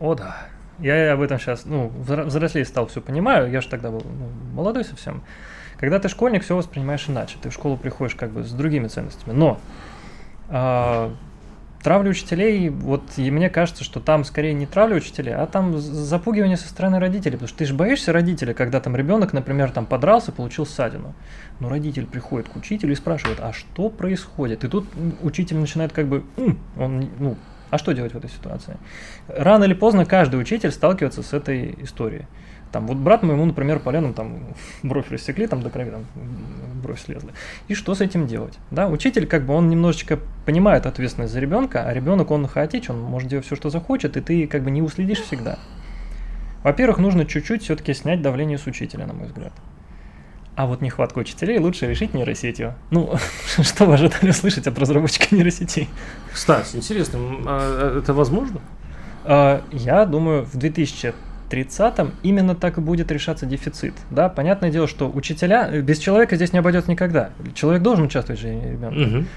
О, 0.00 0.14
да. 0.14 0.36
Я 0.78 1.12
об 1.12 1.20
этом 1.20 1.38
сейчас, 1.38 1.64
ну, 1.64 1.92
взро- 2.04 2.24
взрослее 2.24 2.64
стал, 2.64 2.86
все 2.86 3.00
понимаю. 3.00 3.50
Я 3.50 3.60
же 3.60 3.68
тогда 3.68 3.90
был 3.90 4.02
ну, 4.04 4.30
молодой 4.54 4.84
совсем. 4.84 5.22
Когда 5.78 5.98
ты 5.98 6.08
школьник, 6.08 6.44
все 6.44 6.56
воспринимаешь 6.56 7.04
иначе. 7.08 7.36
Ты 7.42 7.50
в 7.50 7.52
школу 7.52 7.76
приходишь 7.76 8.14
как 8.14 8.30
бы 8.30 8.42
с 8.42 8.50
другими 8.52 8.88
ценностями. 8.88 9.34
Но 9.34 9.60
а, 10.48 11.14
травля 11.82 12.10
учителей, 12.10 12.68
вот 12.68 13.02
и 13.16 13.30
мне 13.30 13.50
кажется, 13.50 13.84
что 13.84 14.00
там 14.00 14.24
скорее 14.24 14.54
не 14.54 14.66
травля 14.66 14.96
учителей, 14.96 15.34
а 15.34 15.46
там 15.46 15.78
запугивание 15.78 16.56
со 16.56 16.68
стороны 16.68 16.98
родителей. 16.98 17.32
Потому 17.32 17.48
что 17.48 17.58
ты 17.58 17.64
же 17.64 17.74
боишься 17.74 18.12
родителя, 18.12 18.54
когда 18.54 18.80
там 18.80 18.96
ребенок, 18.96 19.32
например, 19.32 19.70
там 19.70 19.86
подрался, 19.86 20.32
получил 20.32 20.66
ссадину. 20.66 21.14
Но 21.60 21.68
родитель 21.68 22.06
приходит 22.06 22.48
к 22.48 22.56
учителю 22.56 22.92
и 22.92 22.96
спрашивает, 22.96 23.40
а 23.40 23.52
что 23.52 23.88
происходит? 23.88 24.64
И 24.64 24.68
тут 24.68 24.86
учитель 25.22 25.56
начинает 25.56 25.92
как 25.92 26.06
бы, 26.06 26.24
«М, 26.36 26.58
он, 26.78 27.08
ну, 27.18 27.36
а 27.70 27.78
что 27.78 27.92
делать 27.92 28.12
в 28.12 28.16
этой 28.18 28.30
ситуации? 28.30 28.76
Рано 29.28 29.64
или 29.64 29.74
поздно 29.74 30.04
каждый 30.04 30.40
учитель 30.40 30.70
сталкивается 30.70 31.22
с 31.22 31.32
этой 31.32 31.74
историей. 31.78 32.26
Там 32.72 32.86
вот 32.86 32.96
брат 32.96 33.22
моему, 33.22 33.44
например, 33.44 33.78
поленом 33.78 34.14
там 34.14 34.38
бровь 34.82 35.10
рассекли, 35.10 35.46
там 35.46 35.62
до 35.62 35.70
крови 35.70 35.90
там 35.90 36.04
бровь 36.82 37.00
слезла. 37.00 37.30
И 37.68 37.74
что 37.74 37.94
с 37.94 38.00
этим 38.00 38.26
делать? 38.26 38.54
Да, 38.70 38.88
учитель 38.88 39.26
как 39.26 39.44
бы 39.44 39.54
он 39.54 39.68
немножечко 39.68 40.18
понимает 40.46 40.86
ответственность 40.86 41.32
за 41.32 41.40
ребенка, 41.40 41.84
а 41.86 41.92
ребенок 41.92 42.30
он 42.30 42.46
хаотичен, 42.48 42.94
он 42.94 43.02
может 43.02 43.28
делать 43.28 43.46
все, 43.46 43.54
что 43.54 43.70
захочет, 43.70 44.16
и 44.16 44.20
ты 44.20 44.46
как 44.46 44.62
бы 44.64 44.70
не 44.70 44.82
уследишь 44.82 45.20
всегда. 45.20 45.58
Во-первых, 46.64 46.98
нужно 46.98 47.26
чуть-чуть 47.26 47.62
все-таки 47.62 47.92
снять 47.92 48.22
давление 48.22 48.56
с 48.58 48.66
учителя, 48.66 49.06
на 49.06 49.12
мой 49.12 49.26
взгляд. 49.26 49.52
А 50.54 50.66
вот 50.66 50.80
нехватку 50.82 51.20
учителей 51.20 51.58
лучше 51.58 51.86
решить 51.86 52.14
нейросетью. 52.14 52.74
Ну, 52.90 53.14
что 53.62 53.86
вы 53.86 53.94
ожидали 53.94 54.30
услышать 54.30 54.66
от 54.66 54.78
разработчика 54.78 55.34
нейросетей? 55.34 55.88
Кстати, 56.32 56.76
интересно, 56.76 57.16
м, 57.16 57.44
а 57.46 57.98
это 57.98 58.12
возможно? 58.14 58.60
А, 59.24 59.62
Я 59.72 60.04
думаю, 60.04 60.44
в 60.44 60.56
2030-м 61.52 62.12
именно 62.22 62.54
так 62.54 62.78
и 62.78 62.80
будет 62.80 63.10
решаться 63.10 63.46
дефицит. 63.46 63.94
Да, 64.10 64.28
понятное 64.28 64.70
дело, 64.70 64.88
что 64.88 65.10
учителя 65.12 65.68
э, 65.70 65.80
без 65.80 65.98
человека 65.98 66.36
здесь 66.36 66.52
не 66.52 66.58
обойдется 66.58 66.90
никогда. 66.90 67.30
Человек 67.54 67.82
должен 67.82 68.06
участвовать 68.06 68.40
в 68.40 68.42
жизни 68.42 68.72
ребенка. 68.72 68.98
Мгм. 68.98 69.28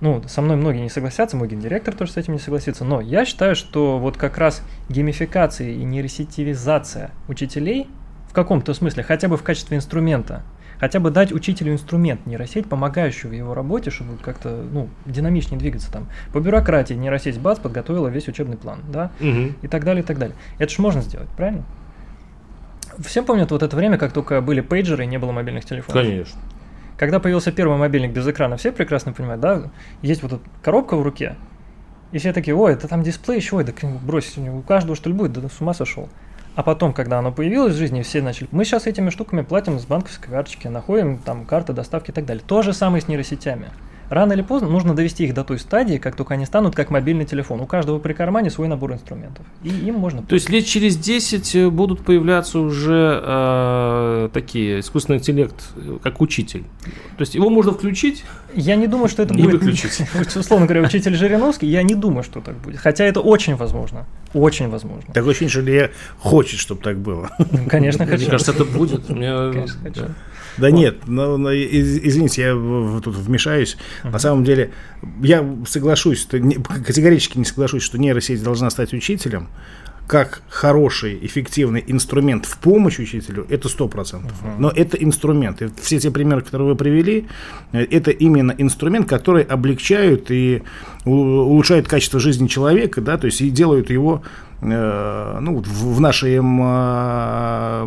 Ну, 0.00 0.22
со 0.28 0.42
мной 0.42 0.56
многие 0.56 0.80
не 0.80 0.90
согласятся, 0.90 1.36
мой 1.36 1.48
гендиректор 1.48 1.92
тоже 1.92 2.12
с 2.12 2.16
этим 2.16 2.34
не 2.34 2.38
согласится, 2.38 2.84
но 2.84 3.00
я 3.00 3.24
считаю, 3.24 3.56
что 3.56 3.98
вот 3.98 4.16
как 4.16 4.38
раз 4.38 4.62
геймификация 4.88 5.70
и 5.70 5.82
нейросетивизация 5.82 7.10
учителей 7.26 7.88
в 8.28 8.32
каком-то 8.32 8.74
смысле, 8.74 9.02
хотя 9.02 9.26
бы 9.26 9.36
в 9.36 9.42
качестве 9.42 9.76
инструмента, 9.76 10.44
хотя 10.80 11.00
бы 11.00 11.10
дать 11.10 11.32
учителю 11.32 11.72
инструмент, 11.72 12.26
нейросеть, 12.26 12.68
помогающую 12.68 13.30
в 13.30 13.34
его 13.34 13.54
работе, 13.54 13.90
чтобы 13.90 14.16
как-то, 14.16 14.50
ну, 14.72 14.88
динамичнее 15.06 15.58
двигаться 15.58 15.90
там. 15.92 16.06
По 16.32 16.40
бюрократии 16.40 16.94
нейросеть 16.94 17.38
БАЦ 17.40 17.58
подготовила 17.60 18.08
весь 18.08 18.28
учебный 18.28 18.56
план, 18.56 18.80
да, 18.88 19.10
Мгм. 19.20 19.56
и 19.62 19.68
так 19.68 19.84
далее, 19.84 20.02
и 20.02 20.06
так 20.06 20.18
далее. 20.18 20.36
Это 20.58 20.72
же 20.72 20.80
можно 20.82 21.02
сделать, 21.02 21.28
правильно? 21.36 21.64
Все 22.98 23.22
помнят 23.22 23.50
вот 23.50 23.62
это 23.62 23.76
время, 23.76 23.96
как 23.98 24.12
только 24.12 24.40
были 24.40 24.60
пейджеры 24.60 25.04
и 25.04 25.06
не 25.06 25.18
было 25.18 25.30
мобильных 25.32 25.64
телефонов. 25.64 26.02
Конечно. 26.02 26.40
Когда 26.96 27.20
появился 27.20 27.52
первый 27.52 27.78
мобильник 27.78 28.10
без 28.12 28.26
экрана, 28.26 28.56
все 28.56 28.72
прекрасно 28.72 29.12
понимают, 29.12 29.40
да? 29.40 29.62
Есть 30.02 30.22
вот 30.22 30.32
эта 30.32 30.42
коробка 30.62 30.96
в 30.96 31.02
руке, 31.02 31.36
и 32.10 32.18
все 32.18 32.32
такие, 32.32 32.56
ой, 32.56 32.72
это 32.72 32.88
там 32.88 33.02
дисплей 33.02 33.36
еще, 33.36 33.56
ой, 33.56 33.64
да 33.64 33.72
брось, 34.02 34.36
у 34.36 34.62
каждого 34.62 34.96
что 34.96 35.08
ли 35.10 35.14
будет, 35.14 35.32
да 35.32 35.48
с 35.48 35.60
ума 35.60 35.74
сошел. 35.74 36.08
А 36.58 36.64
потом, 36.64 36.92
когда 36.92 37.20
оно 37.20 37.30
появилось 37.30 37.74
в 37.74 37.78
жизни, 37.78 38.02
все 38.02 38.20
начали, 38.20 38.48
мы 38.50 38.64
сейчас 38.64 38.88
этими 38.88 39.10
штуками 39.10 39.42
платим 39.42 39.78
с 39.78 39.84
банковской 39.84 40.28
карточки, 40.28 40.66
находим 40.66 41.18
там 41.18 41.44
карты 41.44 41.72
доставки 41.72 42.10
и 42.10 42.12
так 42.12 42.26
далее. 42.26 42.42
То 42.44 42.62
же 42.62 42.72
самое 42.72 43.00
с 43.00 43.06
нейросетями. 43.06 43.68
Рано 44.10 44.32
или 44.32 44.42
поздно 44.42 44.68
нужно 44.68 44.94
довести 44.94 45.24
их 45.24 45.34
до 45.34 45.44
той 45.44 45.58
стадии, 45.58 45.98
как 45.98 46.16
только 46.16 46.34
они 46.34 46.46
станут 46.46 46.74
как 46.74 46.90
мобильный 46.90 47.26
телефон. 47.26 47.60
У 47.60 47.66
каждого 47.66 47.98
при 47.98 48.14
кармане 48.14 48.50
свой 48.50 48.68
набор 48.68 48.92
инструментов. 48.92 49.44
И 49.62 49.68
им 49.68 49.96
можно... 49.96 50.22
То 50.22 50.34
есть 50.34 50.48
лет 50.48 50.64
через 50.64 50.96
10 50.96 51.54
э, 51.54 51.68
будут 51.68 52.04
появляться 52.04 52.58
уже 52.58 53.20
э, 53.22 54.28
такие 54.32 54.80
искусственный 54.80 55.18
интеллект, 55.18 55.54
э, 55.76 55.98
как 56.02 56.20
учитель. 56.20 56.64
То 56.82 57.20
есть 57.20 57.34
его 57.34 57.50
можно 57.50 57.72
включить. 57.72 58.24
Я 58.54 58.76
не 58.76 58.86
думаю, 58.86 59.08
что 59.08 59.22
это 59.22 59.34
будет... 59.34 59.60
выключить. 59.60 60.00
Условно 60.36 60.66
говоря, 60.66 60.82
учитель 60.86 61.14
Жириновский, 61.14 61.66
я 61.66 61.82
не 61.82 61.94
думаю, 61.94 62.22
что 62.22 62.40
так 62.40 62.56
будет. 62.56 62.78
Хотя 62.78 63.04
это 63.04 63.20
очень 63.20 63.56
возможно. 63.56 64.06
Очень 64.32 64.68
возможно. 64.68 65.12
Такое 65.12 65.30
ощущение, 65.30 65.50
что 65.50 65.60
Илья 65.60 65.90
хочет, 66.18 66.60
чтобы 66.60 66.82
так 66.82 66.98
было. 66.98 67.30
Конечно, 67.68 68.04
Мне 68.04 68.16
хочу. 68.16 68.30
кажется, 68.30 68.52
это 68.52 68.64
будет. 68.64 69.08
Мне- 69.08 69.52
Конечно, 69.52 69.80
хочу. 69.82 70.04
Да. 70.58 70.68
Да 70.68 70.70
нет, 70.70 70.98
ну, 71.06 71.36
ну, 71.36 71.50
из- 71.50 71.98
извините, 71.98 72.42
я 72.42 72.52
тут 73.00 73.16
вмешаюсь. 73.16 73.76
На 74.04 74.18
самом 74.18 74.44
деле, 74.44 74.70
я 75.22 75.44
соглашусь, 75.66 76.26
категорически 76.26 77.38
не 77.38 77.44
соглашусь, 77.44 77.82
что 77.82 77.98
нейросеть 77.98 78.42
должна 78.42 78.70
стать 78.70 78.92
учителем. 78.92 79.48
Как 80.06 80.40
хороший, 80.48 81.18
эффективный 81.20 81.84
инструмент 81.86 82.46
в 82.46 82.56
помощь 82.58 82.98
учителю, 82.98 83.46
это 83.50 83.68
100%. 83.68 84.32
Но 84.58 84.70
это 84.70 84.96
инструмент. 84.96 85.60
И 85.60 85.68
все 85.82 85.98
те 86.00 86.10
примеры, 86.10 86.40
которые 86.40 86.68
вы 86.70 86.76
привели, 86.76 87.26
э, 87.72 87.82
это 87.84 88.10
именно 88.10 88.54
инструмент, 88.56 89.06
который 89.06 89.42
облегчают 89.42 90.30
и 90.30 90.62
у- 91.04 91.10
улучшают 91.12 91.88
качество 91.88 92.18
жизни 92.20 92.46
человека, 92.46 93.02
да, 93.02 93.18
то 93.18 93.26
есть 93.26 93.42
и 93.42 93.50
делают 93.50 93.90
его 93.90 94.22
ну, 94.60 95.54
вот 95.54 95.66
в, 95.68 96.00
нашем 96.00 96.60
э, 96.62 97.84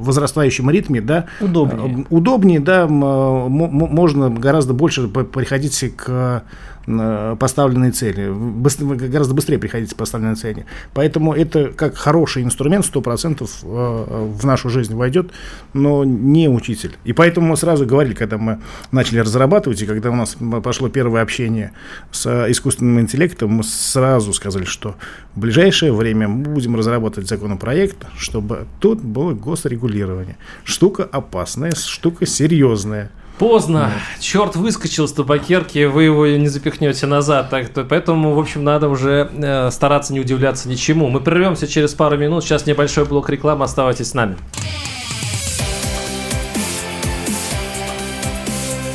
возрастающем 0.00 0.70
ритме, 0.70 1.00
да, 1.00 1.24
Удобнее. 1.40 2.02
э, 2.02 2.04
удобнее, 2.10 2.60
да, 2.60 2.84
э, 2.84 2.86
можно 2.88 4.30
гораздо 4.30 4.74
больше 4.74 5.08
приходить 5.08 5.96
к 5.96 6.44
э, 6.88 7.36
поставленной 7.38 7.90
цели, 7.90 8.28
Быс- 8.28 8.82
вы 8.82 8.96
гораздо 8.96 9.34
быстрее 9.34 9.58
приходите 9.58 9.94
к 9.94 9.98
поставленной 9.98 10.36
цели. 10.36 10.66
Поэтому 10.94 11.34
это 11.34 11.68
как 11.68 11.96
хороший 11.96 12.42
инструмент 12.42 12.84
100% 12.84 13.42
э, 13.42 14.32
в 14.32 14.44
нашу 14.46 14.70
жизнь 14.70 14.94
войдет, 14.94 15.30
но 15.74 16.04
не 16.04 16.48
учитель. 16.48 16.96
И 17.04 17.12
поэтому 17.12 17.48
мы 17.48 17.56
сразу 17.56 17.86
говорили, 17.86 18.14
когда 18.14 18.38
мы 18.38 18.60
начали 18.92 19.18
разрабатывать, 19.18 19.82
и 19.82 19.86
когда 19.86 20.10
у 20.10 20.16
нас 20.16 20.36
пошло 20.62 20.88
первое 20.88 21.22
общение 21.22 21.72
с 22.10 22.26
э, 22.26 22.50
искусственным 22.50 23.00
интеллектом, 23.00 23.50
мы 23.50 23.64
сразу 23.64 24.32
сказали, 24.32 24.64
что 24.64 24.96
в 25.34 25.40
ближайшее 25.40 25.92
время 25.92 26.28
мы 26.28 26.44
будем 26.44 26.76
разрабатывать 26.76 27.28
законопроект, 27.28 28.06
чтобы 28.16 28.66
тут 28.80 29.00
было 29.00 29.32
госрегулирование. 29.34 30.36
Штука 30.64 31.04
опасная, 31.04 31.72
штука 31.72 32.26
серьезная. 32.26 33.10
Поздно. 33.38 33.92
Черт 34.18 34.56
выскочил 34.56 35.04
из 35.04 35.12
табакерки, 35.12 35.84
вы 35.84 36.04
его 36.04 36.26
не 36.26 36.48
запихнете 36.48 37.06
назад. 37.06 37.50
Так, 37.50 37.68
то- 37.68 37.84
поэтому, 37.84 38.34
в 38.34 38.38
общем, 38.38 38.64
надо 38.64 38.88
уже 38.88 39.30
э, 39.32 39.70
стараться 39.70 40.12
не 40.12 40.20
удивляться 40.20 40.68
ничему. 40.68 41.08
Мы 41.08 41.20
прервемся 41.20 41.68
через 41.68 41.94
пару 41.94 42.16
минут. 42.18 42.42
Сейчас 42.44 42.66
небольшой 42.66 43.04
блок 43.04 43.30
рекламы. 43.30 43.64
Оставайтесь 43.64 44.08
с 44.10 44.14
нами. 44.14 44.36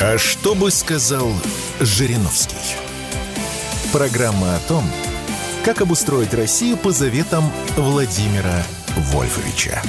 А 0.02 0.18
что 0.18 0.54
бы 0.56 0.70
сказал 0.72 1.30
Жириновский? 1.80 2.58
Программа 3.94 4.56
о 4.56 4.60
том, 4.68 4.84
как 5.64 5.82
обустроить 5.82 6.34
Россию 6.34 6.76
по 6.78 6.92
заветам 6.92 7.44
Владимира 7.78 8.64
Вольфовича. 9.14 9.82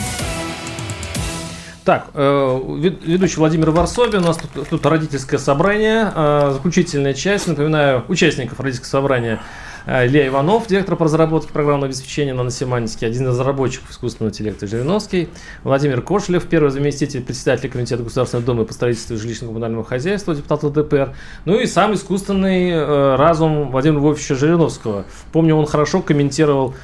Так, 1.85 2.07
э, 2.15 2.61
ведущий 3.05 3.37
Владимир 3.37 3.71
Варсобин, 3.71 4.23
у 4.23 4.29
нас 4.29 4.39
тут, 4.39 4.67
тут 4.71 4.87
родительское 4.87 5.39
собрание, 5.39 6.11
э, 6.15 6.51
заключительная 6.55 7.13
часть. 7.13 7.47
Напоминаю, 7.47 8.05
участников 8.09 8.59
родительского 8.59 8.89
собрания 8.89 9.43
э, 9.85 10.07
Илья 10.07 10.29
Иванов, 10.29 10.67
директор 10.67 10.97
по 10.97 11.05
разработке 11.05 11.53
программного 11.53 11.89
обеспечения 11.89 12.33
наносемантики, 12.33 13.05
один 13.05 13.25
из 13.25 13.29
разработчиков 13.29 13.91
искусственного 13.91 14.31
интеллекта 14.31 14.67
Жириновский, 14.67 15.29
Владимир 15.63 16.01
Кошелев, 16.01 16.47
первый 16.47 16.71
заместитель 16.71 17.21
председателя 17.21 17.69
Комитета 17.69 18.03
Государственной 18.03 18.45
Думы 18.45 18.65
по 18.65 18.73
строительству 18.73 19.17
жилищно-коммунального 19.17 19.85
хозяйства, 19.85 20.35
депутат 20.35 20.63
ЛДПР, 20.63 21.13
ну 21.45 21.61
и 21.61 21.67
сам 21.67 21.93
искусственный 21.93 23.15
разум 23.17 23.71
Владимира 23.71 24.01
Львовича 24.01 24.37
Жириновского. 24.37 25.05
Помню, 25.33 25.55
он 25.55 25.67
хорошо 25.67 26.01
комментировал 26.01 26.75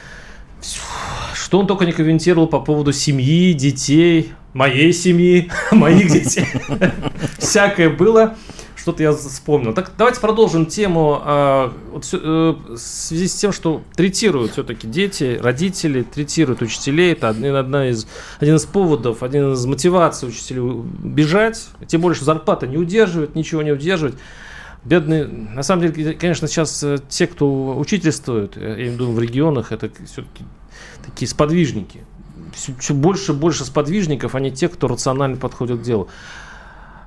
что 1.51 1.59
он 1.59 1.67
только 1.67 1.85
не 1.85 1.91
комментировал 1.91 2.47
по 2.47 2.61
поводу 2.61 2.93
семьи, 2.93 3.53
детей, 3.55 4.33
моей 4.53 4.93
семьи, 4.93 5.51
моих 5.73 6.09
детей. 6.09 6.47
Всякое 7.39 7.91
было. 7.91 8.37
Что-то 8.77 9.03
я 9.03 9.13
вспомнил. 9.13 9.75
Так, 9.75 9.91
давайте 9.99 10.21
продолжим 10.21 10.67
тему 10.67 11.21
э, 11.25 11.71
вот, 11.91 12.09
э, 12.13 12.55
в 12.69 12.77
связи 12.77 13.27
с 13.27 13.35
тем, 13.35 13.51
что 13.51 13.83
третируют 13.97 14.53
все-таки 14.53 14.87
дети, 14.87 15.41
родители, 15.43 16.05
третируют 16.05 16.63
учителей. 16.63 17.15
Это 17.15 17.31
один, 17.31 17.57
одна 17.57 17.89
из, 17.89 18.07
один 18.39 18.55
из 18.55 18.65
поводов, 18.65 19.25
один 19.25 19.55
из 19.55 19.67
мотиваций 19.67 20.29
учителей 20.29 20.63
бежать. 21.03 21.67
Тем 21.89 22.01
более, 22.01 22.15
что 22.15 22.27
зарплата 22.27 22.69
не 22.69 22.77
удерживает, 22.77 23.35
ничего 23.35 23.63
не 23.63 23.73
удерживает. 23.73 24.15
Бедные, 24.85 25.25
на 25.27 25.65
самом 25.65 25.91
деле, 25.93 26.15
конечно, 26.15 26.47
сейчас 26.47 26.81
э, 26.85 26.99
те, 27.09 27.27
кто 27.27 27.77
учительствует, 27.77 28.57
я 28.57 28.75
имею 28.75 28.91
в 28.93 28.95
виду 28.95 29.11
в 29.11 29.19
регионах, 29.19 29.73
это 29.73 29.91
все-таки 30.07 30.45
такие 31.05 31.29
сподвижники. 31.29 32.05
Все, 32.55 32.73
все 32.79 32.95
больше 32.95 33.33
и 33.33 33.35
больше 33.35 33.65
сподвижников, 33.65 34.35
а 34.35 34.41
не 34.41 34.51
те, 34.51 34.69
кто 34.69 34.89
рационально 34.89 35.37
подходит 35.37 35.81
к 35.81 35.83
делу. 35.83 36.09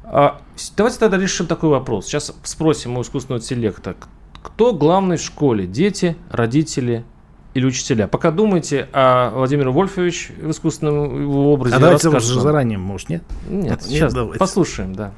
А, 0.03 0.41
давайте 0.77 0.99
тогда 0.99 1.17
решим 1.17 1.47
такой 1.47 1.69
вопрос. 1.69 2.05
Сейчас 2.05 2.33
спросим 2.43 2.97
у 2.97 3.01
искусственного 3.01 3.41
интеллекта. 3.41 3.95
Кто 4.43 4.73
главный 4.73 5.17
в 5.17 5.21
школе? 5.21 5.65
Дети, 5.65 6.15
родители 6.29 7.05
или 7.53 7.65
учителя? 7.65 8.07
Пока 8.07 8.31
думайте, 8.31 8.89
а 8.93 9.31
Владимир 9.31 9.69
Вольфович 9.69 10.31
в 10.37 10.51
искусственном 10.51 11.21
его 11.21 11.53
образе 11.53 11.75
А 11.75 11.79
давайте 11.79 12.09
уже 12.09 12.39
заранее, 12.39 12.77
может, 12.77 13.09
нет? 13.09 13.23
Нет, 13.47 13.71
нет 13.71 13.83
сейчас 13.83 14.13
давайте. 14.13 14.39
послушаем, 14.39 14.93
да. 14.93 15.13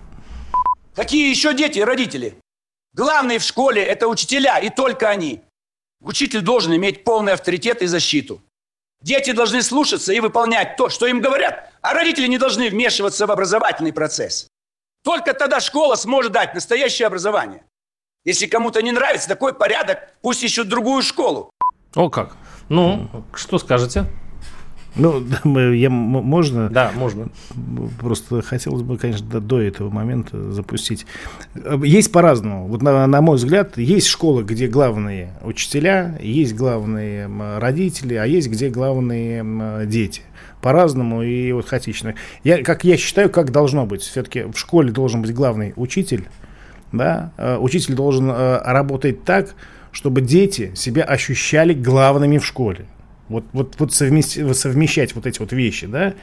Какие 0.96 1.30
еще 1.30 1.54
дети 1.54 1.80
и 1.80 1.84
родители? 1.84 2.36
Главные 2.94 3.40
в 3.40 3.44
школе– 3.44 3.84
это 3.84 4.08
учителя, 4.08 4.60
и 4.60 4.70
только 4.70 5.10
они. 5.10 5.42
Учитель 6.02 6.42
должен 6.42 6.74
иметь 6.76 7.04
полный 7.04 7.34
авторитет 7.34 7.82
и 7.82 7.88
защиту. 7.88 8.42
Дети 9.06 9.34
должны 9.34 9.62
слушаться 9.62 10.14
и 10.14 10.20
выполнять 10.20 10.78
то, 10.78 10.90
что 10.90 11.06
им 11.06 11.22
говорят, 11.22 11.72
а 11.84 11.94
родители 11.94 12.26
не 12.26 12.40
должны 12.40 12.72
вмешиваться 12.72 13.28
в 13.28 13.32
образовательный 13.32 13.94
процесс. 13.94 14.48
Только 15.04 15.36
тогда 15.36 15.60
школа 15.60 15.94
сможет 15.94 16.32
дать 16.32 16.56
настоящее 16.56 17.06
образование. 17.06 17.64
Если 18.24 18.48
кому-то 18.48 18.82
не 18.82 18.92
нравится 18.92 19.28
такой 19.28 19.54
порядок, 19.54 20.00
пусть 20.24 20.42
ищут 20.42 20.70
другую 20.70 21.04
школу. 21.04 21.52
О 21.94 22.10
как. 22.10 22.36
Ну, 22.68 23.08
что 23.36 23.60
скажете? 23.60 24.06
Ну, 24.96 25.72
я, 25.74 25.90
можно? 25.90 26.70
Да, 26.70 26.92
можно. 26.96 27.30
Просто 28.00 28.42
хотелось 28.42 28.82
бы, 28.82 28.98
конечно, 28.98 29.28
до, 29.28 29.40
до 29.40 29.62
этого 29.62 29.90
момента 29.90 30.52
запустить. 30.52 31.06
Есть 31.84 32.12
по-разному. 32.12 32.68
Вот 32.68 32.82
на, 32.82 33.06
на 33.06 33.22
мой 33.22 33.36
взгляд, 33.38 33.78
есть 33.78 34.08
школы, 34.08 34.44
где 34.44 34.68
главные 34.68 35.34
учителя, 35.44 36.18
есть 36.22 36.56
главные 36.56 37.30
родители, 37.60 38.16
а 38.16 38.26
есть 38.26 38.50
где 38.50 38.70
главные 38.70 39.86
дети 39.86 40.22
по-разному 40.62 41.22
и 41.22 41.52
вот 41.52 41.68
хаотично. 41.68 42.16
Я, 42.44 42.64
как 42.64 42.84
я 42.84 42.98
считаю, 42.98 43.30
как 43.30 43.52
должно 43.52 43.86
быть. 43.86 44.02
Все-таки 44.02 44.44
в 44.44 44.56
школе 44.56 44.92
должен 44.92 45.22
быть 45.22 45.32
главный 45.32 45.74
учитель. 45.76 46.26
Да? 46.92 47.34
Э, 47.38 47.58
учитель 47.58 47.94
должен 47.94 48.32
э, 48.32 48.62
работать 48.64 49.24
так, 49.24 49.54
чтобы 49.92 50.22
дети 50.22 50.72
себя 50.74 51.04
ощущали 51.04 51.74
главными 51.74 52.40
в 52.40 52.46
школе. 52.46 52.86
Вот, 53.30 53.46
вот, 53.54 53.76
вот 53.80 53.94
совместить, 53.94 54.56
совмещать 54.56 55.16
вот 55.16 55.26
эти 55.26 55.40
вот 55.40 55.52
вещи, 55.52 55.88
да. 55.88 56.14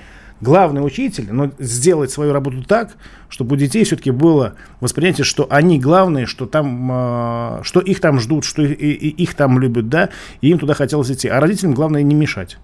Главный 0.40 0.84
учитель, 0.84 1.32
но 1.32 1.52
сделать 1.60 2.10
свою 2.10 2.32
работу 2.32 2.64
так, 2.64 2.96
чтобы 3.28 3.54
у 3.54 3.56
детей 3.56 3.84
все-таки 3.84 4.10
было 4.10 4.56
восприятие, 4.80 5.24
что 5.24 5.46
они 5.50 5.78
главные, 5.78 6.26
что 6.26 6.46
там, 6.46 6.90
э, 6.90 7.60
что 7.62 7.78
их 7.80 8.00
там 8.00 8.18
ждут, 8.18 8.44
что 8.44 8.62
и, 8.62 8.72
и, 8.72 9.08
их 9.08 9.34
там 9.34 9.60
любят, 9.60 9.88
да, 9.88 10.08
и 10.40 10.48
им 10.48 10.58
туда 10.58 10.74
хотелось 10.74 11.10
идти. 11.12 11.28
А 11.28 11.38
родителям 11.38 11.74
главное 11.74 12.02
не 12.02 12.16
мешать 12.16 12.58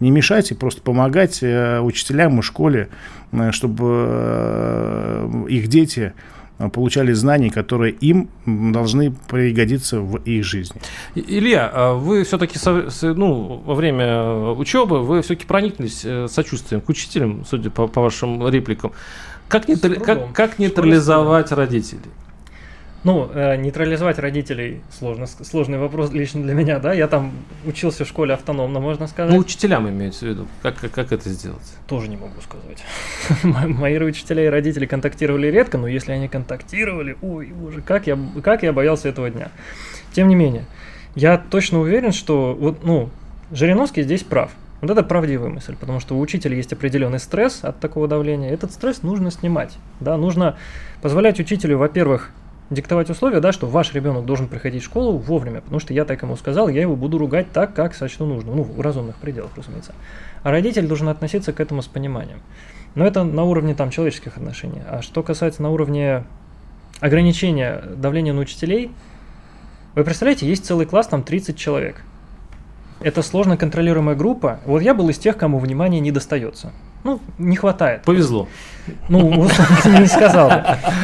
не 0.00 0.10
мешать 0.10 0.50
и 0.50 0.54
просто 0.54 0.82
помогать 0.82 1.42
э, 1.42 1.80
учителям 1.80 2.38
и 2.38 2.42
школе, 2.42 2.88
э, 3.32 3.52
чтобы 3.52 4.06
э, 4.08 5.44
их 5.48 5.68
дети 5.68 6.12
получали 6.72 7.12
знания, 7.12 7.50
которые 7.50 7.92
им 7.92 8.28
должны 8.46 9.12
пригодиться 9.28 10.00
в 10.00 10.16
их 10.24 10.44
жизни. 10.44 10.80
Илья, 11.14 11.70
а 11.72 11.94
вы 11.94 12.24
все-таки 12.24 12.58
ну, 13.02 13.62
во 13.64 13.74
время 13.74 14.52
учебы 14.52 15.02
вы 15.02 15.22
все-таки 15.22 15.46
прониклись 15.46 16.02
э, 16.04 16.28
сочувствием 16.28 16.80
к 16.80 16.88
учителям, 16.88 17.44
судя 17.44 17.70
по, 17.70 17.86
по 17.88 18.00
вашим 18.00 18.48
репликам. 18.48 18.92
Как, 19.48 19.68
нейтрали... 19.68 19.98
как, 19.98 20.32
как 20.32 20.58
нейтрализовать 20.58 21.52
родителей? 21.52 22.10
Ну, 23.04 23.30
э, 23.34 23.56
нейтрализовать 23.56 24.18
родителей 24.18 24.80
сложно, 24.90 25.26
сложный 25.26 25.78
вопрос 25.78 26.10
лично 26.12 26.42
для 26.42 26.54
меня, 26.54 26.78
да. 26.78 26.94
Я 26.94 27.06
там 27.06 27.32
учился 27.66 28.06
в 28.06 28.08
школе 28.08 28.32
автономно, 28.32 28.80
можно 28.80 29.06
сказать. 29.06 29.32
Ну, 29.32 29.38
учителям 29.38 29.86
имеется 29.88 30.24
в 30.24 30.28
виду. 30.28 30.48
Как, 30.62 30.76
как, 30.76 30.90
как 30.90 31.12
это 31.12 31.28
сделать? 31.28 31.74
Тоже 31.86 32.08
не 32.08 32.16
могу 32.16 32.40
сказать. 32.40 32.82
Мои 33.68 33.98
учителя 33.98 34.46
и 34.46 34.48
родители 34.48 34.86
контактировали 34.86 35.48
редко, 35.48 35.76
но 35.76 35.86
если 35.86 36.12
они 36.12 36.28
контактировали, 36.28 37.18
ой, 37.20 37.48
боже, 37.48 37.82
как 37.82 38.06
я, 38.06 38.18
как 38.42 38.62
я 38.62 38.72
боялся 38.72 39.10
этого 39.10 39.28
дня. 39.28 39.50
Тем 40.14 40.28
не 40.28 40.34
менее, 40.34 40.64
я 41.14 41.36
точно 41.36 41.80
уверен, 41.80 42.12
что 42.12 42.56
вот, 42.58 42.84
ну, 42.84 43.10
Жириновский 43.50 44.02
здесь 44.02 44.22
прав. 44.22 44.50
Вот 44.80 44.90
это 44.90 45.02
правдивая 45.02 45.50
мысль, 45.50 45.76
потому 45.76 46.00
что 46.00 46.14
у 46.14 46.20
учителя 46.20 46.56
есть 46.56 46.72
определенный 46.72 47.18
стресс 47.18 47.60
от 47.62 47.80
такого 47.80 48.08
давления. 48.08 48.50
Этот 48.50 48.72
стресс 48.72 49.02
нужно 49.02 49.30
снимать. 49.30 49.76
Да, 50.00 50.16
нужно 50.16 50.56
позволять 51.02 51.38
учителю, 51.38 51.78
во-первых, 51.78 52.30
диктовать 52.74 53.10
условия, 53.10 53.40
да, 53.40 53.52
что 53.52 53.66
ваш 53.66 53.94
ребенок 53.94 54.26
должен 54.26 54.48
приходить 54.48 54.82
в 54.82 54.86
школу 54.86 55.16
вовремя, 55.16 55.60
потому 55.60 55.80
что 55.80 55.94
я 55.94 56.04
так 56.04 56.22
ему 56.22 56.36
сказал, 56.36 56.68
я 56.68 56.80
его 56.82 56.96
буду 56.96 57.18
ругать 57.18 57.50
так, 57.52 57.74
как 57.74 57.94
сочту 57.94 58.26
нужно, 58.26 58.54
ну, 58.54 58.62
в 58.62 58.80
разумных 58.80 59.16
пределах, 59.16 59.50
разумеется. 59.56 59.94
А 60.42 60.50
родитель 60.50 60.86
должен 60.86 61.08
относиться 61.08 61.52
к 61.52 61.60
этому 61.60 61.82
с 61.82 61.86
пониманием. 61.86 62.40
Но 62.94 63.06
это 63.06 63.24
на 63.24 63.44
уровне 63.44 63.74
там 63.74 63.90
человеческих 63.90 64.36
отношений. 64.36 64.82
А 64.88 65.02
что 65.02 65.22
касается 65.22 65.62
на 65.62 65.70
уровне 65.70 66.24
ограничения 67.00 67.82
давления 67.96 68.32
на 68.32 68.40
учителей, 68.40 68.90
вы 69.94 70.04
представляете, 70.04 70.46
есть 70.46 70.64
целый 70.66 70.86
класс, 70.86 71.06
там 71.06 71.22
30 71.22 71.56
человек. 71.56 72.02
Это 73.00 73.22
сложно 73.22 73.56
контролируемая 73.56 74.16
группа. 74.16 74.60
Вот 74.64 74.82
я 74.82 74.94
был 74.94 75.08
из 75.08 75.18
тех, 75.18 75.36
кому 75.36 75.58
внимание 75.58 76.00
не 76.00 76.12
достается. 76.12 76.72
Ну, 77.04 77.20
не 77.38 77.56
хватает. 77.56 78.02
Повезло. 78.02 78.48
Ну, 79.08 79.46
не 79.86 80.06
сказал. 80.06 80.50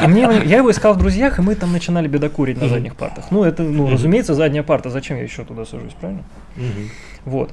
Мне, 0.07 0.27
я 0.45 0.57
его 0.57 0.71
искал 0.71 0.95
в 0.95 0.97
друзьях, 0.97 1.39
и 1.39 1.41
мы 1.41 1.55
там 1.55 1.71
начинали 1.71 2.07
бедокурить 2.07 2.59
на 2.59 2.67
задних 2.67 2.95
партах. 2.95 3.25
Ну, 3.31 3.43
это, 3.43 3.63
ну, 3.63 3.89
разумеется, 3.89 4.33
задняя 4.33 4.63
парта. 4.63 4.89
Зачем 4.89 5.17
я 5.17 5.23
еще 5.23 5.45
туда 5.45 5.65
сажусь, 5.65 5.93
правильно? 5.93 6.23
Вот. 7.25 7.51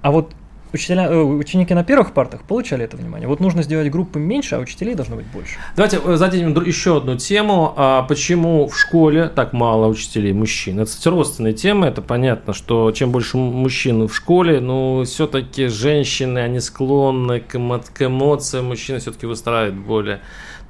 А 0.00 0.10
вот 0.10 0.32
учителя, 0.72 1.06
э, 1.08 1.22
ученики 1.22 1.74
на 1.74 1.84
первых 1.84 2.12
партах 2.12 2.42
получали 2.42 2.84
это 2.84 2.96
внимание. 2.96 3.28
Вот 3.28 3.40
нужно 3.40 3.62
сделать 3.62 3.90
группы 3.90 4.18
меньше, 4.18 4.56
а 4.56 4.58
учителей 4.58 4.94
должно 4.94 5.16
быть 5.16 5.26
больше. 5.26 5.58
Давайте 5.76 6.00
э, 6.04 6.16
зададим 6.16 6.54
еще 6.64 6.96
одну 6.96 7.16
тему. 7.16 7.74
А 7.76 8.02
почему 8.02 8.66
в 8.68 8.78
школе 8.78 9.28
так 9.28 9.52
мало 9.52 9.86
учителей 9.86 10.32
мужчин? 10.32 10.80
Это, 10.80 10.90
кстати, 10.90 11.08
родственная 11.08 11.52
тема. 11.52 11.86
Это 11.86 12.02
понятно, 12.02 12.52
что 12.52 12.90
чем 12.92 13.10
больше 13.10 13.36
мужчин 13.36 14.06
в 14.06 14.14
школе, 14.14 14.60
ну, 14.60 15.04
все-таки 15.04 15.66
женщины, 15.66 16.38
они 16.38 16.60
склонны 16.60 17.40
к, 17.40 17.54
эмо- 17.54 17.84
к 17.92 18.02
эмоциям. 18.02 18.66
Мужчины 18.66 18.98
все-таки 18.98 19.26
выстраивают 19.26 19.74
более 19.74 20.20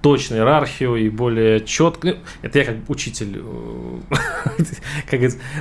точную 0.02 0.42
иерархию 0.42 0.96
и 0.96 1.08
более 1.08 1.64
четко. 1.64 2.08
Ну, 2.08 2.16
это 2.42 2.58
я 2.58 2.64
как 2.64 2.76
учитель, 2.88 3.40
э, 3.40 4.14
как 5.10 5.20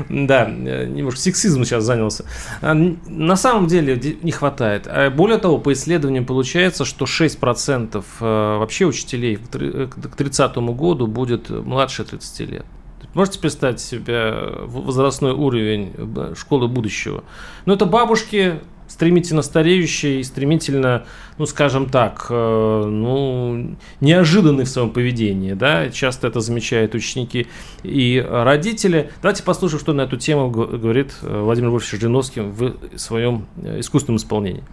да, 0.10 0.46
немножко 0.50 1.20
сексизмом 1.20 1.64
сейчас 1.64 1.84
занялся. 1.84 2.26
А, 2.62 2.74
на 2.74 3.36
самом 3.36 3.68
деле 3.68 4.18
не 4.22 4.32
хватает. 4.32 4.88
А 4.88 5.10
более 5.10 5.38
того, 5.38 5.60
по 5.60 5.72
исследованиям 5.72 6.26
получается, 6.26 6.84
что 6.86 7.06
6% 7.06 8.04
э, 8.20 8.58
вообще 8.58 8.86
учителей 8.86 9.38
к 9.38 10.16
30 10.16 10.58
году 10.58 11.08
будет 11.08 11.50
младше 11.50 12.04
30 12.04 12.40
лет. 12.50 12.66
Можете 13.14 13.40
представить 13.40 13.82
себе 13.82 14.34
возрастной 14.66 15.34
уровень 15.34 15.94
э, 15.98 16.34
школы 16.38 16.68
будущего? 16.68 17.24
Ну, 17.66 17.74
это 17.74 17.86
бабушки, 17.86 18.62
стремительно 18.92 19.42
стареющие 19.42 20.20
и 20.20 20.24
стремительно, 20.24 21.06
ну, 21.38 21.46
скажем 21.46 21.90
так, 21.90 22.28
э, 22.30 22.84
ну, 22.86 23.78
неожиданный 24.02 24.66
в 24.66 24.70
своем 24.70 24.92
поведении, 24.92 25.54
да, 25.54 25.90
часто 25.90 26.28
это 26.28 26.42
замечают 26.42 26.94
ученики 26.94 27.48
и 27.84 28.24
родители. 28.28 29.12
Давайте 29.22 29.44
послушаем, 29.44 29.80
что 29.80 29.94
на 29.94 30.02
эту 30.02 30.18
тему 30.18 30.50
говорит 30.50 31.14
э, 31.22 31.42
Владимир 31.42 31.70
Вольфович 31.70 32.02
Жириновский 32.02 32.42
в 32.42 32.98
своем 32.98 33.48
э, 33.64 33.80
искусственном 33.80 34.18
исполнении. 34.18 34.64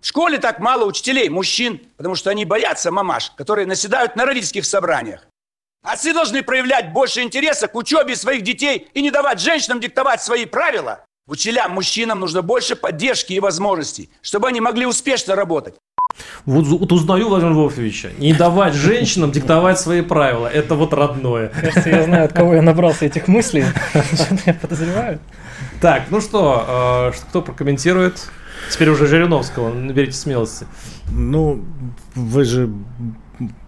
В 0.00 0.06
школе 0.06 0.38
так 0.38 0.60
мало 0.60 0.84
учителей, 0.84 1.28
мужчин, 1.28 1.80
потому 1.96 2.14
что 2.14 2.30
они 2.30 2.44
боятся 2.44 2.92
мамаш, 2.92 3.32
которые 3.32 3.66
наседают 3.66 4.14
на 4.14 4.26
родительских 4.26 4.64
собраниях. 4.64 5.26
Отцы 5.82 6.12
должны 6.12 6.42
проявлять 6.44 6.92
больше 6.92 7.22
интереса 7.22 7.66
к 7.66 7.74
учебе 7.74 8.14
своих 8.14 8.42
детей 8.42 8.88
и 8.94 9.02
не 9.02 9.10
давать 9.10 9.40
женщинам 9.40 9.80
диктовать 9.80 10.22
свои 10.22 10.44
правила. 10.44 11.04
Учителям, 11.28 11.72
мужчинам 11.72 12.20
нужно 12.20 12.40
больше 12.40 12.74
поддержки 12.74 13.34
и 13.34 13.40
возможностей, 13.40 14.08
чтобы 14.22 14.48
они 14.48 14.62
могли 14.62 14.86
успешно 14.86 15.34
работать. 15.36 15.74
Вот, 16.46 16.66
вот 16.66 16.90
узнаю 16.90 17.28
Владимира 17.28 17.54
Вольфовича. 17.54 18.08
Не 18.16 18.32
давать 18.32 18.72
женщинам 18.72 19.30
диктовать 19.30 19.78
свои 19.78 20.00
правила. 20.00 20.46
Это 20.46 20.74
вот 20.74 20.94
родное. 20.94 21.48
Кажется, 21.48 21.90
я 21.90 22.02
знаю, 22.04 22.24
от 22.24 22.32
кого 22.32 22.54
я 22.54 22.62
набрался 22.62 23.04
этих 23.04 23.28
мыслей. 23.28 23.64
Что-то 23.92 24.42
я 24.46 24.54
подозреваю. 24.54 25.20
Так, 25.82 26.04
ну 26.08 26.22
что, 26.22 27.12
э, 27.12 27.18
кто 27.28 27.42
прокомментирует? 27.42 28.30
Теперь 28.70 28.88
уже 28.88 29.06
Жириновского, 29.06 29.72
наберите 29.72 30.16
смелости. 30.16 30.66
Ну, 31.12 31.62
вы 32.14 32.44
же 32.44 32.70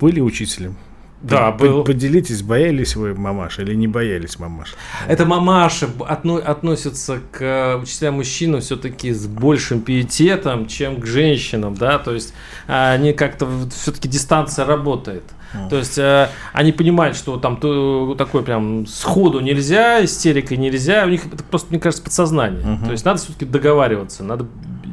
были 0.00 0.20
учителем. 0.20 0.76
Да, 1.22 1.50
был. 1.52 1.84
Поделитесь, 1.84 2.42
боялись 2.42 2.96
вы 2.96 3.14
мамаш 3.14 3.58
или 3.58 3.74
не 3.74 3.86
боялись 3.88 4.38
мамаш? 4.38 4.74
Это 5.06 5.26
мамаши 5.26 5.86
отно- 6.08 6.40
относятся 6.40 7.20
к 7.30 7.78
учителям 7.82 8.14
мужчинам 8.14 8.60
все-таки 8.62 9.12
с 9.12 9.26
большим 9.26 9.82
пиететом, 9.82 10.66
чем 10.66 11.00
к 11.00 11.06
женщинам, 11.06 11.74
да, 11.74 11.98
то 11.98 12.14
есть 12.14 12.32
э, 12.68 12.94
они 12.94 13.12
как-то 13.12 13.46
все-таки 13.74 14.08
дистанция 14.08 14.64
работает. 14.64 15.24
То 15.68 15.76
есть 15.76 15.98
э, 15.98 16.28
они 16.52 16.70
понимают, 16.72 17.16
что 17.16 17.36
там 17.36 17.56
то- 17.56 18.14
такой 18.16 18.42
прям 18.44 18.86
сходу 18.86 19.40
нельзя, 19.40 20.02
истерикой 20.04 20.56
нельзя, 20.56 21.04
у 21.04 21.08
них 21.08 21.26
это 21.26 21.42
просто, 21.42 21.68
мне 21.70 21.80
кажется, 21.80 22.02
подсознание. 22.04 22.78
То 22.84 22.92
есть 22.92 23.04
надо 23.04 23.18
все-таки 23.18 23.44
договариваться, 23.44 24.22
надо 24.24 24.46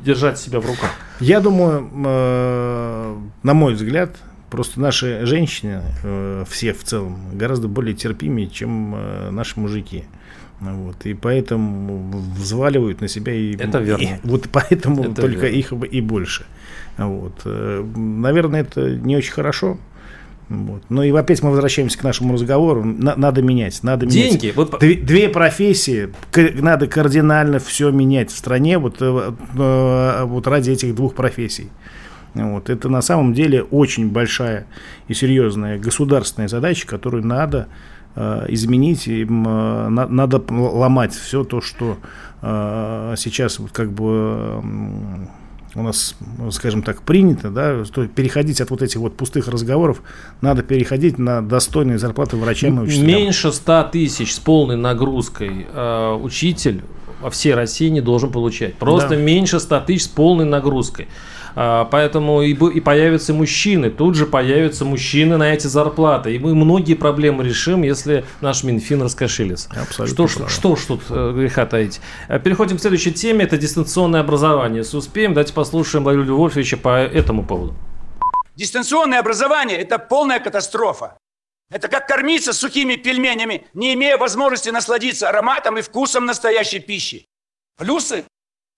держать 0.04 0.40
себя 0.40 0.60
в 0.60 0.66
руках. 0.66 0.90
Я 1.20 1.40
думаю, 1.42 1.88
э, 2.06 3.16
на 3.44 3.54
мой 3.54 3.76
взгляд, 3.76 4.16
просто 4.58 4.82
наши 4.82 5.24
женщины, 5.28 5.84
э, 6.03 6.43
все 6.49 6.74
в 6.74 6.84
целом, 6.84 7.16
гораздо 7.34 7.68
более 7.68 7.93
терпимее, 7.93 8.47
чем 8.47 8.95
э, 8.95 9.30
наши 9.30 9.60
мужики. 9.60 10.05
Вот, 10.60 11.05
и 11.05 11.14
поэтому 11.14 12.10
взваливают 12.36 12.99
на 13.01 13.08
себя 13.08 13.32
и, 13.34 13.55
Это 13.55 13.78
верно. 13.78 14.01
и 14.03 14.10
вот 14.24 14.49
поэтому 14.51 15.03
Это 15.03 15.22
только 15.22 15.45
верно. 15.45 15.55
их 15.55 15.72
и 15.91 16.01
больше. 16.01 16.45
Вот. 16.97 17.41
э, 17.45 17.86
Наверное, 17.95 18.62
это 18.62 18.89
не 18.89 19.16
очень 19.16 19.34
хорошо. 19.34 19.78
Вот. 20.49 20.82
Ну 20.89 21.03
и 21.03 21.12
опять 21.12 21.43
мы 21.43 21.51
возвращаемся 21.51 21.99
к 21.99 22.03
нашему 22.03 22.34
разговору. 22.34 22.84
На- 22.84 23.16
надо 23.16 23.43
менять, 23.43 23.84
надо 23.84 24.08
менять. 24.08 24.32
Деньги, 24.32 24.53
вот 24.55 24.80
Две, 24.80 24.95
две 24.95 25.30
профессии, 25.30 26.10
надо 26.60 26.88
кардинально 26.88 27.60
все 27.60 27.91
менять 27.91 28.32
в 28.32 28.38
стране 28.38 28.80
вот, 28.80 28.97
вот 28.99 30.47
ради 30.47 30.72
этих 30.72 30.95
двух 30.95 31.14
профессий. 31.14 31.68
Вот. 32.46 32.70
Это 32.70 32.90
на 32.90 33.02
самом 33.02 33.34
деле 33.34 33.64
очень 33.64 34.10
большая 34.10 34.66
и 35.08 35.14
серьезная 35.14 35.78
государственная 35.80 36.48
задача, 36.48 36.88
которую 36.88 37.26
надо 37.26 37.68
э, 38.20 38.46
изменить, 38.50 39.08
и, 39.08 39.24
м, 39.24 39.48
э, 39.48 39.90
на- 39.90 40.08
надо 40.08 40.42
ломать 40.50 41.14
все 41.14 41.44
то, 41.44 41.62
что 41.62 41.98
э, 42.42 43.14
сейчас 43.18 43.60
вот 43.60 43.72
как 43.72 43.92
бы 43.92 45.28
у 45.76 45.84
нас, 45.84 46.16
скажем 46.52 46.82
так, 46.82 47.04
принято, 47.04 47.50
да, 47.52 47.84
то 47.84 48.02
есть 48.02 48.14
переходить 48.14 48.62
от 48.62 48.72
вот 48.72 48.82
этих 48.82 49.00
вот 49.00 49.16
пустых 49.16 49.48
разговоров, 49.48 50.02
надо 50.42 50.64
переходить 50.64 51.20
на 51.20 51.42
достойные 51.42 52.00
зарплаты 52.00 52.38
врачам 52.38 52.80
и 52.80 52.84
учителям. 52.88 53.08
меньше 53.08 53.52
100 53.52 53.84
тысяч 53.92 54.34
с 54.34 54.40
полной 54.40 54.78
нагрузкой 54.78 55.68
э, 55.72 56.14
учитель 56.20 56.82
во 57.22 57.30
всей 57.30 57.54
России 57.54 57.90
не 57.90 58.02
должен 58.02 58.32
получать. 58.32 58.76
Просто 58.76 59.10
Да. 59.10 59.16
меньше 59.18 59.60
100 59.60 59.80
тысяч 59.82 60.04
с 60.06 60.08
полной 60.08 60.46
нагрузкой. 60.46 61.08
А, 61.60 61.86
Поэтому 61.86 62.43
и, 62.43 62.51
и 62.53 62.80
появятся 62.80 63.34
мужчины, 63.34 63.89
тут 63.89 64.14
же 64.14 64.28
появятся 64.28 64.86
мужчины 64.86 65.38
на 65.38 65.51
эти 65.55 65.66
зарплаты. 65.66 66.36
И 66.36 66.38
мы 66.38 66.53
многие 66.53 66.93
проблемы 66.93 67.43
решим, 67.43 67.82
если 67.82 68.26
наш 68.41 68.64
Минфин 68.64 69.01
раскошелится. 69.01 69.68
Абсолютно 69.72 70.05
Что 70.16 70.28
ж, 70.28 70.36
правы. 70.36 70.51
что 70.51 70.76
ж 70.76 70.86
тут 70.86 71.01
э, 71.10 71.34
греха 71.36 71.66
таить. 71.66 71.99
Э, 72.28 72.39
Переходим 72.39 72.78
к 72.78 72.80
следующей 72.82 73.12
теме. 73.12 73.43
Это 73.43 73.58
дистанционное 73.58 74.20
образование. 74.22 74.84
Если 74.84 74.97
успеем, 74.97 75.34
давайте 75.34 75.53
послушаем 75.53 76.03
Владимира 76.03 76.36
Вольфовича 76.36 76.78
по 76.78 76.99
этому 76.99 77.43
поводу. 77.43 77.74
Дистанционное 78.55 79.20
образование– 79.20 79.78
это 79.80 79.97
полная 79.97 80.39
катастрофа. 80.39 81.18
Это 81.72 81.88
как 81.88 82.08
кормиться 82.08 82.53
сухими 82.53 82.97
пельменями, 82.97 83.66
не 83.74 83.95
имея 83.95 84.18
возможности 84.18 84.70
насладиться 84.70 85.28
ароматом 85.28 85.80
и 85.80 85.82
вкусом 85.82 86.26
настоящей 86.28 86.80
пищи. 86.80 87.26
Плюсы? 87.80 88.26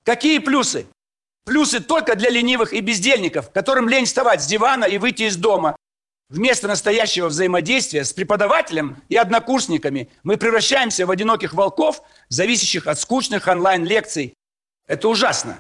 Какие 0.06 0.40
плюсы? 0.40 0.86
Плюсы 1.46 1.80
только 1.80 2.16
для 2.16 2.30
ленивых 2.30 2.74
и 2.74 2.82
бездельников, 2.82 3.52
которым 3.52 3.90
лень 3.90 4.06
вставать 4.06 4.44
с 4.44 4.48
дивана 4.48 4.86
и 4.86 4.98
выйти 4.98 5.24
из 5.24 5.36
дома. 5.36 5.76
Вместо 6.30 6.68
настоящего 6.68 7.28
взаимодействия 7.28 8.04
с 8.04 8.14
преподавателем 8.14 8.98
и 9.10 9.16
однокурсниками 9.16 10.10
мы 10.22 10.38
превращаемся 10.38 11.08
в 11.08 11.12
одиноких 11.12 11.54
волков, 11.54 12.04
зависящих 12.28 12.86
от 12.86 13.00
скучных 13.00 13.48
онлайн-лекций. 13.48 14.36
Это 14.88 15.08
ужасно. 15.08 15.58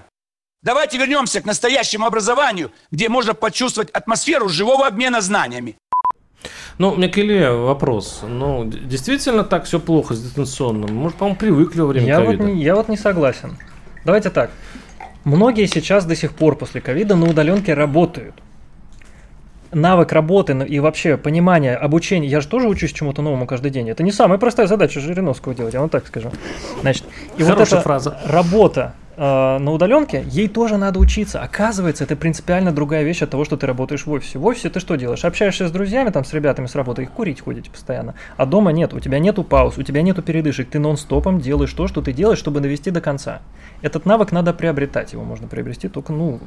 Давайте 0.61 0.97
вернемся 0.97 1.41
к 1.41 1.45
настоящему 1.45 2.05
образованию, 2.05 2.71
где 2.91 3.09
можно 3.09 3.34
почувствовать 3.34 3.89
атмосферу 3.91 4.49
живого 4.49 4.86
обмена 4.86 5.21
знаниями. 5.21 5.75
Ну, 6.77 6.95
мне 6.95 7.09
к 7.09 7.17
Илье 7.17 7.51
вопрос. 7.51 8.21
Ну, 8.23 8.65
действительно 8.65 9.43
так 9.43 9.65
все 9.65 9.80
плохо 9.80 10.13
с 10.13 10.21
дистанционным? 10.21 10.95
Может, 10.95 11.17
по-моему, 11.17 11.39
привыкли 11.39 11.82
во 11.82 11.88
время 11.88 12.07
Я 12.07 12.19
вот, 12.19 12.27
ковида? 12.27 12.43
не, 12.43 12.63
я 12.63 12.75
вот 12.75 12.89
не 12.89 12.97
согласен. 12.97 13.57
Давайте 14.05 14.30
так. 14.30 14.51
Многие 15.30 15.67
сейчас 15.67 16.05
до 16.05 16.15
сих 16.15 16.34
пор 16.34 16.55
после 16.55 16.82
ковида 16.82 17.15
на 17.15 17.30
удаленке 17.30 17.75
работают. 17.75 18.34
Навык 19.71 20.11
работы 20.11 20.55
ну, 20.55 20.65
и 20.65 20.80
вообще 20.80 21.17
понимание, 21.17 21.75
обучение. 21.75 22.32
Я 22.32 22.41
же 22.41 22.47
тоже 22.47 22.67
учусь 22.67 22.91
чему-то 22.91 23.21
новому 23.21 23.45
каждый 23.45 23.69
день. 23.69 23.88
Это 23.91 24.01
не 24.01 24.11
самая 24.11 24.39
простая 24.39 24.65
задача 24.65 24.99
Жириновского 24.99 25.53
делать, 25.53 25.75
я 25.75 25.82
вам 25.82 25.89
так 25.89 26.07
скажу. 26.07 26.32
Значит, 26.82 27.03
и 27.38 27.43
вот 27.43 27.51
Хорошая 27.51 27.80
эта 27.80 27.84
фраза. 27.84 28.19
работа 28.25 28.95
э, 29.20 29.57
на 29.59 29.72
удаленке, 29.72 30.24
ей 30.28 30.47
тоже 30.47 30.78
надо 30.78 30.99
учиться. 30.99 31.41
Оказывается, 31.41 32.05
это 32.05 32.15
принципиально 32.15 32.72
другая 32.72 33.03
вещь 33.03 33.22
от 33.22 33.30
того, 33.30 33.45
что 33.45 33.57
ты 33.57 33.67
работаешь 33.67 34.05
в 34.05 34.11
офисе. 34.11 34.39
В 34.39 34.45
офисе 34.45 34.70
ты 34.70 34.80
что 34.80 34.95
делаешь? 34.95 35.26
Общаешься 35.26 35.67
с 35.67 35.72
друзьями, 35.72 36.09
там, 36.09 36.24
с 36.24 36.34
ребятами 36.34 36.67
с 36.67 36.76
работы, 36.76 37.03
их 37.03 37.11
курить 37.11 37.41
ходите 37.41 37.70
постоянно. 37.70 38.15
А 38.38 38.45
дома 38.45 38.72
нет, 38.72 38.93
у 38.93 38.99
тебя 38.99 39.20
нету 39.20 39.43
пауз, 39.43 39.78
у 39.78 39.84
тебя 39.84 40.01
нету 40.01 40.22
передышек. 40.22 40.70
Ты 40.70 40.80
нон-стопом 40.80 41.39
делаешь 41.41 41.74
то, 41.74 41.88
что 41.88 42.01
ты 42.01 42.13
делаешь, 42.13 42.39
чтобы 42.39 42.61
довести 42.61 42.91
до 42.91 43.01
конца. 43.01 43.41
Этот 43.82 44.05
навык 44.05 44.32
надо 44.32 44.53
приобретать. 44.53 45.13
Его 45.13 45.24
можно 45.24 45.47
приобрести 45.47 45.89
только, 45.89 46.13
ну, 46.13 46.39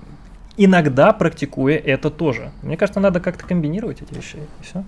иногда 0.57 1.13
практикуя 1.13 1.77
это 1.77 2.11
тоже. 2.11 2.53
Мне 2.63 2.77
кажется, 2.77 3.01
надо 3.01 3.21
как-то 3.21 3.47
комбинировать 3.47 4.03
эти 4.03 4.15
вещи. 4.15 4.37
И 4.37 4.65
все. 4.65 4.85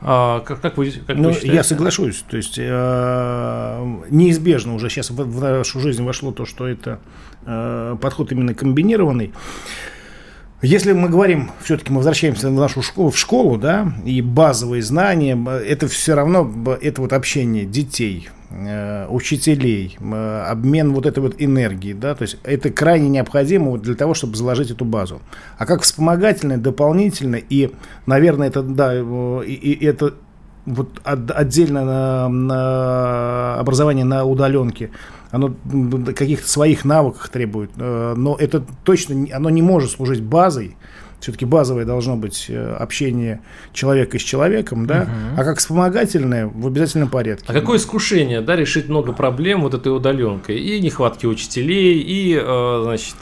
А, 0.00 0.40
как, 0.40 0.60
как 0.60 0.76
вы, 0.76 0.90
как 0.90 1.16
вы 1.16 1.22
Ну, 1.22 1.32
считаете? 1.32 1.54
я 1.54 1.62
соглашусь. 1.64 2.24
То 2.28 2.36
есть 2.36 2.58
э, 2.58 3.96
неизбежно 4.10 4.74
уже 4.74 4.88
сейчас 4.90 5.10
в, 5.10 5.16
в 5.16 5.40
нашу 5.40 5.80
жизнь 5.80 6.02
вошло 6.04 6.32
то, 6.32 6.44
что 6.44 6.66
это 6.66 7.00
э, 7.46 7.96
подход 8.00 8.32
именно 8.32 8.54
комбинированный. 8.54 9.32
Если 10.60 10.92
мы 10.92 11.08
говорим, 11.08 11.52
все-таки 11.62 11.92
мы 11.92 11.98
возвращаемся 11.98 12.48
в 12.48 12.52
нашу 12.52 12.82
школу, 12.82 13.10
в 13.10 13.18
школу, 13.18 13.58
да, 13.58 13.92
и 14.04 14.20
базовые 14.20 14.82
знания, 14.82 15.38
это 15.64 15.86
все 15.86 16.14
равно, 16.14 16.52
это 16.82 17.00
вот 17.00 17.12
общение 17.12 17.64
детей, 17.64 18.28
э, 18.50 19.06
учителей, 19.08 19.96
обмен 20.00 20.92
вот 20.94 21.06
этой 21.06 21.20
вот 21.20 21.36
энергии, 21.38 21.92
да, 21.92 22.16
то 22.16 22.22
есть 22.22 22.38
это 22.42 22.70
крайне 22.70 23.08
необходимо 23.08 23.70
вот 23.70 23.82
для 23.82 23.94
того, 23.94 24.14
чтобы 24.14 24.34
заложить 24.36 24.72
эту 24.72 24.84
базу. 24.84 25.20
А 25.58 25.64
как 25.64 25.82
вспомогательное, 25.82 26.56
дополнительное, 26.56 27.42
и, 27.48 27.70
наверное, 28.06 28.48
это, 28.48 28.62
да, 28.62 28.90
э, 28.94 29.42
и, 29.46 29.52
и 29.52 29.84
это 29.86 30.14
вот 30.66 31.00
от- 31.04 31.30
отдельно 31.30 31.84
на, 31.84 32.28
на 32.28 33.54
образование 33.60 34.04
на 34.04 34.24
удаленке, 34.24 34.90
оно 35.30 35.54
каких-то 36.14 36.48
своих 36.48 36.84
навыков 36.84 37.28
требует, 37.28 37.70
э, 37.76 38.14
но 38.16 38.36
это 38.36 38.64
точно, 38.84 39.14
не- 39.14 39.30
оно 39.32 39.50
не 39.50 39.62
может 39.62 39.90
служить 39.90 40.22
базой. 40.22 40.76
Все-таки 41.20 41.44
базовое 41.44 41.84
должно 41.84 42.16
быть 42.16 42.46
э, 42.48 42.76
общение 42.76 43.40
человека 43.72 44.20
с 44.20 44.22
человеком, 44.22 44.86
да, 44.86 45.08
а 45.36 45.42
как 45.42 45.58
вспомогательное 45.58 46.46
в 46.46 46.64
обязательном 46.66 47.08
порядке. 47.10 47.46
А 47.48 47.52
какое 47.52 47.78
искушение, 47.78 48.40
да, 48.40 48.54
решить 48.54 48.88
много 48.88 49.12
проблем 49.12 49.62
вот 49.62 49.74
этой 49.74 49.88
удаленкой? 49.88 50.58
И 50.60 50.80
нехватки 50.80 51.26
учителей, 51.26 51.98
и, 52.00 52.40
э, 52.40 52.80
значит, 52.84 53.16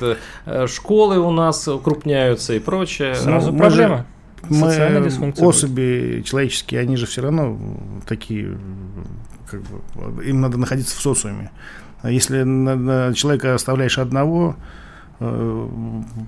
школы 0.70 1.18
у 1.18 1.30
нас 1.30 1.66
укрупняются 1.68 2.52
и 2.52 2.58
прочее. 2.58 3.14
Сразу 3.14 3.52
мы 3.52 3.58
проблема. 3.60 4.06
Мы, 4.48 5.02
дисфункция 5.04 5.44
будет. 5.44 5.56
особи 5.56 6.22
человеческие, 6.24 6.80
они 6.80 6.96
же 6.96 7.06
все 7.06 7.22
равно 7.22 7.58
такие, 8.06 8.58
как 9.50 9.60
бы, 9.62 10.24
им 10.24 10.40
надо 10.40 10.58
находиться 10.58 10.96
в 10.96 11.00
социуме. 11.00 11.50
Если 12.10 12.42
человека 13.14 13.54
оставляешь 13.54 13.98
одного, 13.98 14.56
э, 15.20 15.68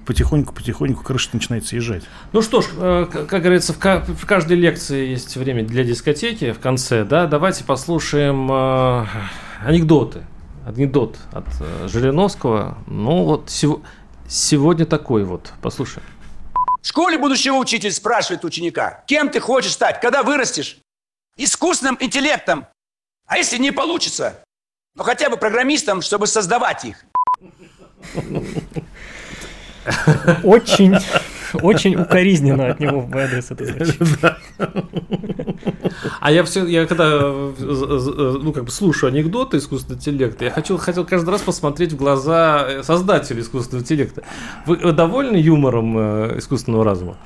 потихоньку-потихоньку 0.07 1.03
крыша 1.03 1.31
начинает 1.33 1.66
съезжать. 1.66 2.05
Ну 2.33 2.43
что 2.43 2.62
ж, 2.62 2.66
э, 2.76 3.07
как 3.11 3.43
говорится, 3.43 3.72
в, 3.72 3.79
ка- 3.79 4.05
в 4.07 4.26
каждой 4.26 4.57
лекции 4.57 5.09
есть 5.09 5.37
время 5.37 5.64
для 5.64 5.85
дискотеки 5.85 6.53
в 6.53 6.59
конце, 6.61 7.05
да? 7.05 7.26
Давайте 7.26 7.64
послушаем 7.64 8.51
э, 8.51 9.07
анекдоты. 9.64 10.20
Анекдот 10.66 11.16
от 11.33 11.47
э, 11.61 11.89
Жириновского. 11.89 12.79
Ну 12.87 13.24
вот 13.24 13.49
сего- 13.51 13.83
сегодня 14.29 14.85
такой 14.87 15.24
вот. 15.24 15.53
Послушай. 15.62 16.03
В 16.83 16.87
школе 16.87 17.18
будущего 17.18 17.57
учитель 17.57 17.93
спрашивает 17.93 18.45
ученика, 18.45 19.03
кем 19.07 19.29
ты 19.31 19.41
хочешь 19.41 19.72
стать, 19.72 20.01
когда 20.01 20.22
вырастешь? 20.22 20.79
Искусственным 21.37 21.97
интеллектом. 22.01 22.66
А 23.26 23.37
если 23.37 23.59
не 23.59 23.70
получится? 23.72 24.43
Ну 24.99 25.05
хотя 25.05 25.31
бы 25.31 25.37
программистом, 25.37 26.03
чтобы 26.03 26.27
создавать 26.27 26.85
их. 26.85 27.05
Очень, 30.43 30.97
очень 31.63 31.95
укоризненно 31.95 32.73
от 32.73 32.81
него 32.81 33.01
в 33.03 33.17
адрес 33.17 33.51
это. 33.51 34.37
А 36.21 36.31
я 36.33 36.45
все, 36.45 36.67
я 36.67 36.85
когда, 36.87 37.21
ну, 37.21 38.53
как 38.53 38.65
бы 38.65 38.71
слушаю 38.71 39.11
анекдоты 39.11 39.59
искусственного 39.59 39.99
интеллекта, 39.99 40.45
я 40.45 40.51
хочу, 40.51 40.77
хотел 40.77 41.07
каждый 41.07 41.31
раз 41.31 41.43
посмотреть 41.43 41.93
в 41.93 41.97
глаза 41.97 42.67
э, 42.69 42.83
создателя 42.83 43.41
искусственного 43.41 43.83
интеллекта. 43.83 44.25
Вы 44.67 44.93
довольны 44.93 45.37
юмором 45.37 45.97
э, 45.97 46.39
искусственного 46.39 46.85
разума? 46.85 47.17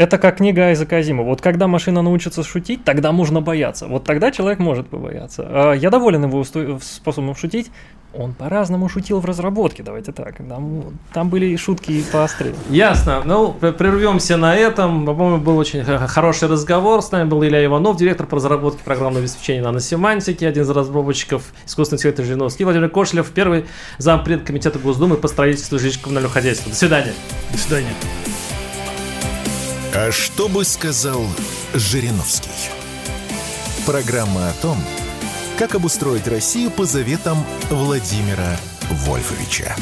Это 0.00 0.16
как 0.16 0.38
книга 0.38 0.62
Айзека 0.62 0.96
Азимова. 0.96 1.26
Вот 1.26 1.42
когда 1.42 1.68
машина 1.68 2.00
научится 2.00 2.42
шутить, 2.42 2.84
тогда 2.84 3.12
можно 3.12 3.42
бояться. 3.42 3.86
Вот 3.86 4.04
тогда 4.04 4.30
человек 4.30 4.58
может 4.58 4.88
побояться. 4.88 5.46
А, 5.46 5.72
я 5.74 5.90
доволен 5.90 6.24
его 6.24 6.42
способом 6.80 7.36
шутить. 7.36 7.70
Он 8.14 8.32
по-разному 8.32 8.88
шутил 8.88 9.20
в 9.20 9.26
разработке, 9.26 9.82
давайте 9.82 10.12
так. 10.12 10.38
Там, 10.38 10.98
там 11.12 11.28
были 11.28 11.54
шутки 11.56 11.92
и 11.92 12.02
поострее. 12.02 12.54
Ясно. 12.70 13.20
Ну, 13.26 13.52
прервемся 13.52 14.38
на 14.38 14.56
этом. 14.56 15.04
По-моему, 15.04 15.36
был 15.36 15.58
очень 15.58 15.84
хороший 15.84 16.48
разговор. 16.48 17.02
С 17.02 17.12
нами 17.12 17.28
был 17.28 17.44
Илья 17.44 17.62
Иванов, 17.66 17.98
директор 17.98 18.26
по 18.26 18.36
разработке 18.36 18.82
программного 18.82 19.20
обеспечения 19.20 19.60
наносемантики, 19.60 20.46
один 20.46 20.62
из 20.62 20.70
разработчиков 20.70 21.52
искусственного 21.66 21.98
интеллекта 22.00 22.24
Жириновский, 22.24 22.64
Владимир 22.64 22.88
Кошлев, 22.88 23.30
первый 23.32 23.66
зампред 23.98 24.44
комитета 24.44 24.78
Госдумы 24.78 25.18
по 25.18 25.28
строительству 25.28 25.78
жилищного 25.78 26.04
коммунального 26.04 26.32
хозяйства. 26.32 26.70
До 26.70 26.76
свидания. 26.76 27.12
До 27.52 27.58
свидания. 27.58 27.92
А 29.92 30.12
что 30.12 30.48
бы 30.48 30.64
сказал 30.64 31.26
Жириновский? 31.74 32.70
Программа 33.84 34.50
о 34.50 34.52
том, 34.54 34.78
как 35.58 35.74
обустроить 35.74 36.28
Россию 36.28 36.70
по 36.70 36.84
заветам 36.84 37.44
Владимира 37.70 38.56
Вольфовича. 38.88 39.74